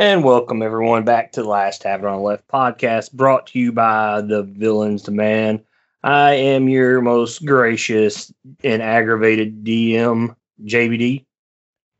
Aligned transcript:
And 0.00 0.24
welcome 0.24 0.62
everyone 0.62 1.04
back 1.04 1.30
to 1.32 1.42
the 1.42 1.48
Last 1.50 1.82
Tavern 1.82 2.10
on 2.10 2.20
the 2.20 2.24
Left 2.24 2.48
podcast, 2.48 3.12
brought 3.12 3.48
to 3.48 3.58
you 3.58 3.70
by 3.70 4.22
the 4.22 4.44
Villains 4.44 5.02
Demand. 5.02 5.62
I 6.02 6.32
am 6.32 6.70
your 6.70 7.02
most 7.02 7.44
gracious 7.44 8.32
and 8.64 8.80
aggravated 8.80 9.62
DM, 9.62 10.34
JVD. 10.64 11.26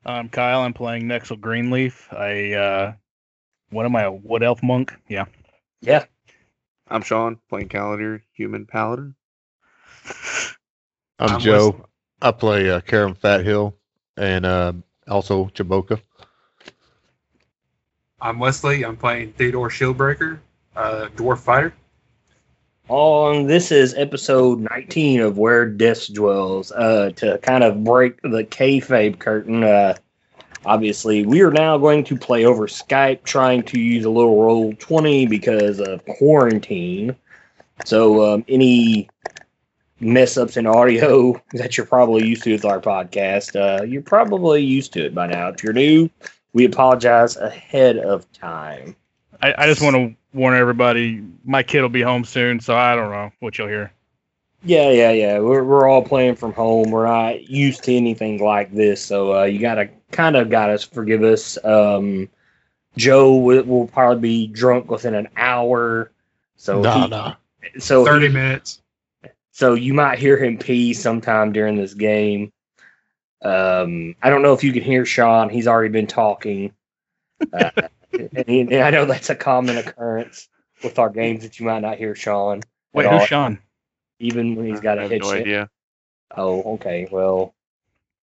I'm 0.06 0.30
Kyle. 0.30 0.62
I'm 0.62 0.72
playing 0.72 1.02
Nexel 1.02 1.38
Greenleaf. 1.38 2.10
I 2.10 2.54
uh 2.54 2.92
what 3.68 3.84
am 3.84 3.94
I, 3.94 4.04
a 4.04 4.12
wood 4.12 4.42
elf 4.42 4.62
monk? 4.62 4.94
Yeah. 5.06 5.26
Yeah. 5.82 6.06
I'm 6.88 7.02
Sean, 7.02 7.38
playing 7.50 7.68
Kaladir, 7.68 8.22
human 8.32 8.64
paladin. 8.64 9.14
I'm, 11.18 11.32
I'm 11.32 11.40
Joe. 11.40 11.66
Wesley. 11.72 11.84
I 12.22 12.30
play 12.30 12.70
uh, 12.70 12.80
Karum 12.80 13.14
Fathill 13.14 13.74
and 14.16 14.46
uh, 14.46 14.72
also 15.06 15.48
Chowbooka. 15.48 16.00
I'm 18.22 18.38
Wesley. 18.38 18.84
I'm 18.84 18.96
playing 18.96 19.32
Theodore 19.32 19.70
Shieldbreaker, 19.70 20.38
uh, 20.76 21.08
dwarf 21.16 21.38
fighter. 21.38 21.72
On 22.88 23.46
this 23.46 23.70
is 23.70 23.94
episode 23.94 24.58
19 24.58 25.20
of 25.20 25.38
Where 25.38 25.64
Death 25.64 26.12
Dwells. 26.12 26.72
Uh, 26.72 27.10
to 27.16 27.38
kind 27.38 27.64
of 27.64 27.82
break 27.84 28.20
the 28.22 28.44
kayfabe 28.44 29.18
curtain, 29.18 29.64
uh, 29.64 29.96
obviously, 30.66 31.24
we 31.24 31.40
are 31.40 31.52
now 31.52 31.78
going 31.78 32.04
to 32.04 32.16
play 32.16 32.44
over 32.44 32.66
Skype, 32.66 33.22
trying 33.24 33.62
to 33.64 33.80
use 33.80 34.04
a 34.04 34.10
little 34.10 34.36
Roll20 34.36 35.28
because 35.28 35.80
of 35.80 36.04
quarantine. 36.04 37.16
So, 37.86 38.34
um, 38.34 38.44
any 38.48 39.08
mess 40.00 40.36
ups 40.36 40.56
in 40.56 40.66
audio 40.66 41.40
that 41.52 41.76
you're 41.76 41.86
probably 41.86 42.26
used 42.26 42.42
to 42.42 42.52
with 42.52 42.64
our 42.66 42.80
podcast, 42.80 43.54
uh, 43.56 43.84
you're 43.84 44.02
probably 44.02 44.62
used 44.62 44.92
to 44.94 45.06
it 45.06 45.14
by 45.14 45.28
now. 45.28 45.48
If 45.48 45.62
you're 45.62 45.72
new, 45.72 46.10
we 46.52 46.64
apologize 46.64 47.36
ahead 47.36 47.98
of 47.98 48.30
time. 48.32 48.96
I, 49.42 49.54
I 49.56 49.66
just 49.66 49.80
want 49.82 49.96
to 49.96 50.14
warn 50.32 50.54
everybody, 50.54 51.22
my 51.44 51.62
kid 51.62 51.82
will 51.82 51.88
be 51.88 52.02
home 52.02 52.24
soon, 52.24 52.60
so 52.60 52.76
I 52.76 52.94
don't 52.94 53.10
know 53.10 53.30
what 53.40 53.56
you'll 53.58 53.68
hear. 53.68 53.92
Yeah, 54.62 54.90
yeah, 54.90 55.10
yeah. 55.12 55.38
We're 55.38 55.64
we're 55.64 55.88
all 55.88 56.02
playing 56.02 56.36
from 56.36 56.52
home. 56.52 56.90
We're 56.90 57.06
not 57.06 57.48
used 57.48 57.82
to 57.84 57.94
anything 57.94 58.42
like 58.44 58.70
this, 58.74 59.02
so 59.02 59.34
uh, 59.40 59.44
you 59.44 59.58
gotta 59.58 59.88
kind 60.12 60.36
of 60.36 60.50
gotta 60.50 60.78
forgive 60.78 61.22
us. 61.22 61.56
Um, 61.64 62.28
Joe 62.96 63.36
will, 63.36 63.62
will 63.62 63.86
probably 63.86 64.20
be 64.20 64.46
drunk 64.48 64.90
within 64.90 65.14
an 65.14 65.28
hour, 65.36 66.10
so 66.56 66.82
Nah, 66.82 67.04
he- 67.04 67.08
nah. 67.08 67.34
so 67.78 68.04
Thirty 68.04 68.26
he- 68.26 68.34
minutes. 68.34 68.82
so 69.52 69.72
you 69.72 69.94
might 69.94 70.18
hear 70.18 70.36
him 70.36 70.58
pee 70.58 70.92
sometime 70.92 71.52
during 71.52 71.76
this 71.76 71.94
game. 71.94 72.52
Um, 73.42 74.14
I 74.22 74.30
don't 74.30 74.42
know 74.42 74.52
if 74.52 74.62
you 74.62 74.72
can 74.72 74.82
hear 74.82 75.04
Sean. 75.06 75.48
He's 75.48 75.66
already 75.66 75.90
been 75.90 76.06
talking, 76.06 76.72
uh, 77.52 77.70
and, 78.12 78.44
he, 78.46 78.60
and 78.60 78.74
I 78.74 78.90
know 78.90 79.06
that's 79.06 79.30
a 79.30 79.34
common 79.34 79.78
occurrence 79.78 80.48
with 80.82 80.98
our 80.98 81.10
games 81.10 81.42
that 81.42 81.58
you 81.58 81.66
might 81.66 81.80
not 81.80 81.96
hear 81.98 82.14
Sean. 82.14 82.62
Wait, 82.92 83.06
who's 83.06 83.20
all, 83.20 83.26
Sean? 83.26 83.58
even 84.18 84.54
when 84.54 84.66
he's 84.66 84.80
got 84.80 84.98
I 84.98 85.02
a 85.02 85.02
have 85.04 85.10
headset. 85.10 85.32
no 85.32 85.40
idea. 85.40 85.70
Oh, 86.36 86.62
okay. 86.74 87.08
Well, 87.10 87.54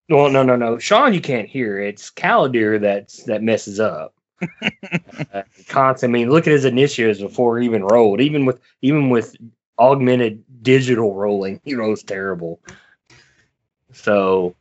well, 0.09 0.29
no, 0.29 0.43
no, 0.43 0.55
no. 0.55 0.77
Sean, 0.77 1.13
you 1.13 1.21
can't 1.21 1.49
hear. 1.49 1.79
It's 1.79 2.09
Kaladir 2.09 2.79
that's 2.79 3.23
that 3.23 3.43
messes 3.43 3.79
up. 3.79 4.13
uh, 4.61 5.41
constant. 5.67 6.11
I 6.11 6.13
mean, 6.13 6.29
look 6.29 6.47
at 6.47 6.53
his 6.53 6.65
initiatives 6.65 7.19
before 7.19 7.59
he 7.59 7.65
even 7.65 7.83
rolled. 7.83 8.21
Even 8.21 8.45
with 8.45 8.61
even 8.81 9.09
with 9.09 9.35
augmented 9.79 10.43
digital 10.61 11.13
rolling, 11.13 11.59
he 11.65 11.75
rolls 11.75 12.03
terrible. 12.03 12.59
So, 13.93 14.55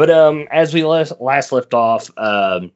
but 0.00 0.08
um, 0.08 0.48
as 0.50 0.72
we 0.72 0.82
last 0.82 1.20
last 1.20 1.52
left 1.52 1.74
off, 1.74 2.10
um, 2.16 2.72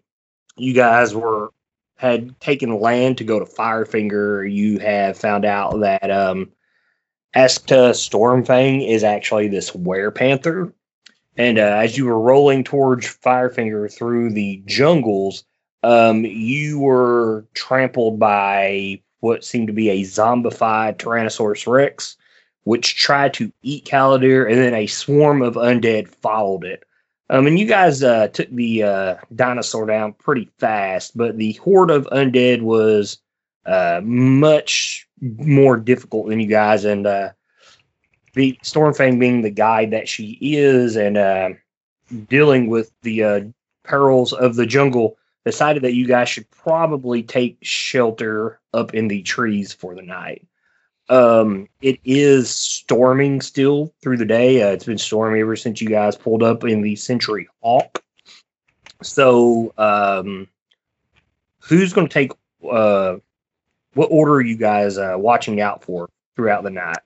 you 0.59 0.75
guys 0.75 1.15
were 1.15 1.55
had 1.97 2.39
taken 2.39 2.79
land 2.79 3.17
to 3.17 3.25
go 3.25 3.39
to 3.39 3.47
Firefinger. 3.47 4.53
You 4.53 4.79
have 4.81 5.17
found 5.17 5.47
out 5.47 5.81
that 5.81 6.11
um, 6.11 6.53
Askta 7.35 7.93
Stormfang 7.93 8.87
is 8.87 9.03
actually 9.05 9.49
this 9.49 9.71
werepanther. 9.71 10.71
And 11.39 11.59
uh, 11.59 11.63
as 11.63 11.97
you 11.97 12.05
were 12.05 12.21
rolling 12.21 12.63
towards 12.63 13.07
Firefinger 13.07 13.91
through 13.91 14.35
the 14.35 14.63
jungles, 14.67 15.45
um, 15.83 16.27
you 16.27 16.79
were 16.79 17.47
trampled 17.55 18.19
by 18.19 19.01
what 19.21 19.47
seemed 19.47 19.69
to 19.69 19.73
be 19.73 19.89
a 19.89 20.03
zombified 20.03 20.99
Tyrannosaurus 20.99 21.67
Rex, 21.67 22.19
which 22.65 22.97
tried 22.97 23.33
to 23.33 23.51
eat 23.63 23.87
Kaladir, 23.87 24.47
and 24.47 24.59
then 24.59 24.75
a 24.75 24.87
swarm 24.87 25.41
of 25.41 25.55
undead 25.55 26.09
followed 26.09 26.65
it. 26.65 26.85
Um, 27.31 27.47
and 27.47 27.59
you 27.59 27.67
guys 27.67 28.03
uh, 28.03 28.29
took 28.29 28.51
the 28.51 28.83
uh, 28.83 29.17
dinosaur 29.35 29.87
down 29.87 30.13
pretty 30.13 30.51
fast, 30.59 31.17
but 31.17 31.39
the 31.39 31.55
horde 31.55 31.91
of 31.91 32.07
undead 32.07 32.61
was 32.61 33.19
uh, 33.65 34.01
much 34.05 35.09
more 35.21 35.77
difficult 35.77 36.29
than 36.29 36.41
you 36.41 36.47
guys. 36.47 36.85
And 36.85 37.07
uh, 37.07 37.31
the 38.35 38.59
Stormfang 38.63 39.19
being 39.19 39.43
the 39.43 39.51
guide 39.51 39.91
that 39.93 40.09
she 40.09 40.39
is 40.41 40.97
and 40.97 41.17
uh, 41.17 41.51
dealing 42.29 42.69
with 42.69 42.93
the 43.03 43.25
uh, 43.25 43.41
perils 43.85 44.33
of 44.33 44.57
the 44.57 44.67
jungle, 44.67 45.17
decided 45.45 45.83
that 45.83 45.95
you 45.95 46.07
guys 46.07 46.29
should 46.29 46.51
probably 46.51 47.23
take 47.23 47.59
shelter 47.63 48.61
up 48.73 48.95
in 48.95 49.09
the 49.09 49.23
trees 49.23 49.73
for 49.73 49.95
the 49.95 50.03
night. 50.03 50.47
Um, 51.09 51.69
it 51.83 52.01
is 52.05 52.51
storming 52.51 53.41
still 53.41 53.93
through 54.03 54.17
the 54.17 54.25
day. 54.25 54.63
Uh, 54.63 54.69
it's 54.69 54.87
been 54.87 54.99
stormy 54.99 55.41
ever 55.41 55.57
since 55.57 55.81
you 55.81 55.89
guys 55.89 56.17
pulled 56.17 56.43
up 56.43 56.65
in 56.65 56.81
the 56.81 56.97
Century 56.97 57.47
Hawk. 57.63 58.03
So, 59.03 59.75
um, 59.77 60.49
who's 61.61 61.93
going 61.93 62.09
to 62.09 62.13
take? 62.13 62.33
Uh, 62.69 63.17
what 63.93 64.07
order 64.07 64.35
are 64.35 64.41
you 64.41 64.57
guys 64.57 64.97
uh, 64.97 65.15
watching 65.17 65.61
out 65.61 65.85
for 65.85 66.09
throughout 66.37 66.65
the 66.65 66.71
night? 66.71 66.99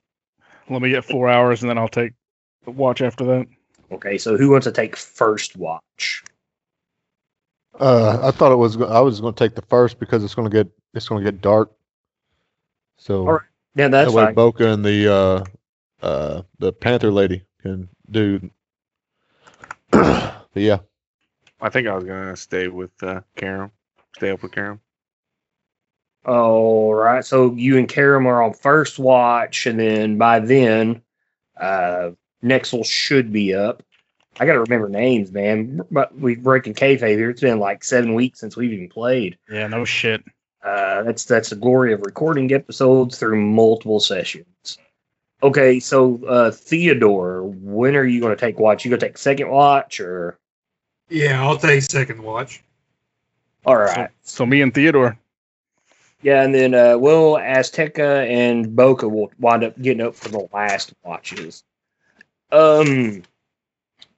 Let 0.70 0.82
me 0.82 0.90
get 0.90 1.04
four 1.04 1.28
hours 1.28 1.62
and 1.62 1.70
then 1.70 1.78
I'll 1.78 1.88
take 1.88 2.12
the 2.64 2.70
watch 2.70 3.02
after 3.02 3.24
that. 3.24 3.46
Okay, 3.90 4.18
so 4.18 4.36
who 4.36 4.50
wants 4.50 4.64
to 4.64 4.72
take 4.72 4.96
first 4.96 5.56
watch? 5.56 6.22
Uh, 7.80 8.20
I 8.22 8.30
thought 8.30 8.52
it 8.52 8.56
was. 8.56 8.76
go- 8.76 8.86
I 8.86 9.00
was 9.00 9.20
going 9.20 9.34
to 9.34 9.44
take 9.44 9.54
the 9.54 9.62
first 9.62 9.98
because 9.98 10.22
it's 10.24 10.34
going 10.34 10.48
to 10.48 10.54
get. 10.54 10.70
It's 10.94 11.08
going 11.08 11.24
to 11.24 11.30
get 11.30 11.40
dark. 11.40 11.70
So 12.96 13.26
All 13.26 13.32
right, 13.34 13.42
Yeah, 13.78 13.86
that's 13.88 14.10
that 14.10 14.16
way 14.16 14.24
fine. 14.24 14.34
Boca 14.34 14.72
and 14.72 14.84
the 14.84 15.12
uh, 15.12 15.44
uh, 16.04 16.42
the 16.58 16.72
Panther 16.72 17.12
lady 17.12 17.44
can 17.62 17.88
do. 18.10 18.50
but 19.92 20.46
yeah, 20.54 20.78
I 21.60 21.68
think 21.68 21.86
I 21.86 21.94
was 21.94 22.02
gonna 22.02 22.36
stay 22.36 22.66
with 22.66 22.90
uh, 23.04 23.20
Karen. 23.36 23.70
Stay 24.16 24.30
up 24.30 24.42
with 24.42 24.50
Karen. 24.50 24.80
All 26.26 26.92
right. 26.92 27.24
So 27.24 27.54
you 27.54 27.78
and 27.78 27.88
Karum 27.88 28.26
are 28.26 28.42
on 28.42 28.52
first 28.52 28.98
watch, 28.98 29.64
and 29.66 29.78
then 29.78 30.18
by 30.18 30.40
then, 30.40 31.00
uh, 31.60 32.10
Nexel 32.42 32.84
should 32.84 33.32
be 33.32 33.54
up. 33.54 33.84
I 34.40 34.46
got 34.46 34.54
to 34.54 34.60
remember 34.60 34.88
names, 34.88 35.30
man. 35.30 35.82
But 35.90 36.16
we're 36.18 36.36
breaking 36.36 36.74
kayfabe 36.74 37.16
here. 37.16 37.30
It's 37.30 37.40
been 37.40 37.60
like 37.60 37.84
seven 37.84 38.14
weeks 38.14 38.40
since 38.40 38.56
we've 38.56 38.72
even 38.72 38.88
played. 38.88 39.38
Yeah, 39.48 39.68
no 39.68 39.84
shit. 39.84 40.22
Uh, 40.62 41.02
that's 41.04 41.24
that's 41.24 41.50
the 41.50 41.56
glory 41.56 41.92
of 41.92 42.02
recording 42.02 42.52
episodes 42.52 43.18
through 43.18 43.40
multiple 43.40 44.00
sessions. 44.00 44.78
Okay, 45.42 45.78
so 45.78 46.20
uh, 46.26 46.50
Theodore, 46.50 47.44
when 47.44 47.94
are 47.94 48.04
you 48.04 48.20
going 48.20 48.34
to 48.34 48.40
take 48.40 48.58
watch? 48.58 48.84
You 48.84 48.90
going 48.90 49.00
to 49.00 49.06
take 49.06 49.18
second 49.18 49.48
watch, 49.48 50.00
or 50.00 50.36
Yeah, 51.08 51.42
I'll 51.42 51.56
take 51.56 51.82
second 51.82 52.22
watch. 52.22 52.62
All 53.64 53.76
right. 53.76 54.10
So, 54.22 54.38
so 54.42 54.46
me 54.46 54.62
and 54.62 54.74
Theodore. 54.74 55.18
Yeah, 56.22 56.42
and 56.42 56.52
then 56.52 56.74
uh, 56.74 56.98
Will, 56.98 57.34
Azteca, 57.34 58.26
and 58.28 58.74
Boca 58.74 59.08
will 59.08 59.30
wind 59.38 59.62
up 59.62 59.80
getting 59.80 60.04
up 60.04 60.16
for 60.16 60.28
the 60.28 60.48
last 60.52 60.92
watches. 61.04 61.62
Um, 62.50 63.22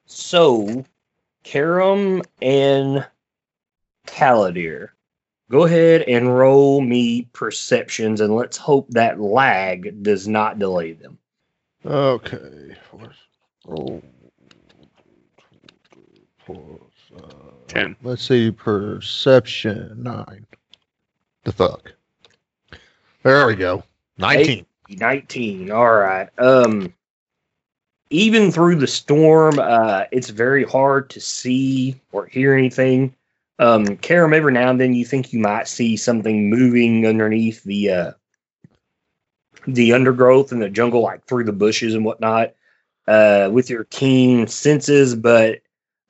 so 0.07 0.85
Karum 1.45 2.23
and 2.41 3.07
Caladir, 4.07 4.91
go 5.51 5.65
ahead 5.65 6.03
and 6.03 6.35
roll 6.35 6.81
me 6.81 7.29
perceptions, 7.33 8.21
and 8.21 8.35
let's 8.35 8.57
hope 8.57 8.89
that 8.91 9.21
lag 9.21 10.03
does 10.03 10.27
not 10.27 10.59
delay 10.59 10.93
them. 10.93 11.19
okay. 11.85 12.77
Oh, 13.69 14.03
plus, 16.47 16.57
uh, 17.17 17.51
Ten. 17.69 17.95
Let's 18.03 18.23
see, 18.23 18.51
perception 18.51 20.03
nine. 20.03 20.47
The 21.45 21.53
fuck. 21.53 21.93
There 23.23 23.47
we 23.47 23.55
go. 23.55 23.85
Nineteen. 24.19 24.67
19 24.99 25.71
all 25.71 25.93
right 25.93 26.29
um 26.39 26.93
even 28.11 28.51
through 28.51 28.75
the 28.75 28.87
storm 28.87 29.59
uh 29.59 30.05
it's 30.11 30.31
very 30.31 30.65
hard 30.65 31.09
to 31.09 31.21
see 31.21 32.01
or 32.13 32.27
hear 32.27 32.55
anything 32.55 33.15
um 33.61 33.87
Karum, 33.99 34.35
every 34.35 34.53
now 34.53 34.71
and 34.71 34.81
then 34.81 34.95
you 34.95 35.05
think 35.05 35.33
you 35.33 35.39
might 35.39 35.69
see 35.69 35.97
something 35.97 36.51
moving 36.51 37.07
underneath 37.07 37.63
the 37.63 37.91
uh 37.91 38.11
the 39.69 39.93
undergrowth 39.93 40.51
and 40.51 40.61
the 40.61 40.69
jungle 40.71 41.03
like 41.03 41.25
through 41.27 41.45
the 41.45 41.53
bushes 41.53 41.95
and 41.95 42.05
whatnot 42.05 42.55
uh 43.07 43.49
with 43.53 43.71
your 43.71 43.85
keen 43.85 44.49
senses 44.49 45.15
but 45.15 45.61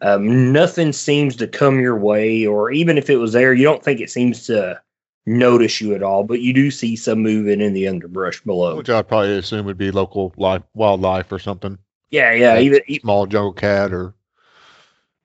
Um, 0.02 0.50
nothing 0.50 0.94
seems 0.94 1.36
to 1.36 1.46
come 1.46 1.78
your 1.78 1.98
way, 1.98 2.46
or 2.46 2.70
even 2.70 2.96
if 2.96 3.10
it 3.10 3.18
was 3.18 3.32
there, 3.34 3.52
you 3.52 3.64
don't 3.64 3.84
think 3.84 4.00
it 4.00 4.10
seems 4.10 4.46
to 4.46 4.80
notice 5.26 5.78
you 5.78 5.94
at 5.94 6.02
all. 6.02 6.24
But 6.24 6.40
you 6.40 6.54
do 6.54 6.70
see 6.70 6.96
some 6.96 7.18
moving 7.20 7.60
in 7.60 7.74
the 7.74 7.86
underbrush 7.86 8.40
below. 8.40 8.76
Which 8.76 8.88
I'd 8.88 9.08
probably 9.08 9.36
assume 9.36 9.66
would 9.66 9.76
be 9.76 9.90
local 9.90 10.32
life, 10.38 10.62
wildlife 10.72 11.30
or 11.30 11.38
something. 11.38 11.76
Yeah, 12.10 12.32
yeah, 12.32 12.54
Like 12.54 12.64
even, 12.64 12.80
Small 13.02 13.26
jungle 13.26 13.52
cat 13.52 13.92
or 13.92 14.14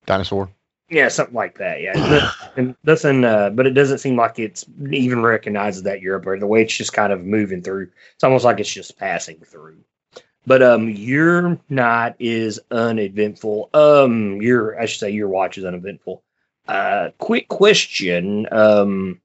dinosaur. 0.05 0.49
Yeah, 0.89 1.07
something 1.07 1.35
like 1.35 1.57
that. 1.57 1.81
Yeah, 1.81 2.31
and 2.57 2.75
nothing. 2.83 3.23
Uh, 3.23 3.49
but 3.49 3.67
it 3.67 3.71
doesn't 3.71 3.99
seem 3.99 4.15
like 4.15 4.37
it's 4.39 4.65
even 4.91 5.21
recognizes 5.21 5.83
that 5.83 6.01
you're. 6.01 6.19
The 6.19 6.47
way 6.47 6.61
it's 6.61 6.75
just 6.75 6.93
kind 6.93 7.11
of 7.11 7.23
moving 7.23 7.61
through, 7.61 7.89
it's 8.13 8.23
almost 8.23 8.45
like 8.45 8.59
it's 8.59 8.71
just 8.71 8.97
passing 8.97 9.39
through. 9.39 9.77
But 10.47 10.61
um, 10.61 10.89
your 10.89 11.59
night 11.69 12.15
is 12.19 12.59
uneventful. 12.69 13.69
Um, 13.73 14.41
your 14.41 14.79
I 14.79 14.85
should 14.85 14.99
say 14.99 15.11
your 15.11 15.29
watch 15.29 15.57
is 15.57 15.65
uneventful. 15.65 16.21
Uh, 16.67 17.09
quick 17.17 17.47
question. 17.47 18.47
Um, 18.51 19.19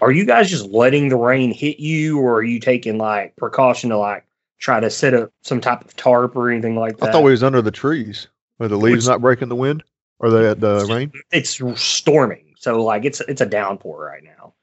are 0.00 0.12
you 0.12 0.26
guys 0.26 0.50
just 0.50 0.66
letting 0.66 1.08
the 1.08 1.16
rain 1.16 1.52
hit 1.52 1.80
you, 1.80 2.20
or 2.20 2.36
are 2.36 2.42
you 2.42 2.60
taking 2.60 2.98
like 2.98 3.34
precaution 3.36 3.90
to 3.90 3.96
like 3.96 4.26
try 4.58 4.78
to 4.78 4.90
set 4.90 5.14
up 5.14 5.32
some 5.40 5.60
type 5.60 5.84
of 5.84 5.96
tarp 5.96 6.36
or 6.36 6.50
anything 6.50 6.76
like 6.76 6.98
that? 6.98 7.08
I 7.08 7.12
thought 7.12 7.24
we 7.24 7.30
was 7.30 7.42
under 7.42 7.62
the 7.62 7.70
trees. 7.70 8.28
Were 8.58 8.68
the 8.68 8.76
leaves 8.76 9.06
Which- 9.06 9.12
not 9.12 9.22
breaking 9.22 9.48
the 9.48 9.56
wind 9.56 9.84
or 10.18 10.30
the 10.30 10.54
the 10.54 10.86
rain? 10.92 11.12
it's 11.30 11.60
storming, 11.80 12.54
so 12.58 12.82
like 12.82 13.04
it's 13.04 13.20
it's 13.22 13.40
a 13.40 13.46
downpour 13.46 14.04
right 14.04 14.24
now. 14.24 14.54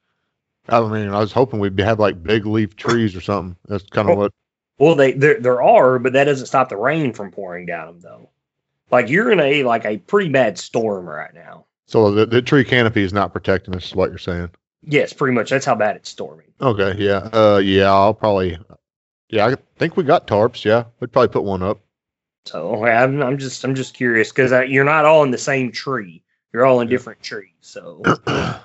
I 0.68 0.80
mean, 0.80 1.08
I 1.08 1.20
was 1.20 1.32
hoping 1.32 1.60
we'd 1.60 1.78
have 1.78 2.00
like 2.00 2.22
big 2.22 2.44
leaf 2.44 2.76
trees 2.76 3.14
or 3.14 3.20
something. 3.20 3.56
That's 3.68 3.84
kind 3.84 4.10
of 4.10 4.18
what. 4.18 4.32
Well, 4.78 4.94
they 4.94 5.12
there 5.12 5.40
there 5.40 5.62
are, 5.62 5.98
but 5.98 6.12
that 6.14 6.24
doesn't 6.24 6.46
stop 6.46 6.68
the 6.68 6.76
rain 6.76 7.12
from 7.12 7.30
pouring 7.30 7.66
down 7.66 7.86
them 7.86 8.00
though. 8.00 8.28
Like 8.90 9.08
you're 9.08 9.30
in 9.30 9.40
a 9.40 9.64
like 9.64 9.84
a 9.84 9.98
pretty 9.98 10.30
bad 10.30 10.58
storm 10.58 11.08
right 11.08 11.34
now. 11.34 11.64
So 11.86 12.10
the, 12.10 12.26
the 12.26 12.42
tree 12.42 12.64
canopy 12.64 13.02
is 13.02 13.12
not 13.12 13.32
protecting 13.32 13.74
us. 13.74 13.86
Is 13.86 13.94
what 13.94 14.10
you're 14.10 14.18
saying? 14.18 14.50
Yes, 14.82 15.12
pretty 15.12 15.34
much. 15.34 15.50
That's 15.50 15.64
how 15.64 15.74
bad 15.74 15.96
it's 15.96 16.10
storming. 16.10 16.46
Okay. 16.60 16.94
Yeah. 16.98 17.28
Uh. 17.32 17.60
Yeah. 17.62 17.92
I'll 17.92 18.14
probably. 18.14 18.58
Yeah. 19.28 19.46
I 19.46 19.54
think 19.78 19.96
we 19.96 20.04
got 20.04 20.26
tarps. 20.26 20.64
Yeah. 20.64 20.84
We'd 21.00 21.12
probably 21.12 21.28
put 21.28 21.44
one 21.44 21.62
up. 21.62 21.80
So 22.46 22.84
I'm 22.84 23.22
I'm 23.22 23.38
just 23.38 23.64
I'm 23.64 23.74
just 23.74 23.94
curious 23.94 24.30
because 24.30 24.52
you're 24.70 24.84
not 24.84 25.04
all 25.04 25.22
in 25.24 25.30
the 25.30 25.38
same 25.38 25.72
tree. 25.72 26.22
You're 26.52 26.64
all 26.64 26.80
in 26.80 26.88
Yeah. 26.88 26.96
different 26.96 27.22
trees. 27.22 27.50
So 27.60 28.02
um, 28.26 28.62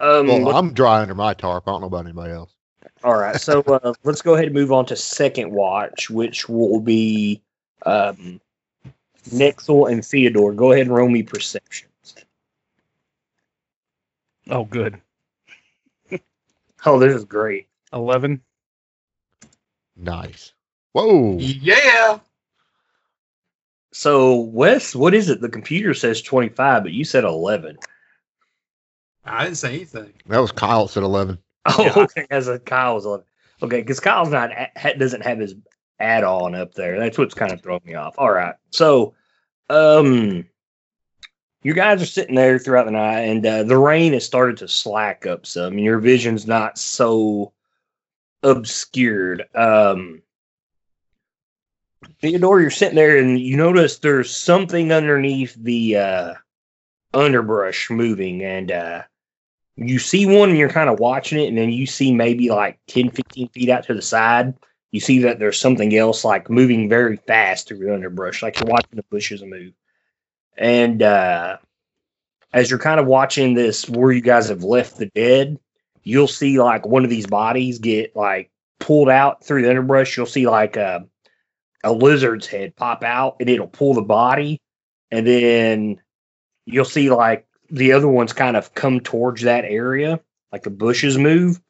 well, 0.00 0.42
let- 0.42 0.56
I'm 0.56 0.72
dry 0.72 1.00
under 1.02 1.14
my 1.14 1.34
tarp. 1.34 1.64
I 1.66 1.72
don't 1.72 1.80
know 1.80 1.88
about 1.88 2.06
anybody 2.06 2.32
else. 2.32 2.54
all 3.02 3.16
right. 3.16 3.36
So 3.40 3.60
uh, 3.66 3.92
let's 4.04 4.22
go 4.22 4.34
ahead 4.34 4.46
and 4.46 4.54
move 4.54 4.72
on 4.72 4.86
to 4.86 4.96
second 4.96 5.50
watch, 5.50 6.08
which 6.10 6.48
will 6.48 6.80
be 6.80 7.42
um, 7.84 8.40
Nexel 9.30 9.90
and 9.90 10.04
Theodore. 10.04 10.52
Go 10.52 10.72
ahead 10.72 10.86
and 10.86 10.94
roll 10.94 11.08
me 11.08 11.22
perceptions. 11.22 12.14
Oh, 14.48 14.64
good. 14.64 15.00
Oh, 16.86 16.98
this 16.98 17.14
is 17.14 17.24
great. 17.24 17.66
Eleven. 17.94 18.42
Nice. 19.96 20.52
Whoa. 20.92 21.38
Yeah. 21.38 22.18
So, 23.96 24.40
Wes, 24.40 24.92
what 24.96 25.14
is 25.14 25.28
it? 25.28 25.40
The 25.40 25.48
computer 25.48 25.94
says 25.94 26.20
25, 26.20 26.82
but 26.82 26.92
you 26.92 27.04
said 27.04 27.22
11. 27.22 27.78
I 29.24 29.44
didn't 29.44 29.56
say 29.56 29.68
anything. 29.72 30.12
That 30.26 30.38
was 30.40 30.50
Kyle 30.50 30.88
said 30.88 31.04
11. 31.04 31.38
Oh, 31.66 31.76
Yeah. 31.82 31.92
okay. 32.02 32.26
As 32.28 32.48
a 32.48 32.58
Kyle's 32.58 33.06
11. 33.06 33.24
Okay, 33.62 33.80
because 33.80 34.00
Kyle's 34.00 34.30
not 34.30 34.50
doesn't 34.98 35.22
have 35.22 35.38
his 35.38 35.54
add-on 36.00 36.56
up 36.56 36.74
there. 36.74 36.98
That's 36.98 37.16
what's 37.16 37.34
kind 37.34 37.52
of 37.52 37.62
throwing 37.62 37.80
me 37.84 37.94
off. 37.94 38.16
All 38.18 38.32
right. 38.32 38.54
So, 38.70 39.14
um, 39.70 40.44
you 41.62 41.72
guys 41.72 42.02
are 42.02 42.06
sitting 42.06 42.34
there 42.34 42.58
throughout 42.58 42.84
the 42.86 42.90
night, 42.90 43.20
and 43.20 43.46
uh, 43.46 43.62
the 43.62 43.78
rain 43.78 44.12
has 44.12 44.26
started 44.26 44.56
to 44.58 44.68
slack 44.68 45.24
up 45.24 45.46
some, 45.46 45.74
and 45.74 45.84
your 45.84 46.00
vision's 46.00 46.46
not 46.48 46.76
so 46.78 47.52
obscured. 48.42 49.44
Um, 49.54 50.20
Theodore, 52.20 52.60
you're 52.60 52.70
sitting 52.70 52.96
there, 52.96 53.18
and 53.18 53.38
you 53.38 53.56
notice 53.56 53.98
there's 53.98 54.34
something 54.34 54.92
underneath 54.92 55.54
the 55.54 55.96
uh, 55.96 56.34
underbrush 57.12 57.90
moving, 57.90 58.42
and 58.42 58.70
uh, 58.70 59.02
you 59.76 59.98
see 59.98 60.26
one, 60.26 60.50
and 60.50 60.58
you're 60.58 60.68
kind 60.68 60.90
of 60.90 61.00
watching 61.00 61.38
it, 61.38 61.48
and 61.48 61.58
then 61.58 61.70
you 61.70 61.86
see 61.86 62.14
maybe 62.14 62.50
like 62.50 62.78
10, 62.88 63.10
15 63.10 63.48
feet 63.48 63.68
out 63.68 63.84
to 63.84 63.94
the 63.94 64.02
side. 64.02 64.54
You 64.92 65.00
see 65.00 65.18
that 65.20 65.38
there's 65.38 65.58
something 65.58 65.94
else 65.96 66.24
like 66.24 66.48
moving 66.48 66.88
very 66.88 67.16
fast 67.16 67.66
through 67.66 67.78
the 67.78 67.92
underbrush, 67.92 68.42
like 68.42 68.58
you're 68.58 68.68
watching 68.68 68.96
the 68.96 69.04
bushes 69.10 69.42
move. 69.42 69.72
And 70.56 71.02
uh, 71.02 71.56
as 72.52 72.70
you're 72.70 72.78
kind 72.78 73.00
of 73.00 73.06
watching 73.06 73.54
this, 73.54 73.88
where 73.88 74.12
you 74.12 74.20
guys 74.20 74.48
have 74.48 74.62
left 74.62 74.96
the 74.96 75.06
dead, 75.06 75.58
you'll 76.04 76.28
see 76.28 76.60
like 76.60 76.86
one 76.86 77.02
of 77.02 77.10
these 77.10 77.26
bodies 77.26 77.80
get 77.80 78.14
like 78.14 78.50
pulled 78.78 79.08
out 79.08 79.44
through 79.44 79.62
the 79.62 79.70
underbrush. 79.70 80.16
You'll 80.16 80.26
see 80.26 80.46
like 80.46 80.76
a, 80.76 81.04
a 81.84 81.92
lizard's 81.92 82.46
head 82.46 82.74
pop 82.74 83.04
out, 83.04 83.36
and 83.38 83.48
it'll 83.48 83.68
pull 83.68 83.94
the 83.94 84.02
body, 84.02 84.60
and 85.10 85.26
then 85.26 86.00
you'll 86.66 86.84
see 86.84 87.10
like 87.10 87.46
the 87.70 87.92
other 87.92 88.08
ones 88.08 88.32
kind 88.32 88.56
of 88.56 88.74
come 88.74 89.00
towards 89.00 89.42
that 89.42 89.64
area, 89.64 90.18
like 90.50 90.62
the 90.62 90.70
bushes 90.70 91.18
move, 91.18 91.60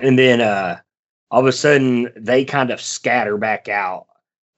and 0.00 0.18
then 0.18 0.40
uh, 0.40 0.78
all 1.30 1.40
of 1.40 1.46
a 1.46 1.52
sudden 1.52 2.10
they 2.16 2.44
kind 2.44 2.70
of 2.70 2.80
scatter 2.80 3.36
back 3.36 3.68
out, 3.68 4.06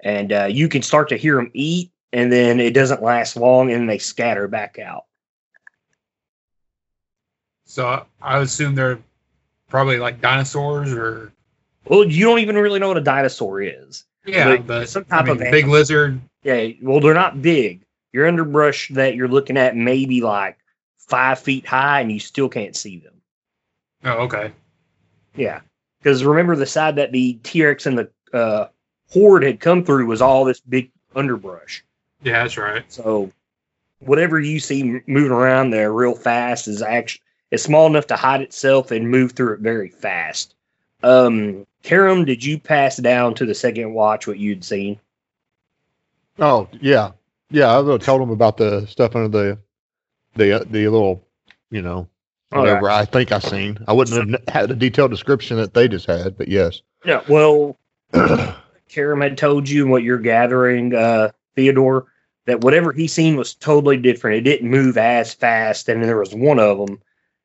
and 0.01 0.33
uh, 0.33 0.45
you 0.45 0.69
can 0.69 0.83
start 0.83 1.09
to 1.11 1.17
hear 1.17 1.37
them 1.37 1.51
eat, 1.55 1.91
and 2.13 2.33
then 2.33 2.61
it 2.61 2.73
doesn't 2.73 3.03
last 3.03 3.37
long, 3.37 3.71
and 3.71 3.91
they 3.91 3.99
scatter 3.99 4.49
back 4.49 4.79
out. 4.79 5.05
So 7.65 7.87
I, 7.87 8.03
I 8.21 8.39
assume 8.39 8.75
they're 8.75 8.99
probably 9.69 9.99
like 9.99 10.21
dinosaurs 10.21 10.93
or 10.93 11.33
Well, 11.87 12.05
you 12.05 12.27
don't 12.27 12.41
even 12.41 12.57
really 12.57 12.79
know 12.79 12.89
what 12.89 12.99
a 12.99 13.03
dinosaur 13.03 13.63
is. 13.63 14.05
Yeah, 14.27 14.57
But 14.57 14.67
but 14.67 14.89
some 14.89 15.05
I 15.11 15.17
type 15.19 15.27
mean, 15.27 15.33
of 15.35 15.39
big 15.39 15.55
animal. 15.65 15.73
lizard. 15.73 16.21
Yeah, 16.43 16.69
well, 16.83 17.01
they're 17.01 17.15
not 17.15 17.43
big. 17.43 17.83
Your 18.13 18.27
underbrush 18.29 18.89
that 18.91 19.15
you're 19.15 19.29
looking 19.29 19.57
at 19.57 19.77
maybe 19.77 20.21
like 20.21 20.59
five 20.99 21.39
feet 21.39 21.67
high, 21.67 22.01
and 22.01 22.11
you 22.13 22.21
still 22.21 22.49
can't 22.49 22.77
see 22.77 22.99
them. 22.99 23.15
Oh, 24.05 24.19
okay. 24.25 24.53
Yeah, 25.37 25.61
because 25.99 26.25
remember 26.25 26.57
the 26.57 26.67
side 26.67 26.97
that 26.97 27.13
the 27.13 27.35
T 27.43 27.65
Rex 27.65 27.87
and 27.87 27.97
the 27.99 28.11
uh, 28.37 28.69
horde 29.11 29.45
had 29.45 29.61
come 29.61 29.85
through 29.85 30.07
was 30.07 30.21
all 30.21 30.45
this 30.45 30.61
big 30.61 30.91
underbrush. 31.15 31.85
Yeah, 32.23 32.43
that's 32.43 32.57
right. 32.57 32.85
So 32.93 33.31
whatever 34.01 34.41
you 34.41 34.59
see 34.61 35.01
moving 35.07 35.31
around 35.33 35.71
there 35.71 35.93
real 35.93 36.15
fast 36.15 36.67
is 36.69 36.83
actually 36.83 37.23
it's 37.51 37.63
small 37.63 37.87
enough 37.87 38.07
to 38.09 38.17
hide 38.17 38.41
itself 38.41 38.91
and 38.91 39.11
move 39.11 39.33
through 39.33 39.55
it 39.55 39.61
very 39.61 39.89
fast. 39.91 40.55
Um, 41.03 41.67
Karum, 41.83 42.25
did 42.25 42.45
you 42.45 42.59
pass 42.59 42.97
down 42.97 43.35
to 43.35 43.47
the 43.47 43.55
second 43.55 43.93
watch 43.93 44.27
what 44.27 44.39
you'd 44.39 44.65
seen? 44.65 44.99
Oh 46.39 46.69
yeah, 46.81 47.13
yeah. 47.51 47.67
I 47.67 47.81
would 47.81 47.93
have 47.93 48.03
told 48.03 48.23
him 48.23 48.31
about 48.31 48.57
the 48.57 48.87
stuff 48.87 49.15
under 49.17 49.29
the 49.29 49.59
the 50.35 50.67
the 50.71 50.89
little, 50.89 51.25
you 51.71 51.83
know, 51.83 52.09
whatever 52.51 52.91
I 52.91 53.05
think 53.05 53.33
I 53.33 53.39
seen. 53.39 53.79
I 53.87 53.93
wouldn't 53.93 54.31
have 54.31 54.49
had 54.49 54.71
a 54.71 54.75
detailed 54.75 55.11
description 55.11 55.57
that 55.59 55.75
they 55.75 55.89
just 55.89 56.07
had, 56.07 56.37
but 56.37 56.49
yes. 56.49 56.83
Yeah, 57.05 57.23
well, 57.29 57.77
Karum 58.13 59.23
had 59.23 59.37
told 59.37 59.69
you 59.69 59.87
what 59.87 60.03
you're 60.03 60.19
gathering, 60.19 60.95
uh, 60.95 61.31
Theodore, 61.57 62.07
that 62.47 62.61
whatever 62.61 62.93
he 62.93 63.09
seen 63.09 63.37
was 63.37 63.55
totally 63.55 63.97
different. 63.97 64.39
It 64.39 64.51
didn't 64.51 64.71
move 64.71 64.97
as 64.97 65.35
fast, 65.35 65.89
and 65.89 66.03
there 66.03 66.19
was 66.19 66.35
one 66.35 66.59
of 66.59 66.79
them, 66.79 67.01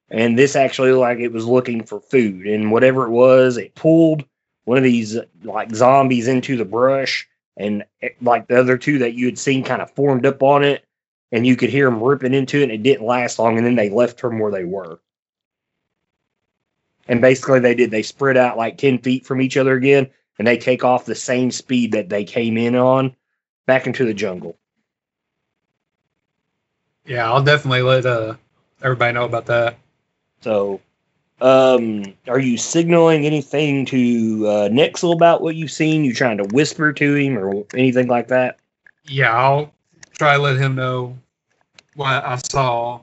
and 0.09 0.37
this 0.37 0.55
actually 0.55 0.91
like 0.91 1.19
it 1.19 1.31
was 1.31 1.45
looking 1.45 1.83
for 1.83 1.99
food, 1.99 2.47
and 2.47 2.71
whatever 2.71 3.05
it 3.05 3.11
was, 3.11 3.57
it 3.57 3.75
pulled 3.75 4.23
one 4.65 4.77
of 4.77 4.83
these 4.83 5.17
like 5.43 5.73
zombies 5.73 6.27
into 6.27 6.57
the 6.57 6.65
brush, 6.65 7.27
and 7.57 7.83
like 8.21 8.47
the 8.47 8.59
other 8.59 8.77
two 8.77 8.99
that 8.99 9.13
you 9.13 9.25
had 9.25 9.39
seen 9.39 9.63
kind 9.63 9.81
of 9.81 9.91
formed 9.91 10.25
up 10.25 10.43
on 10.43 10.63
it, 10.63 10.85
and 11.31 11.45
you 11.45 11.55
could 11.55 11.69
hear 11.69 11.89
them 11.89 12.01
ripping 12.01 12.33
into 12.33 12.59
it, 12.59 12.63
and 12.63 12.71
it 12.71 12.83
didn't 12.83 13.05
last 13.05 13.39
long, 13.39 13.57
and 13.57 13.65
then 13.65 13.75
they 13.75 13.89
left 13.89 14.19
from 14.19 14.39
where 14.39 14.51
they 14.51 14.65
were. 14.65 14.99
And 17.07 17.21
basically, 17.21 17.59
they 17.59 17.75
did. 17.75 17.91
They 17.91 18.03
spread 18.03 18.35
out 18.35 18.57
like 18.57 18.77
10 18.77 18.99
feet 18.99 19.25
from 19.25 19.41
each 19.41 19.55
other 19.55 19.75
again, 19.75 20.09
and 20.37 20.47
they 20.47 20.57
take 20.57 20.83
off 20.83 21.05
the 21.05 21.15
same 21.15 21.51
speed 21.51 21.93
that 21.93 22.09
they 22.09 22.23
came 22.23 22.57
in 22.57 22.75
on 22.75 23.15
back 23.65 23.87
into 23.87 24.05
the 24.05 24.13
jungle. 24.13 24.57
Yeah, 27.05 27.31
I'll 27.31 27.43
definitely 27.43 27.83
let 27.83 28.05
uh 28.05 28.35
everybody 28.81 29.13
know 29.13 29.23
about 29.23 29.45
that. 29.45 29.77
So, 30.41 30.81
um, 31.41 32.13
are 32.27 32.39
you 32.39 32.57
signaling 32.57 33.25
anything 33.25 33.85
to 33.87 34.47
uh, 34.47 34.69
Nexel 34.69 35.13
about 35.13 35.41
what 35.41 35.55
you've 35.55 35.71
seen? 35.71 36.03
You 36.03 36.13
trying 36.13 36.37
to 36.37 36.45
whisper 36.45 36.93
to 36.93 37.15
him 37.15 37.37
or 37.37 37.63
anything 37.73 38.07
like 38.07 38.27
that? 38.29 38.57
Yeah, 39.05 39.35
I'll 39.35 39.73
try 40.17 40.35
to 40.35 40.41
let 40.41 40.57
him 40.57 40.75
know 40.75 41.17
what 41.95 42.07
I 42.07 42.35
saw. 42.37 43.01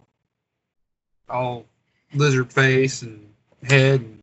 All 1.28 1.64
lizard 2.12 2.52
face 2.52 3.02
and 3.02 3.26
head 3.62 4.00
and 4.00 4.20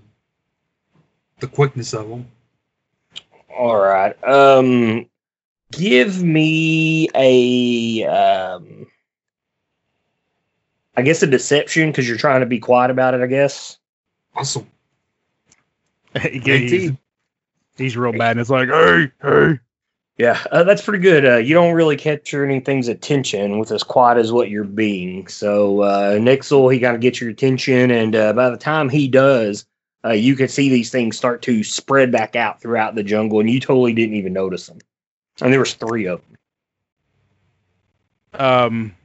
the 1.40 1.48
quickness 1.48 1.94
of 1.94 2.08
them. 2.08 2.28
All 3.50 3.78
right. 3.78 4.16
Um, 4.24 5.08
give 5.72 6.22
me 6.22 7.10
a 7.16 8.06
um, 8.06 8.88
I 10.96 11.02
guess 11.02 11.24
a 11.24 11.28
deception 11.28 11.90
because 11.90 12.08
you're 12.08 12.18
trying 12.18 12.42
to 12.42 12.46
be 12.46 12.60
quiet 12.60 12.92
about 12.92 13.14
it. 13.14 13.22
I 13.22 13.28
guess. 13.28 13.78
Awesome. 14.36 14.68
he's, 16.22 16.92
he's 17.78 17.98
real 17.98 18.12
bad. 18.12 18.32
And 18.32 18.40
it's 18.40 18.50
like, 18.50 18.70
hey, 18.70 19.12
hey. 19.22 19.60
Yeah, 20.18 20.40
uh, 20.52 20.64
that's 20.64 20.84
pretty 20.84 21.02
good. 21.02 21.26
Uh, 21.26 21.38
you 21.38 21.56
don't 21.56 21.74
really 21.74 21.96
capture 21.96 22.46
anything's 22.46 22.88
attention 22.88 23.58
with 23.58 23.72
as 23.72 23.82
quiet 23.82 24.20
as 24.20 24.32
what 24.32 24.50
you're 24.52 24.66
being. 24.66 25.28
So 25.28 25.82
uh, 25.82 26.12
Nexel, 26.18 26.72
he 26.72 26.80
got 26.80 26.92
to 26.92 26.98
get 27.00 27.20
your 27.20 27.32
attention, 27.32 27.90
and 27.90 28.16
uh, 28.16 28.34
by 28.34 28.52
the 28.52 28.58
time 28.58 28.88
he 28.88 29.08
does, 29.08 29.66
uh, 30.06 30.12
you 30.12 30.36
can 30.36 30.48
see 30.48 30.70
these 30.70 30.92
things 30.92 31.18
start 31.18 31.42
to 31.44 31.64
spread 31.64 32.12
back 32.12 32.36
out 32.36 32.62
throughout 32.62 32.94
the 32.94 33.04
jungle, 33.04 33.40
and 33.40 33.50
you 33.50 33.60
totally 33.60 33.94
didn't 33.94 34.16
even 34.16 34.34
notice 34.34 34.68
them. 34.68 34.80
And 35.42 35.52
there 35.52 35.60
was 35.60 35.74
three 35.74 36.06
of 36.06 36.22
them. 36.28 36.38
Um, 38.34 38.96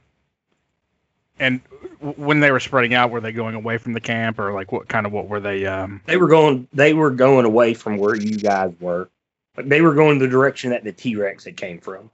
and 1.39 1.61
w- 1.63 1.76
when 1.99 2.39
they 2.39 2.51
were 2.51 2.59
spreading 2.59 2.93
out, 2.93 3.11
were 3.11 3.21
they 3.21 3.31
going 3.31 3.55
away 3.55 3.77
from 3.77 3.93
the 3.93 4.01
camp, 4.01 4.39
or 4.39 4.53
like 4.53 4.71
what 4.71 4.87
kind 4.87 5.05
of 5.05 5.11
what 5.11 5.27
were 5.27 5.39
they? 5.39 5.65
Um, 5.65 6.01
They 6.05 6.17
were 6.17 6.27
going. 6.27 6.67
They 6.73 6.93
were 6.93 7.11
going 7.11 7.45
away 7.45 7.73
from 7.73 7.97
where 7.97 8.15
you 8.15 8.37
guys 8.37 8.73
were. 8.79 9.09
Like 9.55 9.67
they 9.67 9.81
were 9.81 9.93
going 9.95 10.19
the 10.19 10.27
direction 10.27 10.69
that 10.71 10.83
the 10.83 10.91
T 10.91 11.15
Rex 11.15 11.45
had 11.45 11.57
came 11.57 11.79
from. 11.79 12.09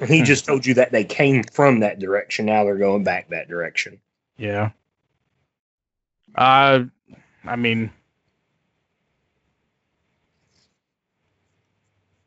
And 0.00 0.10
he 0.10 0.18
Hmm. 0.18 0.24
just 0.24 0.44
told 0.44 0.66
you 0.66 0.74
that 0.74 0.90
they 0.90 1.04
came 1.04 1.44
from 1.44 1.80
that 1.80 2.00
direction. 2.00 2.46
Now 2.46 2.64
they're 2.64 2.76
going 2.76 3.04
back 3.04 3.28
that 3.28 3.48
direction. 3.48 4.00
yeah. 4.36 4.70
Uh, 6.34 6.84
I 7.44 7.56
mean, 7.56 7.90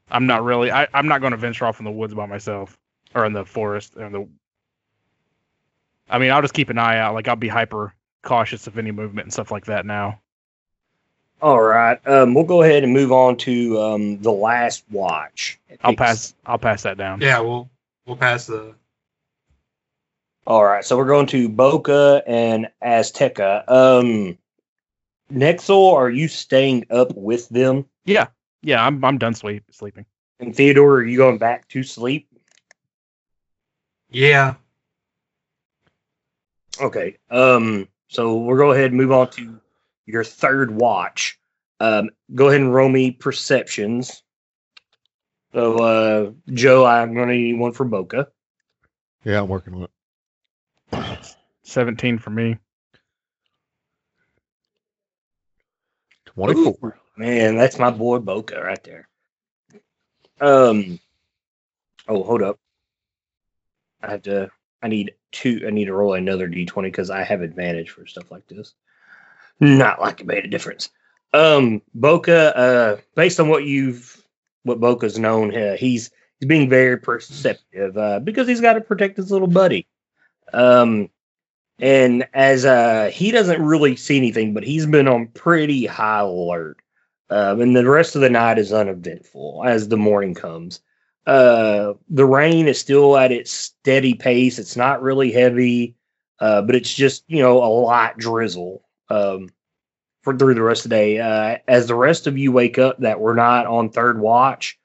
I'm 0.09 0.25
not 0.27 0.43
really. 0.43 0.71
I, 0.71 0.87
I'm 0.93 1.07
not 1.07 1.19
going 1.21 1.31
to 1.31 1.37
venture 1.37 1.65
off 1.65 1.79
in 1.79 1.85
the 1.85 1.91
woods 1.91 2.13
by 2.13 2.25
myself 2.27 2.77
or 3.15 3.25
in 3.25 3.33
the 3.33 3.45
forest 3.45 3.93
or 3.95 4.05
in 4.05 4.11
the. 4.11 4.27
I 6.09 6.19
mean, 6.19 6.29
I'll 6.29 6.41
just 6.41 6.53
keep 6.53 6.69
an 6.69 6.77
eye 6.77 6.99
out. 6.99 7.15
Like 7.15 7.27
I'll 7.27 7.35
be 7.35 7.47
hyper 7.47 7.95
cautious 8.21 8.67
of 8.67 8.77
any 8.77 8.91
movement 8.91 9.25
and 9.25 9.33
stuff 9.33 9.49
like 9.49 9.65
that 9.65 9.85
now. 9.85 10.19
All 11.41 11.61
right. 11.61 11.99
Um, 12.07 12.33
we'll 12.33 12.43
go 12.43 12.63
ahead 12.63 12.83
and 12.83 12.93
move 12.93 13.11
on 13.11 13.37
to 13.37 13.81
um, 13.81 14.21
the 14.21 14.31
last 14.31 14.83
watch. 14.91 15.59
I'll 15.81 15.95
pass. 15.95 16.33
I'll 16.45 16.57
pass 16.57 16.83
that 16.83 16.97
down. 16.97 17.21
Yeah, 17.21 17.39
we'll 17.39 17.69
we'll 18.05 18.17
pass 18.17 18.47
the. 18.47 18.75
All 20.47 20.63
right. 20.63 20.85
So 20.85 20.97
we're 20.97 21.07
going 21.07 21.27
to 21.27 21.49
Boca 21.49 22.21
and 22.27 22.67
Azteca. 22.83 23.69
Um, 23.69 24.37
Nexel, 25.33 25.93
are 25.93 26.09
you 26.09 26.27
staying 26.27 26.85
up 26.89 27.15
with 27.15 27.49
them? 27.49 27.85
Yeah. 28.05 28.27
Yeah. 28.61 28.85
I'm. 28.85 29.03
I'm 29.03 29.17
done 29.17 29.33
sleep 29.33 29.63
sleeping. 29.71 30.05
And 30.39 30.55
Theodore, 30.55 30.95
are 30.95 31.03
you 31.03 31.17
going 31.17 31.37
back 31.37 31.67
to 31.69 31.83
sleep? 31.83 32.27
Yeah, 34.15 34.55
Okay. 36.79 37.17
Um, 37.29 37.87
so 38.07 38.35
we'll 38.35 38.57
go 38.57 38.71
ahead 38.71 38.87
and 38.87 38.97
move 38.97 39.11
on 39.11 39.29
to 39.31 39.59
your 40.05 40.23
third 40.23 40.71
watch. 40.71 41.39
Um, 41.79 42.09
go 42.33 42.47
ahead 42.49 42.61
and 42.61 42.73
roll 42.73 42.89
me 42.89 43.11
perceptions. 43.11 44.23
So, 45.53 45.77
uh, 45.77 46.31
Joe, 46.53 46.85
I'm 46.85 47.13
going 47.13 47.29
to 47.29 47.35
need 47.35 47.59
one 47.59 47.71
for 47.71 47.85
Boca. 47.85 48.27
Yeah, 49.23 49.41
I'm 49.41 49.47
working 49.47 49.73
on 49.73 49.87
it. 50.91 51.35
Seventeen 51.63 52.17
for 52.17 52.29
me. 52.29 52.57
24. 56.25 56.99
Man, 57.17 57.55
that's 57.55 57.79
my 57.79 57.89
boy 57.89 58.19
Boca 58.19 58.61
right 58.61 58.83
there. 58.83 59.07
Um, 60.41 60.99
oh, 62.09 62.23
hold 62.23 62.43
up. 62.43 62.59
I 64.01 64.11
have 64.11 64.21
to. 64.23 64.51
I 64.81 64.87
need 64.87 65.13
two. 65.31 65.63
I 65.65 65.71
need 65.71 65.85
to 65.85 65.93
roll 65.93 66.13
another 66.13 66.47
d20 66.47 66.83
because 66.83 67.09
I 67.09 67.23
have 67.23 67.41
advantage 67.41 67.89
for 67.89 68.05
stuff 68.05 68.31
like 68.31 68.47
this. 68.47 68.73
Not 69.59 70.01
like 70.01 70.21
it 70.21 70.27
made 70.27 70.45
a 70.45 70.49
difference. 70.49 70.89
Um, 71.33 71.81
Boca. 71.93 72.55
Uh, 72.55 72.97
based 73.15 73.39
on 73.39 73.49
what 73.49 73.63
you've, 73.63 74.23
what 74.63 74.79
Boca's 74.79 75.17
known, 75.17 75.55
uh, 75.55 75.75
he's 75.77 76.11
he's 76.39 76.47
being 76.47 76.69
very 76.69 76.97
perceptive 76.97 77.97
uh, 77.97 78.19
because 78.19 78.47
he's 78.47 78.61
got 78.61 78.73
to 78.73 78.81
protect 78.81 79.17
his 79.17 79.31
little 79.31 79.47
buddy. 79.47 79.87
Um, 80.53 81.09
and 81.79 82.27
as 82.33 82.65
uh, 82.65 83.09
he 83.13 83.31
doesn't 83.31 83.61
really 83.61 83.95
see 83.95 84.17
anything, 84.17 84.53
but 84.53 84.63
he's 84.63 84.85
been 84.85 85.07
on 85.07 85.27
pretty 85.27 85.85
high 85.85 86.19
alert. 86.19 86.77
Um, 87.29 87.59
and 87.59 87.75
the 87.75 87.89
rest 87.89 88.15
of 88.15 88.21
the 88.21 88.29
night 88.29 88.59
is 88.59 88.71
uneventful 88.71 89.63
as 89.65 89.87
the 89.87 89.97
morning 89.97 90.35
comes. 90.35 90.79
Uh, 91.25 91.93
the 92.09 92.25
rain 92.25 92.67
is 92.67 92.79
still 92.79 93.17
at 93.17 93.31
its 93.31 93.51
steady 93.51 94.13
pace. 94.13 94.59
It's 94.59 94.75
not 94.75 95.01
really 95.01 95.31
heavy, 95.31 95.95
uh, 96.39 96.61
but 96.61 96.75
it's 96.75 96.93
just 96.93 97.23
you 97.27 97.41
know 97.41 97.63
a 97.63 97.65
light 97.67 98.17
drizzle 98.17 98.83
um, 99.09 99.49
for 100.21 100.37
through 100.37 100.53
the 100.53 100.61
rest 100.61 100.85
of 100.85 100.89
the 100.89 100.95
day. 100.95 101.19
Uh, 101.19 101.57
as 101.67 101.87
the 101.87 101.95
rest 101.95 102.27
of 102.27 102.37
you 102.37 102.51
wake 102.51 102.77
up 102.77 102.99
that 102.99 103.19
we're 103.19 103.33
not 103.35 103.65
on 103.65 103.89
third 103.89 104.19
watch, 104.19 104.77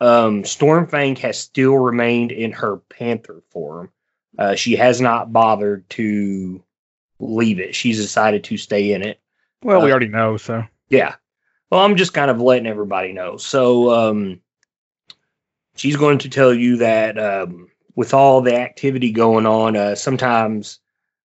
um, 0.00 0.42
Stormfang 0.42 1.16
has 1.18 1.38
still 1.38 1.76
remained 1.78 2.30
in 2.32 2.52
her 2.52 2.76
panther 2.90 3.42
form. 3.50 3.90
Uh, 4.38 4.54
she 4.54 4.76
has 4.76 5.00
not 5.00 5.32
bothered 5.32 5.88
to 5.90 6.62
leave 7.20 7.58
it. 7.58 7.74
She's 7.74 7.96
decided 7.96 8.44
to 8.44 8.58
stay 8.58 8.92
in 8.92 9.02
it. 9.02 9.18
Well, 9.62 9.80
we 9.80 9.88
Uh, 9.88 9.92
already 9.92 10.08
know. 10.08 10.36
So 10.36 10.62
Yeah. 10.90 11.14
Well, 11.70 11.80
I'm 11.80 11.96
just 11.96 12.12
kind 12.12 12.30
of 12.30 12.40
letting 12.40 12.66
everybody 12.66 13.12
know. 13.12 13.38
So, 13.38 13.90
um, 13.90 14.40
she's 15.76 15.96
going 15.96 16.18
to 16.18 16.28
tell 16.28 16.52
you 16.52 16.78
that 16.78 17.18
um, 17.18 17.68
with 17.94 18.12
all 18.12 18.40
the 18.40 18.56
activity 18.56 19.12
going 19.12 19.46
on, 19.46 19.76
uh, 19.76 19.94
sometimes 19.94 20.80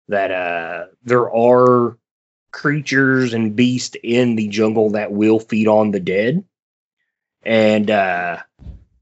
that 0.07 0.31
uh, 0.31 0.85
there 1.03 1.33
are 1.33 1.97
creatures 2.51 3.33
and 3.33 3.55
beasts 3.55 3.95
in 4.03 4.35
the 4.35 4.47
jungle 4.47 4.91
that 4.91 5.11
will 5.11 5.39
feed 5.39 5.67
on 5.67 5.91
the 5.91 5.99
dead, 5.99 6.43
and 7.43 7.89
uh, 7.89 8.37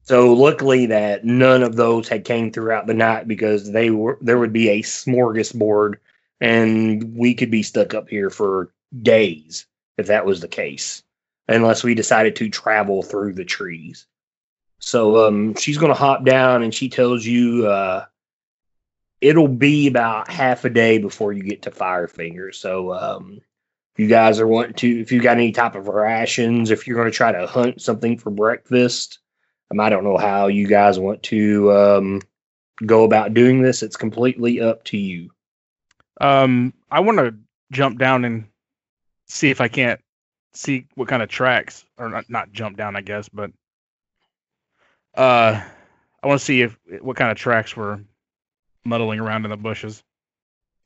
so 0.03 0.33
luckily 0.33 0.87
that 0.87 1.25
none 1.25 1.63
of 1.63 1.75
those 1.75 2.07
had 2.07 2.25
came 2.25 2.51
throughout 2.51 2.87
the 2.87 2.93
night 2.93 3.27
because 3.27 3.71
they 3.71 3.89
were 3.89 4.17
there 4.21 4.39
would 4.39 4.53
be 4.53 4.69
a 4.69 4.81
smorgasbord, 4.81 5.95
and 6.39 7.15
we 7.15 7.33
could 7.33 7.51
be 7.51 7.63
stuck 7.63 7.93
up 7.93 8.07
here 8.07 8.29
for 8.29 8.71
days 9.01 9.65
if 9.97 10.07
that 10.07 10.25
was 10.25 10.39
the 10.39 10.47
case 10.47 11.03
unless 11.49 11.83
we 11.83 11.95
decided 11.95 12.35
to 12.35 12.49
travel 12.49 13.01
through 13.01 13.33
the 13.33 13.43
trees. 13.43 14.05
So 14.79 15.27
um, 15.27 15.55
she's 15.55 15.77
going 15.77 15.91
to 15.91 15.99
hop 15.99 16.23
down 16.23 16.63
and 16.63 16.73
she 16.73 16.89
tells 16.89 17.25
you 17.25 17.67
uh, 17.67 18.05
it'll 19.21 19.47
be 19.47 19.87
about 19.87 20.29
half 20.29 20.65
a 20.65 20.69
day 20.69 20.97
before 20.97 21.33
you 21.33 21.43
get 21.43 21.63
to 21.63 21.71
Firefinger. 21.71 22.55
So 22.55 22.93
um, 22.93 23.41
if 23.93 23.99
you 23.99 24.07
guys 24.07 24.39
are 24.39 24.47
wanting 24.47 24.75
to, 24.75 25.01
if 25.01 25.11
you 25.11 25.21
got 25.21 25.37
any 25.37 25.51
type 25.51 25.75
of 25.75 25.87
rations, 25.87 26.71
if 26.71 26.87
you're 26.87 26.95
going 26.95 27.11
to 27.11 27.15
try 27.15 27.31
to 27.31 27.45
hunt 27.45 27.81
something 27.81 28.17
for 28.17 28.31
breakfast, 28.31 29.19
um, 29.71 29.79
I 29.79 29.89
don't 29.89 30.05
know 30.05 30.17
how 30.17 30.47
you 30.47 30.67
guys 30.67 30.97
want 30.97 31.21
to 31.23 31.71
um, 31.73 32.21
go 32.85 33.03
about 33.03 33.33
doing 33.33 33.61
this. 33.61 33.83
It's 33.83 33.97
completely 33.97 34.61
up 34.61 34.83
to 34.85 34.97
you. 34.97 35.31
Um, 36.21 36.73
I 36.89 37.01
want 37.01 37.17
to 37.19 37.35
jump 37.71 37.99
down 37.99 38.25
and 38.25 38.45
see 39.27 39.49
if 39.49 39.61
I 39.61 39.67
can't 39.67 39.99
see 40.53 40.87
what 40.95 41.07
kind 41.07 41.21
of 41.21 41.29
tracks, 41.29 41.85
or 41.97 42.09
not, 42.09 42.29
not 42.29 42.51
jump 42.51 42.77
down, 42.77 42.95
I 42.95 43.01
guess, 43.01 43.29
but 43.29 43.51
uh, 45.15 45.61
I 46.21 46.27
want 46.27 46.39
to 46.39 46.45
see 46.45 46.61
if 46.61 46.77
what 47.01 47.17
kind 47.17 47.31
of 47.31 47.37
tracks 47.37 47.75
were 47.75 48.01
muddling 48.85 49.19
around 49.19 49.45
in 49.45 49.51
the 49.51 49.57
bushes. 49.57 50.03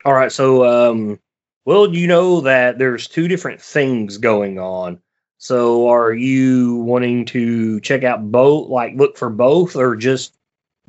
All 0.04 0.12
right, 0.12 0.30
so 0.30 0.64
um 0.64 1.18
well, 1.64 1.94
you 1.94 2.06
know 2.06 2.40
that 2.42 2.78
there's 2.78 3.08
two 3.08 3.26
different 3.26 3.60
things 3.60 4.18
going 4.18 4.58
on. 4.58 5.00
So 5.38 5.88
are 5.88 6.12
you 6.12 6.76
wanting 6.76 7.24
to 7.26 7.80
check 7.80 8.04
out 8.04 8.30
both 8.30 8.68
like 8.68 8.94
look 8.96 9.16
for 9.16 9.30
both 9.30 9.76
or 9.76 9.96
just 9.96 10.36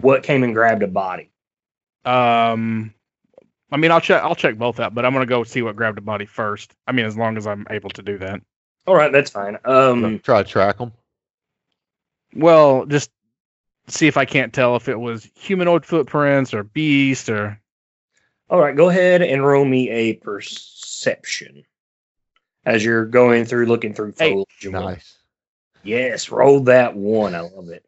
what 0.01 0.23
came 0.23 0.43
and 0.43 0.53
grabbed 0.53 0.83
a 0.83 0.87
body? 0.87 1.29
Um, 2.03 2.93
I 3.71 3.77
mean, 3.77 3.91
I'll 3.91 4.01
check. 4.01 4.21
I'll 4.21 4.35
check 4.35 4.57
both 4.57 4.79
out, 4.79 4.93
but 4.93 5.05
I'm 5.05 5.13
gonna 5.13 5.25
go 5.25 5.43
see 5.43 5.61
what 5.61 5.75
grabbed 5.75 5.97
a 5.97 6.01
body 6.01 6.25
first. 6.25 6.73
I 6.87 6.91
mean, 6.91 7.05
as 7.05 7.17
long 7.17 7.37
as 7.37 7.47
I'm 7.47 7.65
able 7.69 7.89
to 7.91 8.01
do 8.01 8.17
that. 8.19 8.41
All 8.85 8.95
right, 8.95 9.11
that's 9.11 9.31
fine. 9.31 9.57
Um 9.65 10.19
Try 10.19 10.43
to 10.43 10.49
track 10.49 10.77
them. 10.77 10.91
Well, 12.35 12.85
just 12.85 13.11
see 13.87 14.07
if 14.07 14.17
I 14.17 14.25
can't 14.25 14.53
tell 14.53 14.75
if 14.75 14.87
it 14.87 14.99
was 14.99 15.29
humanoid 15.35 15.85
footprints 15.85 16.53
or 16.53 16.63
beast 16.63 17.29
or. 17.29 17.59
all 18.49 18.59
right, 18.59 18.75
go 18.75 18.89
ahead 18.89 19.21
and 19.21 19.45
roll 19.45 19.65
me 19.65 19.89
a 19.89 20.13
perception. 20.13 21.63
As 22.65 22.83
you're 22.83 23.05
going 23.05 23.45
through 23.45 23.67
looking 23.67 23.93
through 23.93 24.13
foliage. 24.13 24.47
and. 24.63 24.73
Nice. 24.73 25.17
Yes, 25.83 26.29
roll 26.29 26.61
that 26.61 26.95
one. 26.95 27.35
I 27.35 27.41
love 27.41 27.69
it. 27.69 27.85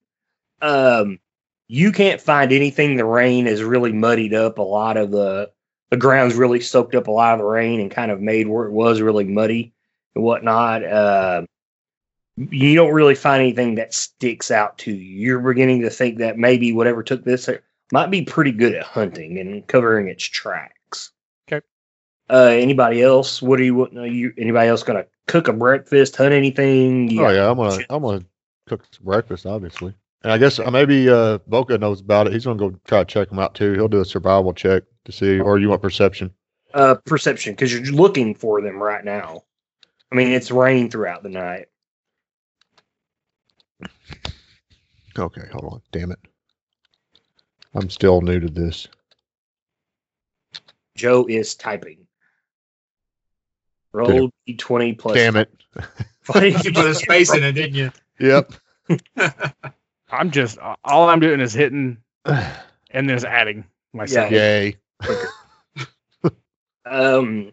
Um, 0.62 1.20
you 1.68 1.92
can't 1.92 2.22
find 2.22 2.52
anything. 2.52 2.96
The 2.96 3.06
rain 3.06 3.48
has 3.48 3.64
really 3.64 3.92
muddied 3.92 4.36
up 4.36 4.60
a 4.60 4.64
lot 4.64 4.98
of 4.98 5.12
the 5.12 5.52
the 5.90 5.98
ground's 5.98 6.36
really 6.36 6.60
soaked 6.60 6.96
up 6.96 7.08
a 7.08 7.12
lot 7.12 7.34
of 7.34 7.40
the 7.40 7.46
rain 7.46 7.80
and 7.80 7.90
kind 7.90 8.12
of 8.12 8.22
made 8.22 8.48
where 8.48 8.66
it 8.66 8.72
was 8.72 9.02
really 9.02 9.24
muddy 9.24 9.74
and 10.16 10.24
whatnot. 10.24 10.84
Uh, 10.84 11.44
you 12.38 12.76
don't 12.76 12.94
really 12.94 13.16
find 13.16 13.42
anything 13.42 13.76
that 13.76 13.94
sticks 13.94 14.52
out 14.52 14.78
to 14.80 14.92
you. 14.92 15.20
You're 15.20 15.40
beginning 15.40 15.82
to 15.82 15.90
think 15.90 16.20
that 16.20 16.38
maybe 16.38 16.72
whatever 16.72 17.02
took 17.02 17.24
this 17.24 17.50
might 17.92 18.12
be 18.12 18.22
pretty 18.22 18.52
good 18.52 18.76
at 18.76 18.84
hunting 18.84 19.40
and 19.40 19.66
covering 19.68 20.08
its 20.08 20.24
tracks. 20.24 21.12
Okay. 21.48 21.66
Uh, 22.30 22.52
anybody 22.52 23.02
else? 23.02 23.42
What 23.42 23.58
do 23.58 23.64
you? 23.64 23.76
What, 23.76 23.96
are 23.98 24.06
you 24.06 24.34
anybody 24.38 24.70
else 24.70 24.84
gonna 24.84 25.06
cook 25.28 25.48
a 25.48 25.54
breakfast? 25.54 26.16
Hunt 26.16 26.34
anything? 26.34 27.10
You 27.10 27.26
Oh 27.26 27.30
yeah, 27.30 27.50
I'm 27.50 27.58
gonna 27.58 27.84
I'm 27.90 28.04
gonna 28.04 28.26
cook 28.68 28.86
some 28.92 29.06
breakfast, 29.06 29.46
obviously. 29.46 29.94
And 30.24 30.32
I 30.32 30.38
guess 30.38 30.60
uh, 30.60 30.70
maybe 30.70 31.10
uh 31.10 31.40
Boca 31.48 31.78
knows 31.78 32.02
about 32.02 32.28
it. 32.28 32.34
He's 32.34 32.46
gonna 32.46 32.60
go 32.60 32.78
try 32.86 33.00
to 33.00 33.06
check 33.06 33.32
him 33.32 33.40
out 33.40 33.56
too. 33.56 33.74
He'll 33.74 33.88
do 33.88 34.02
a 34.02 34.06
survival 34.06 34.54
check 34.54 34.84
to 35.06 35.12
see, 35.12 35.40
or 35.40 35.58
you 35.58 35.70
want 35.70 35.82
perception? 35.82 36.32
Uh, 36.74 36.96
perception 37.06 37.54
because 37.54 37.74
you're 37.74 37.96
looking 37.96 38.36
for 38.36 38.62
them 38.62 38.78
right 38.78 39.04
now. 39.04 39.44
I 40.12 40.16
mean, 40.16 40.32
it's 40.32 40.52
rained 40.52 40.92
throughout 40.92 41.24
the 41.24 41.30
night. 41.30 41.68
Okay, 45.18 45.48
hold 45.52 45.74
on. 45.74 45.82
Damn 45.92 46.12
it. 46.12 46.20
I'm 47.74 47.90
still 47.90 48.22
new 48.22 48.40
to 48.40 48.50
this. 48.50 48.88
Joe 50.96 51.26
is 51.28 51.56
typing. 51.56 52.08
Roll 53.94 54.32
d20 54.48 54.98
plus. 54.98 55.16
Damn 55.16 55.38
it. 55.38 55.50
You 56.36 56.72
put 56.74 56.86
a 56.86 56.96
space 56.96 57.34
in 57.34 57.44
it, 57.44 57.54
didn't 57.54 57.76
you? 57.76 57.92
Yep. 58.20 58.54
I'm 60.12 60.32
just 60.32 60.58
all 60.84 61.10
I'm 61.10 61.20
doing 61.20 61.40
is 61.40 61.54
hitting 61.54 61.98
and 62.26 63.10
then 63.10 63.26
adding 63.26 63.66
myself. 63.94 64.32
Yay. 64.32 64.76
Um. 66.90 67.52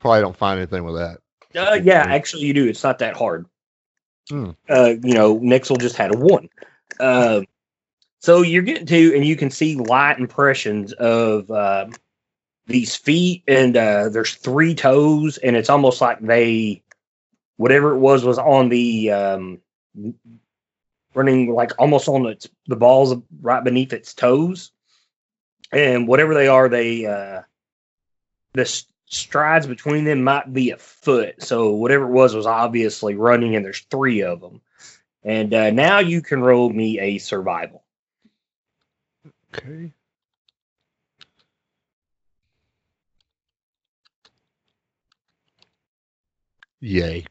Probably 0.00 0.20
don't 0.20 0.36
find 0.36 0.58
anything 0.58 0.84
with 0.84 0.96
that. 0.96 1.18
Uh, 1.56 1.78
yeah, 1.82 2.04
actually, 2.06 2.42
you 2.42 2.52
do. 2.52 2.68
It's 2.68 2.82
not 2.82 2.98
that 2.98 3.16
hard. 3.16 3.46
Hmm. 4.30 4.50
Uh, 4.68 4.94
you 5.02 5.14
know, 5.14 5.38
Nexel 5.38 5.80
just 5.80 5.96
had 5.96 6.14
a 6.14 6.18
one. 6.18 6.48
Um, 6.98 7.44
so 8.20 8.42
you're 8.42 8.62
getting 8.62 8.86
to, 8.86 9.14
and 9.14 9.24
you 9.24 9.36
can 9.36 9.50
see 9.50 9.76
light 9.76 10.18
impressions 10.18 10.92
of 10.94 11.50
um 11.50 11.92
these 12.66 12.96
feet, 12.96 13.42
and 13.46 13.76
uh, 13.76 14.08
there's 14.08 14.34
three 14.34 14.74
toes, 14.74 15.36
and 15.36 15.54
it's 15.54 15.68
almost 15.68 16.00
like 16.00 16.20
they, 16.20 16.82
whatever 17.56 17.94
it 17.94 17.98
was, 17.98 18.24
was 18.24 18.38
on 18.38 18.70
the 18.70 19.10
um, 19.10 19.60
running 21.14 21.52
like 21.52 21.72
almost 21.78 22.08
on 22.08 22.26
its 22.26 22.48
the 22.66 22.76
balls 22.76 23.14
right 23.42 23.62
beneath 23.62 23.92
its 23.92 24.14
toes, 24.14 24.72
and 25.72 26.08
whatever 26.08 26.34
they 26.34 26.48
are, 26.48 26.68
they 26.68 27.04
uh, 27.04 27.42
the 28.54 28.62
s- 28.62 28.86
strides 29.14 29.66
between 29.66 30.04
them 30.04 30.22
might 30.22 30.52
be 30.52 30.70
a 30.70 30.76
foot. 30.76 31.42
So 31.42 31.72
whatever 31.72 32.04
it 32.04 32.12
was 32.12 32.34
was 32.34 32.46
obviously 32.46 33.14
running, 33.14 33.56
and 33.56 33.64
there's 33.64 33.86
three 33.90 34.22
of 34.22 34.40
them. 34.40 34.60
And 35.22 35.54
uh, 35.54 35.70
now 35.70 36.00
you 36.00 36.20
can 36.20 36.40
roll 36.40 36.70
me 36.70 37.00
a 37.00 37.18
survival. 37.18 37.82
Okay. 39.54 39.92
Yay. 46.80 47.24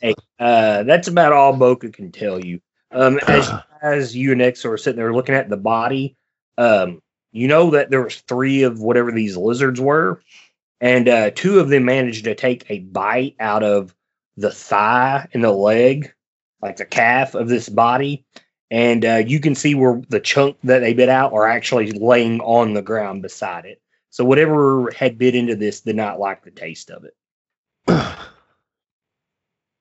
Hey, 0.00 0.14
uh, 0.38 0.82
that's 0.84 1.08
about 1.08 1.34
all 1.34 1.52
Boca 1.52 1.90
can 1.90 2.10
tell 2.10 2.42
you. 2.42 2.58
Um, 2.90 3.20
as 3.28 3.50
as 3.82 4.16
you 4.16 4.32
and 4.32 4.40
X 4.40 4.64
are 4.64 4.78
sitting 4.78 4.96
there 4.96 5.12
looking 5.12 5.34
at 5.34 5.50
the 5.50 5.58
body, 5.58 6.16
um, 6.56 7.02
you 7.32 7.48
know 7.48 7.70
that 7.70 7.90
there 7.90 8.02
was 8.02 8.16
three 8.22 8.62
of 8.62 8.80
whatever 8.80 9.12
these 9.12 9.36
lizards 9.36 9.78
were, 9.78 10.22
and 10.82 11.08
uh, 11.08 11.30
two 11.30 11.60
of 11.60 11.68
them 11.68 11.84
managed 11.84 12.24
to 12.24 12.34
take 12.34 12.66
a 12.68 12.80
bite 12.80 13.36
out 13.38 13.62
of 13.62 13.94
the 14.36 14.50
thigh 14.50 15.28
and 15.32 15.44
the 15.44 15.52
leg, 15.52 16.12
like 16.60 16.76
the 16.76 16.84
calf 16.84 17.34
of 17.34 17.48
this 17.48 17.68
body, 17.68 18.26
and 18.68 19.04
uh, 19.04 19.22
you 19.24 19.38
can 19.38 19.54
see 19.54 19.76
where 19.76 20.02
the 20.08 20.18
chunk 20.18 20.56
that 20.64 20.80
they 20.80 20.92
bit 20.92 21.08
out 21.08 21.32
are 21.32 21.46
actually 21.46 21.92
laying 21.92 22.40
on 22.40 22.74
the 22.74 22.82
ground 22.82 23.22
beside 23.22 23.64
it. 23.64 23.80
So 24.10 24.24
whatever 24.24 24.90
had 24.90 25.18
bit 25.18 25.36
into 25.36 25.54
this 25.54 25.82
did 25.82 25.94
not 25.94 26.18
like 26.18 26.42
the 26.42 26.50
taste 26.50 26.90
of 26.90 27.04
it. 27.04 27.14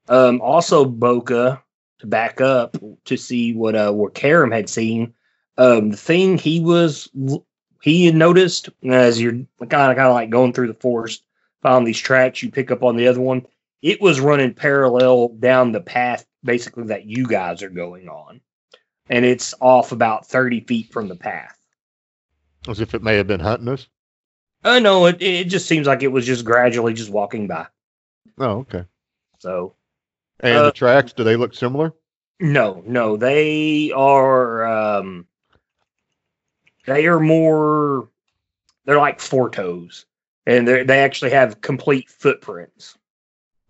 Um, 0.08 0.42
also, 0.42 0.84
Boca 0.84 1.64
to 2.00 2.08
back 2.08 2.42
up 2.42 2.76
to 3.06 3.16
see 3.16 3.54
what 3.54 3.76
uh 3.76 3.94
what 3.94 4.14
Karum 4.14 4.52
had 4.52 4.68
seen. 4.68 5.14
Um, 5.58 5.92
the 5.92 5.96
thing 5.96 6.38
he 6.38 6.60
was 6.60 7.08
he 7.82 8.06
had 8.06 8.16
noticed 8.16 8.70
as 8.84 9.22
you're 9.22 9.34
kind 9.34 9.44
of 9.64 9.70
kind 9.70 10.00
of 10.00 10.14
like 10.14 10.30
going 10.30 10.54
through 10.54 10.68
the 10.68 10.74
forest, 10.76 11.24
found 11.62 11.86
these 11.86 12.00
tracks. 12.00 12.42
You 12.44 12.52
pick 12.52 12.72
up 12.72 12.84
on 12.84 12.96
the 12.96 13.08
other 13.08 13.22
one. 13.22 13.46
It 13.82 14.02
was 14.02 14.20
running 14.20 14.54
parallel 14.54 15.30
down 15.30 15.72
the 15.72 15.82
path, 15.82 16.26
basically 16.44 16.86
that 16.86 17.06
you 17.06 17.26
guys 17.28 17.64
are 17.64 17.70
going 17.70 18.08
on, 18.08 18.42
and 19.10 19.26
it's 19.26 19.54
off 19.60 19.92
about 19.92 20.28
thirty 20.28 20.60
feet 20.62 20.92
from 20.92 21.08
the 21.08 21.16
path. 21.16 21.58
As 22.68 22.80
if 22.80 22.94
it 22.94 23.02
may 23.02 23.18
have 23.18 23.28
been 23.28 23.40
hunting 23.40 23.70
us. 23.70 23.88
Uh, 24.64 24.78
no, 24.80 25.08
it 25.08 25.22
it 25.22 25.46
just 25.46 25.68
seems 25.68 25.88
like 25.88 26.04
it 26.04 26.12
was 26.12 26.26
just 26.26 26.46
gradually 26.46 26.94
just 26.94 27.10
walking 27.10 27.48
by. 27.48 27.66
Oh, 28.38 28.60
okay. 28.60 28.86
So 29.40 29.74
And 30.40 30.58
Uh, 30.58 30.64
the 30.66 30.72
tracks, 30.72 31.14
do 31.14 31.24
they 31.24 31.36
look 31.36 31.56
similar? 31.56 31.94
No, 32.40 32.84
no, 32.86 33.18
they 33.18 33.92
are 33.92 34.66
um 34.66 35.26
they 36.86 37.08
are 37.08 37.20
more 37.20 38.10
they're 38.86 38.98
like 38.98 39.20
four 39.20 39.50
toes. 39.50 40.06
And 40.46 40.68
they 40.68 40.84
they 40.84 41.00
actually 41.00 41.32
have 41.32 41.62
complete 41.62 42.10
footprints. 42.10 42.98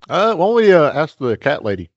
Uh, 0.10 0.34
why 0.36 0.46
don't 0.46 0.56
we 0.56 0.74
uh, 0.74 0.92
ask 0.94 1.18
the 1.18 1.38
cat 1.38 1.64
lady 1.64 1.90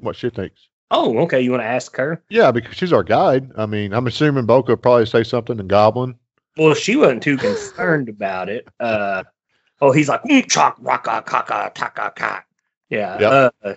what 0.00 0.16
she 0.16 0.30
thinks? 0.30 0.68
Oh, 0.90 1.18
okay. 1.20 1.40
You 1.40 1.50
want 1.50 1.62
to 1.62 1.66
ask 1.66 1.96
her? 1.96 2.22
Yeah, 2.28 2.50
because 2.50 2.76
she's 2.76 2.92
our 2.92 3.02
guide. 3.02 3.50
I 3.56 3.66
mean, 3.66 3.92
I'm 3.92 4.06
assuming 4.06 4.46
Boca 4.46 4.76
probably 4.76 5.06
say 5.06 5.22
something 5.22 5.58
in 5.58 5.68
Goblin. 5.68 6.16
Well, 6.56 6.74
she 6.74 6.96
wasn't 6.96 7.22
too 7.22 7.36
concerned 7.36 8.08
about 8.08 8.48
it. 8.48 8.66
Uh 8.80 9.22
oh, 9.80 9.92
he's 9.92 10.08
like 10.08 10.22
mm, 10.24 10.48
chok 10.50 10.76
raka 10.80 11.22
kaka 11.26 11.72
taka 11.74 12.12
ka. 12.14 12.44
Yeah. 12.90 13.18
Yep. 13.20 13.52
Uh, 13.64 13.74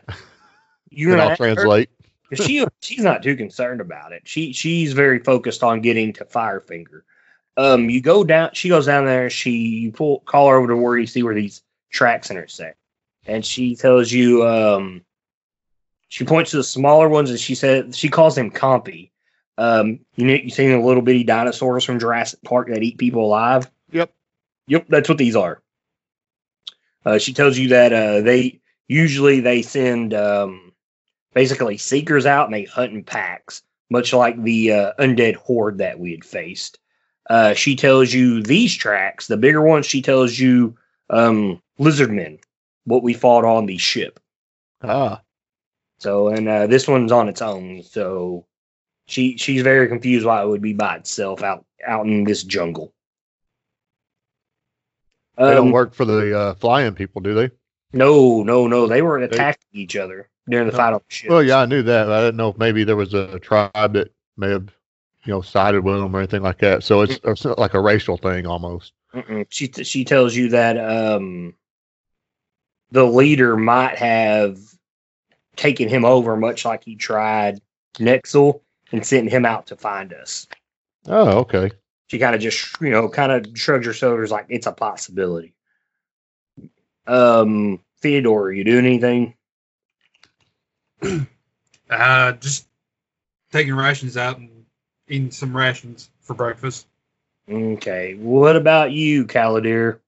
you 0.90 1.08
And 1.10 1.18
gonna 1.18 1.24
I'll 1.24 1.32
ask 1.32 1.42
her? 1.42 1.86
Translate. 2.30 2.38
'Cause 2.38 2.48
she 2.48 2.96
she's 2.96 3.04
not 3.04 3.24
too 3.24 3.36
concerned 3.36 3.82
about 3.82 4.12
it. 4.12 4.22
She 4.26 4.54
she's 4.54 4.94
very 4.94 5.20
focused 5.20 5.64
on 5.64 5.82
getting 5.82 6.14
to 6.14 6.26
Firefinger. 6.26 7.02
Um, 7.58 7.90
you 7.90 8.02
go 8.02 8.24
down. 8.24 8.50
She 8.54 8.70
goes 8.70 8.86
down 8.86 9.06
there. 9.06 9.30
She 9.30 9.52
you 9.52 9.92
pull 9.92 10.20
call 10.22 10.50
her 10.50 10.58
over 10.58 10.68
to 10.68 10.76
where 10.76 10.98
you 10.98 11.08
see 11.08 11.24
where 11.24 11.36
these 11.36 11.62
tracks 11.90 12.32
intersect, 12.32 12.78
and 13.26 13.46
she 13.46 13.76
tells 13.76 14.12
you. 14.12 14.46
Um, 14.46 15.04
she 16.08 16.24
points 16.24 16.52
to 16.52 16.58
the 16.58 16.64
smaller 16.64 17.10
ones, 17.10 17.30
and 17.30 17.40
she 17.40 17.56
said 17.56 17.94
she 17.96 18.10
calls 18.10 18.36
them 18.36 18.52
compy. 18.52 19.10
Um, 19.58 20.00
you 20.16 20.26
know, 20.26 20.34
you 20.34 20.50
seen 20.50 20.70
the 20.72 20.80
little 20.80 21.02
bitty 21.02 21.24
dinosaurs 21.24 21.84
from 21.84 22.00
Jurassic 22.00 22.40
Park 22.44 22.70
that 22.70 22.84
eat 22.84 22.98
people 22.98 23.26
alive. 23.26 23.70
Yep. 23.92 24.14
Yep, 24.68 24.86
that's 24.88 25.10
what 25.10 25.18
these 25.18 25.36
are. 25.36 25.62
Uh, 27.06 27.18
she 27.18 27.34
tells 27.34 27.58
you 27.58 27.70
that 27.70 27.92
uh, 27.92 28.22
they 28.22 28.60
usually 28.88 29.40
they 29.40 29.62
send 29.62 30.14
um, 30.14 30.65
basically 31.36 31.78
seekers 31.78 32.26
out 32.26 32.46
and 32.46 32.54
they 32.56 32.64
hunt 32.64 32.94
in 32.94 33.04
packs, 33.04 33.62
much 33.92 34.12
like 34.14 34.42
the 34.42 34.72
uh, 34.72 34.94
undead 34.98 35.36
horde 35.36 35.78
that 35.78 36.00
we 36.00 36.10
had 36.12 36.26
faced. 36.26 36.80
Uh, 37.30 37.54
she 37.54 37.76
tells 37.76 38.12
you 38.14 38.42
these 38.42 38.74
tracks, 38.76 39.28
the 39.28 39.38
bigger 39.38 39.62
ones. 39.62 39.86
She 39.86 40.02
tells 40.02 40.40
you 40.40 40.76
um, 41.12 41.62
lizard 41.78 42.12
men, 42.12 42.40
what 42.86 43.04
we 43.04 43.14
fought 43.14 43.46
on 43.46 43.68
the 43.68 43.78
ship. 43.78 44.20
Ah, 44.82 45.22
So, 46.00 46.30
and 46.30 46.48
uh, 46.48 46.68
this 46.68 46.88
one's 46.88 47.12
on 47.12 47.30
its 47.30 47.42
own. 47.42 47.84
So, 47.84 48.46
she 49.08 49.38
she's 49.38 49.62
very 49.62 49.88
confused 49.88 50.26
why 50.26 50.42
it 50.42 50.48
would 50.48 50.62
be 50.64 50.74
by 50.74 50.96
itself 50.96 51.44
out 51.44 51.64
out 51.86 52.06
in 52.08 52.24
this 52.24 52.44
jungle. 52.44 52.92
they 55.38 55.44
don't 55.54 55.68
Um, 55.68 55.72
work 55.72 55.94
for 55.94 56.06
the 56.06 56.38
uh, 56.38 56.54
flying 56.56 56.94
people, 56.96 57.22
do 57.22 57.34
they? 57.36 57.52
No, 57.94 58.42
no, 58.44 58.68
no. 58.68 58.88
They 58.88 59.02
were 59.04 59.20
They- 59.20 59.26
attacking 59.36 59.68
each 59.74 59.96
other 59.96 60.30
during 60.50 60.70
the 60.70 60.82
on 60.82 60.94
the 60.94 61.02
ship. 61.08 61.30
Well, 61.30 61.44
yeah, 61.44 61.58
I 61.58 61.66
knew 61.66 61.84
that. 61.84 62.12
I 62.12 62.22
didn't 62.22 62.38
know 62.38 62.50
if 62.50 62.58
maybe 62.58 62.84
there 62.84 62.96
was 62.96 63.14
a 63.14 63.40
tribe 63.40 63.94
that 63.94 64.14
may 64.38 64.50
have, 64.50 64.70
you 65.24 65.34
know, 65.34 65.42
sided 65.42 65.84
with 65.84 66.00
them 66.00 66.16
or 66.16 66.20
anything 66.20 66.44
like 66.44 66.60
that. 66.60 66.84
So 66.84 67.02
it's, 67.02 67.20
it's 67.24 67.46
like 67.46 67.74
a 67.74 67.80
racial 67.80 68.18
thing 68.18 68.46
almost. 68.46 68.94
Mm-mm. 69.14 69.46
She 69.50 69.68
t- 69.70 69.84
she 69.84 70.04
tells 70.04 70.36
you 70.36 70.50
that 70.50 70.78
um, 70.78 71.54
the 72.92 73.06
leader 73.06 73.56
might 73.56 73.98
have 73.98 74.60
taken 75.56 75.88
him 75.88 76.04
over, 76.04 76.36
much 76.36 76.66
like 76.66 76.84
he 76.84 76.96
tried 76.96 77.62
Nexel, 77.98 78.62
and 78.92 79.06
sent 79.06 79.32
him 79.32 79.46
out 79.46 79.68
to 79.68 79.78
find 79.78 80.14
us. 80.14 80.48
Oh, 81.08 81.40
okay. 81.40 81.72
She 82.08 82.20
kind 82.20 82.36
of 82.36 82.42
just 82.42 82.80
you 82.82 82.90
know 82.90 83.08
kind 83.08 83.32
of 83.32 83.58
shrugs 83.58 83.86
her 83.86 83.94
shoulders 83.94 84.32
like 84.32 84.48
it's 84.50 84.68
a 84.68 84.74
possibility. 84.74 85.56
Um, 87.08 87.80
Theodore, 88.02 88.48
are 88.48 88.52
you 88.52 88.64
doing 88.64 88.86
anything? 88.86 89.35
Uh, 91.88 92.32
just 92.34 92.68
taking 93.52 93.76
rations 93.76 94.18
out 94.18 94.40
and 94.40 94.50
eating 95.08 95.30
some 95.30 95.56
rations 95.56 96.10
for 96.20 96.34
breakfast. 96.34 96.88
Okay. 97.48 98.16
What 98.16 98.56
about 98.56 98.92
you, 98.92 99.26
Kaladir? 99.26 100.00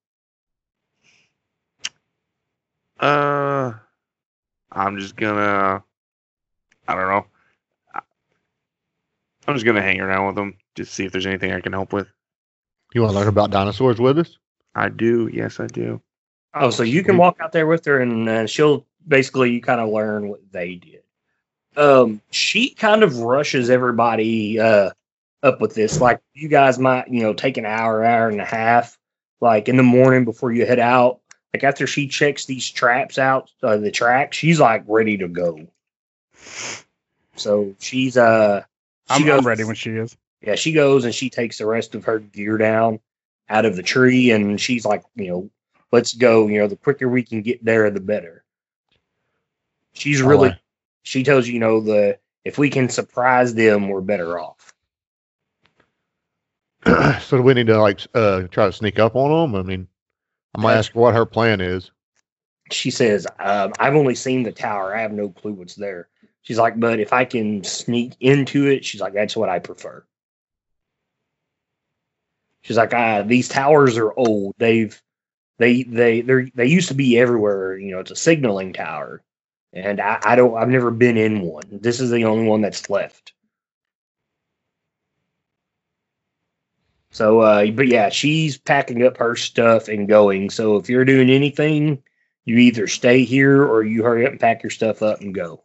Uh, 3.00 3.74
I'm 4.72 4.98
just 4.98 5.16
gonna. 5.16 5.84
I 6.88 6.96
don't 6.96 7.10
know. 7.10 7.26
I- 7.94 8.02
I'm 9.48 9.54
just 9.54 9.66
gonna 9.66 9.82
hang 9.82 10.02
around 10.02 10.26
with 10.26 10.36
them, 10.36 10.58
just 10.76 10.94
see 10.96 11.06
if 11.06 11.12
there's 11.12 11.28
anything 11.28 11.52
I 11.52 11.62
can 11.62 11.74
help 11.74 11.94
with. 11.94 12.08
You 12.94 13.02
want 13.02 13.14
to 13.14 13.20
learn 13.20 13.28
about 13.28 13.52
dinosaurs 13.52 14.00
with 14.00 14.18
us? 14.18 14.38
I 14.74 14.90
do. 14.90 15.30
Yes, 15.32 15.60
I 15.60 15.68
do. 15.68 16.02
Oh, 16.54 16.70
so 16.70 16.84
you 16.84 17.04
can 17.04 17.18
walk 17.18 17.38
out 17.40 17.52
there 17.52 17.68
with 17.68 17.86
her, 17.86 18.00
and 18.00 18.28
uh, 18.28 18.48
she'll 18.48 18.86
basically 19.08 19.52
you 19.52 19.62
kind 19.62 19.80
of 19.82 19.90
learn 19.90 20.28
what 20.28 20.40
they 20.52 20.76
did. 20.76 21.02
Um, 21.76 22.22
she 22.32 22.72
kind 22.72 23.04
of 23.04 23.20
rushes 23.20 23.70
everybody 23.70 24.60
uh, 24.60 24.92
up 25.44 25.62
with 25.62 25.76
this. 25.76 26.02
Like 26.02 26.20
you 26.34 26.48
guys 26.48 26.80
might, 26.80 27.08
you 27.08 27.22
know, 27.22 27.34
take 27.34 27.58
an 27.58 27.66
hour, 27.66 28.04
hour 28.04 28.30
and 28.30 28.42
a 28.42 28.46
half, 28.46 28.98
like 29.40 29.70
in 29.70 29.78
the 29.78 29.84
morning 29.84 30.26
before 30.26 30.52
you 30.52 30.66
head 30.66 30.80
out. 30.80 31.20
Like 31.54 31.64
after 31.64 31.86
she 31.86 32.08
checks 32.08 32.46
these 32.46 32.68
traps 32.70 33.18
out, 33.20 33.52
uh, 33.62 33.78
the 33.78 33.92
track, 33.92 34.34
she's 34.34 34.60
like 34.60 34.84
ready 34.88 35.18
to 35.18 35.28
go. 35.28 35.68
So 37.36 37.76
she's 37.80 38.18
uh, 38.18 38.62
she 39.10 39.14
I'm, 39.16 39.26
goes- 39.26 39.40
I'm 39.40 39.48
ready 39.48 39.64
when 39.64 39.76
she 39.76 39.92
is. 39.92 40.18
yeah, 40.42 40.56
she 40.56 40.72
goes 40.74 41.06
and 41.06 41.14
she 41.14 41.30
takes 41.30 41.60
the 41.60 41.66
rest 41.66 41.94
of 41.96 42.06
her 42.06 42.20
gear 42.20 42.58
down 42.58 43.00
out 43.50 43.66
of 43.66 43.76
the 43.76 43.84
tree, 43.84 44.32
and 44.32 44.60
she's 44.60 44.86
like, 44.86 45.04
you 45.16 45.28
know, 45.30 45.50
let's 45.92 46.14
go. 46.14 46.48
You 46.48 46.60
know, 46.60 46.68
the 46.68 46.76
quicker 46.76 47.08
we 47.08 47.24
can 47.24 47.42
get 47.42 47.64
there, 47.64 47.90
the 47.90 48.00
better. 48.00 48.44
She's 49.94 50.22
really, 50.22 50.50
Alright. 50.50 50.62
she 51.04 51.24
tells 51.24 51.48
you, 51.48 51.56
you 51.56 51.60
know, 51.60 51.82
the 51.82 52.20
if 52.46 52.58
we 52.58 52.70
can 52.70 52.90
surprise 52.90 53.54
them, 53.54 53.90
we're 53.90 54.02
better 54.02 54.40
off. 54.40 54.74
so 57.22 57.38
do 57.38 57.42
we 57.42 57.54
need 57.54 57.68
to 57.68 57.82
like 57.82 58.00
uh 58.14 58.44
try 58.44 58.68
to 58.68 58.72
sneak 58.72 59.00
up 59.00 59.16
on 59.16 59.52
them? 59.52 59.60
I 59.60 59.64
mean, 59.64 59.88
I 60.56 60.62
might 60.62 60.76
ask 60.76 60.96
what 60.96 61.14
her 61.14 61.26
plan 61.26 61.62
is. 61.62 61.92
She 62.72 62.92
says, 62.92 63.26
um, 63.40 63.74
I've 63.80 63.96
only 63.96 64.16
seen 64.16 64.44
the 64.44 64.52
tower. 64.52 64.96
I 64.96 65.02
have 65.02 65.14
no 65.14 65.30
clue 65.30 65.54
what's 65.54 65.76
there. 65.76 66.10
She's 66.42 66.58
like, 66.58 66.80
but 66.80 67.00
if 67.00 67.14
I 67.14 67.26
can 67.26 67.64
sneak 67.64 68.14
into 68.20 68.68
it, 68.68 68.86
she's 68.86 69.02
like, 69.02 69.14
that's 69.14 69.36
what 69.36 69.50
I 69.50 69.60
prefer. 69.60 70.06
She's 72.62 72.78
like, 72.78 72.94
ah, 72.94 73.24
these 73.24 73.48
towers 73.48 73.98
are 73.98 74.14
old. 74.18 74.54
They've 74.58 75.02
they 75.58 75.84
they 75.84 76.22
they 76.22 76.52
they 76.56 76.66
used 76.66 76.88
to 76.90 76.94
be 76.94 77.18
everywhere. 77.18 77.78
You 77.78 77.92
know, 77.92 78.00
it's 78.00 78.12
a 78.12 78.16
signaling 78.16 78.74
tower, 78.74 79.22
and 79.74 80.00
I, 80.00 80.20
I 80.24 80.36
don't. 80.36 80.56
I've 80.58 80.70
never 80.70 80.92
been 80.92 81.18
in 81.18 81.42
one. 81.42 81.64
This 81.72 82.00
is 82.00 82.12
the 82.12 82.26
only 82.26 82.48
one 82.48 82.62
that's 82.62 82.90
left. 82.90 83.34
So, 87.12 87.40
uh, 87.40 87.66
but 87.72 87.88
yeah, 87.88 88.10
she's 88.10 88.58
packing 88.58 89.04
up 89.04 89.18
her 89.18 89.36
stuff 89.36 89.88
and 89.88 90.08
going. 90.08 90.50
So 90.50 90.76
if 90.76 90.88
you're 90.90 91.06
doing 91.06 91.30
anything, 91.30 92.04
you 92.46 92.58
either 92.58 92.86
stay 92.86 93.24
here 93.24 93.66
or 93.66 93.84
you 93.84 94.04
hurry 94.04 94.26
up 94.26 94.32
and 94.32 94.40
pack 94.40 94.62
your 94.62 94.70
stuff 94.70 95.02
up 95.02 95.22
and 95.22 95.34
go. 95.34 95.64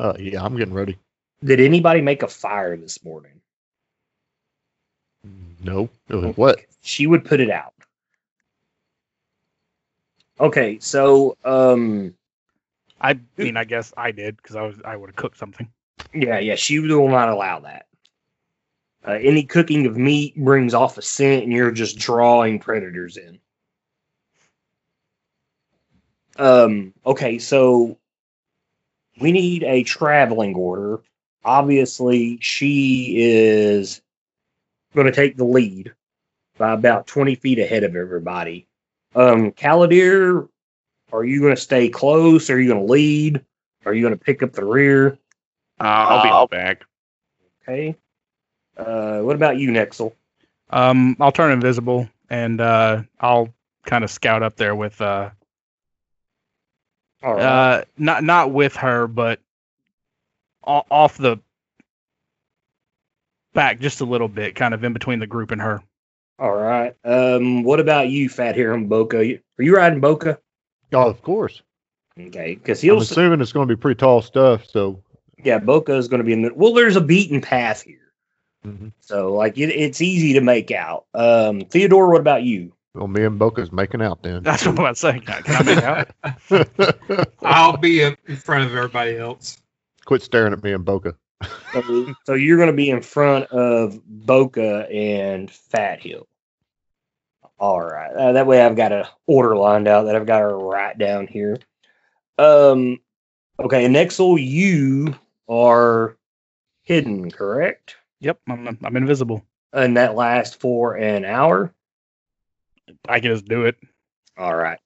Uh, 0.00 0.14
yeah, 0.18 0.42
I'm 0.42 0.56
getting 0.56 0.74
ready. 0.74 0.98
Did 1.44 1.60
anybody 1.60 2.00
make 2.00 2.22
a 2.22 2.28
fire 2.28 2.76
this 2.76 3.04
morning? 3.04 3.40
No, 5.62 5.88
what? 6.08 6.60
She 6.82 7.06
would 7.06 7.24
put 7.24 7.40
it 7.40 7.50
out. 7.50 7.74
Okay, 10.40 10.78
so 10.80 11.36
um 11.44 12.14
I 13.00 13.18
mean, 13.36 13.56
I 13.56 13.64
guess 13.64 13.92
I 13.96 14.12
did 14.12 14.36
because 14.36 14.56
I 14.56 14.62
was 14.62 14.76
I 14.84 14.96
would 14.96 15.10
have 15.10 15.16
cooked 15.16 15.38
something. 15.38 15.68
yeah, 16.14 16.38
yeah, 16.38 16.54
she 16.54 16.78
will 16.78 17.08
not 17.08 17.28
allow 17.28 17.60
that. 17.60 17.86
Uh, 19.06 19.18
any 19.20 19.44
cooking 19.44 19.84
of 19.86 19.98
meat 19.98 20.34
brings 20.36 20.72
off 20.72 20.96
a 20.96 21.02
scent 21.02 21.44
and 21.44 21.52
you're 21.52 21.70
just 21.70 21.98
drawing 21.98 22.58
predators 22.58 23.16
in. 23.16 23.38
Um 26.36 26.94
okay, 27.06 27.38
so 27.38 27.98
we 29.20 29.32
need 29.32 29.62
a 29.62 29.82
traveling 29.84 30.54
order. 30.54 31.00
Obviously, 31.44 32.38
she 32.40 33.14
is 33.18 34.00
going 34.94 35.06
to 35.06 35.12
take 35.12 35.36
the 35.36 35.44
lead 35.44 35.92
by 36.56 36.72
about 36.72 37.06
20 37.06 37.34
feet 37.34 37.58
ahead 37.58 37.84
of 37.84 37.96
everybody. 37.96 38.66
Um, 39.14 39.52
Kaladir, 39.52 40.48
are 41.12 41.24
you 41.24 41.40
going 41.40 41.54
to 41.54 41.60
stay 41.60 41.88
close? 41.88 42.50
Are 42.50 42.60
you 42.60 42.68
going 42.68 42.86
to 42.86 42.92
lead? 42.92 43.44
Are 43.84 43.94
you 43.94 44.02
going 44.02 44.16
to 44.18 44.24
pick 44.24 44.42
up 44.42 44.52
the 44.52 44.64
rear? 44.64 45.18
Uh, 45.80 45.84
I'll 45.84 46.22
be 46.22 46.28
in 46.28 46.34
the 46.34 46.46
back. 46.46 46.84
Okay. 47.62 47.96
Uh, 48.76 49.20
what 49.20 49.36
about 49.36 49.58
you, 49.58 49.70
Nexel? 49.70 50.12
Um, 50.70 51.16
I'll 51.20 51.32
turn 51.32 51.52
invisible 51.52 52.08
and 52.30 52.60
uh, 52.60 53.02
I'll 53.20 53.52
kind 53.84 54.02
of 54.02 54.10
scout 54.10 54.42
up 54.42 54.56
there 54.56 54.74
with 54.74 55.00
uh, 55.00 55.30
All 57.22 57.34
right. 57.34 57.42
uh, 57.42 57.84
not 57.98 58.24
not 58.24 58.50
with 58.50 58.74
her, 58.76 59.06
but 59.06 59.40
off 60.64 61.18
the 61.18 61.38
back 63.52 63.78
just 63.78 64.00
a 64.00 64.04
little 64.04 64.28
bit, 64.28 64.54
kind 64.54 64.74
of 64.74 64.82
in 64.82 64.92
between 64.92 65.18
the 65.18 65.26
group 65.26 65.50
and 65.50 65.60
her. 65.60 65.82
All 66.38 66.54
right. 66.54 66.94
Um, 67.04 67.62
what 67.62 67.80
about 67.80 68.08
you, 68.08 68.28
Fat 68.28 68.56
Hair 68.56 68.72
and 68.74 68.88
Boca? 68.88 69.18
Are 69.18 69.22
you 69.62 69.76
riding 69.76 70.00
Boca? 70.00 70.38
Oh, 70.92 71.08
of 71.08 71.22
course. 71.22 71.62
Okay, 72.18 72.54
because 72.54 72.82
I'm 72.84 72.98
assuming 72.98 73.40
it's 73.40 73.52
going 73.52 73.66
to 73.68 73.74
be 73.76 73.80
pretty 73.80 73.98
tall 73.98 74.22
stuff. 74.22 74.66
So 74.66 75.02
Yeah, 75.42 75.58
Boca 75.58 75.94
is 75.96 76.06
going 76.08 76.18
to 76.18 76.24
be 76.24 76.32
in 76.32 76.42
the. 76.42 76.54
Well, 76.54 76.72
there's 76.72 76.94
a 76.96 77.00
beaten 77.00 77.40
path 77.40 77.82
here, 77.82 78.12
Mhm. 78.64 78.92
so 79.00 79.32
like 79.34 79.58
it, 79.58 79.70
it's 79.70 80.00
easy 80.00 80.32
to 80.34 80.40
make 80.40 80.70
out. 80.70 81.06
Um, 81.14 81.62
Theodore, 81.62 82.08
what 82.10 82.20
about 82.20 82.44
you? 82.44 82.72
well, 82.94 83.08
me 83.08 83.24
and 83.24 83.36
Boca's 83.38 83.72
making 83.72 84.00
out 84.02 84.22
then. 84.22 84.44
That's 84.44 84.64
what 84.64 84.78
I'm 84.78 84.94
saying. 84.94 85.22
Can 85.22 85.42
I 85.48 85.62
make 85.64 85.82
out? 85.82 87.28
I'll 87.42 87.76
be 87.76 88.02
in 88.02 88.16
front 88.36 88.64
of 88.70 88.76
everybody 88.76 89.16
else. 89.18 89.60
Quit 90.04 90.22
staring 90.22 90.52
at 90.52 90.62
me 90.62 90.72
and 90.72 90.84
Boca. 90.84 91.16
So, 91.72 92.14
so 92.24 92.34
you're 92.34 92.56
going 92.56 92.68
to 92.68 92.72
be 92.72 92.90
in 92.90 93.02
front 93.02 93.46
of 93.46 94.00
Boca 94.06 94.88
and 94.90 95.50
Fathill. 95.50 96.26
All 97.58 97.80
right. 97.80 98.12
Uh, 98.12 98.32
that 98.32 98.46
way 98.46 98.62
I've 98.62 98.76
got 98.76 98.92
a 98.92 99.08
order 99.26 99.56
lined 99.56 99.88
out 99.88 100.04
that 100.04 100.16
I've 100.16 100.26
got 100.26 100.40
to 100.40 100.48
write 100.48 100.98
down 100.98 101.26
here. 101.26 101.58
Um. 102.38 103.00
Okay, 103.60 103.84
And 103.84 103.94
Nexel, 103.94 104.36
you 104.40 105.14
are 105.48 106.16
hidden, 106.82 107.30
correct? 107.30 107.96
Yep, 108.20 108.40
I'm 108.48 108.78
I'm 108.82 108.96
invisible. 108.96 109.44
And 109.72 109.96
that 109.96 110.16
lasts 110.16 110.56
for 110.56 110.94
an 110.94 111.24
hour. 111.24 111.72
I 113.08 113.20
can 113.20 113.32
just 113.32 113.46
do 113.46 113.64
it. 113.64 113.76
All 114.36 114.54
right. 114.54 114.78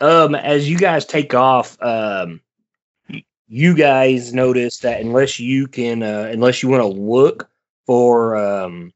Um, 0.00 0.34
as 0.34 0.68
you 0.68 0.76
guys 0.76 1.06
take 1.06 1.34
off, 1.34 1.80
um, 1.80 2.40
you 3.48 3.74
guys 3.74 4.34
notice 4.34 4.78
that 4.78 5.00
unless 5.00 5.38
you 5.38 5.66
can, 5.68 6.02
uh, 6.02 6.28
unless 6.32 6.62
you 6.62 6.68
want 6.68 6.82
to 6.82 7.00
look 7.00 7.48
for 7.86 8.36
um, 8.36 8.92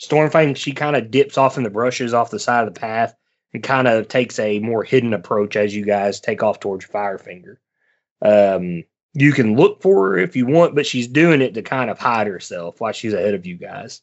Stormfang, 0.00 0.56
she 0.56 0.72
kind 0.72 0.96
of 0.96 1.10
dips 1.10 1.36
off 1.36 1.56
in 1.56 1.64
the 1.64 1.70
brushes 1.70 2.14
off 2.14 2.30
the 2.30 2.38
side 2.38 2.66
of 2.66 2.72
the 2.72 2.80
path 2.80 3.14
and 3.52 3.62
kind 3.62 3.88
of 3.88 4.08
takes 4.08 4.38
a 4.38 4.60
more 4.60 4.84
hidden 4.84 5.14
approach 5.14 5.56
as 5.56 5.74
you 5.74 5.84
guys 5.84 6.20
take 6.20 6.42
off 6.42 6.60
towards 6.60 6.86
Firefinger. 6.86 7.56
Um, 8.22 8.84
you 9.14 9.32
can 9.32 9.56
look 9.56 9.82
for 9.82 10.10
her 10.10 10.18
if 10.18 10.36
you 10.36 10.46
want, 10.46 10.74
but 10.74 10.86
she's 10.86 11.08
doing 11.08 11.40
it 11.40 11.54
to 11.54 11.62
kind 11.62 11.90
of 11.90 11.98
hide 11.98 12.26
herself 12.26 12.80
while 12.80 12.92
she's 12.92 13.14
ahead 13.14 13.34
of 13.34 13.46
you 13.46 13.56
guys. 13.56 14.02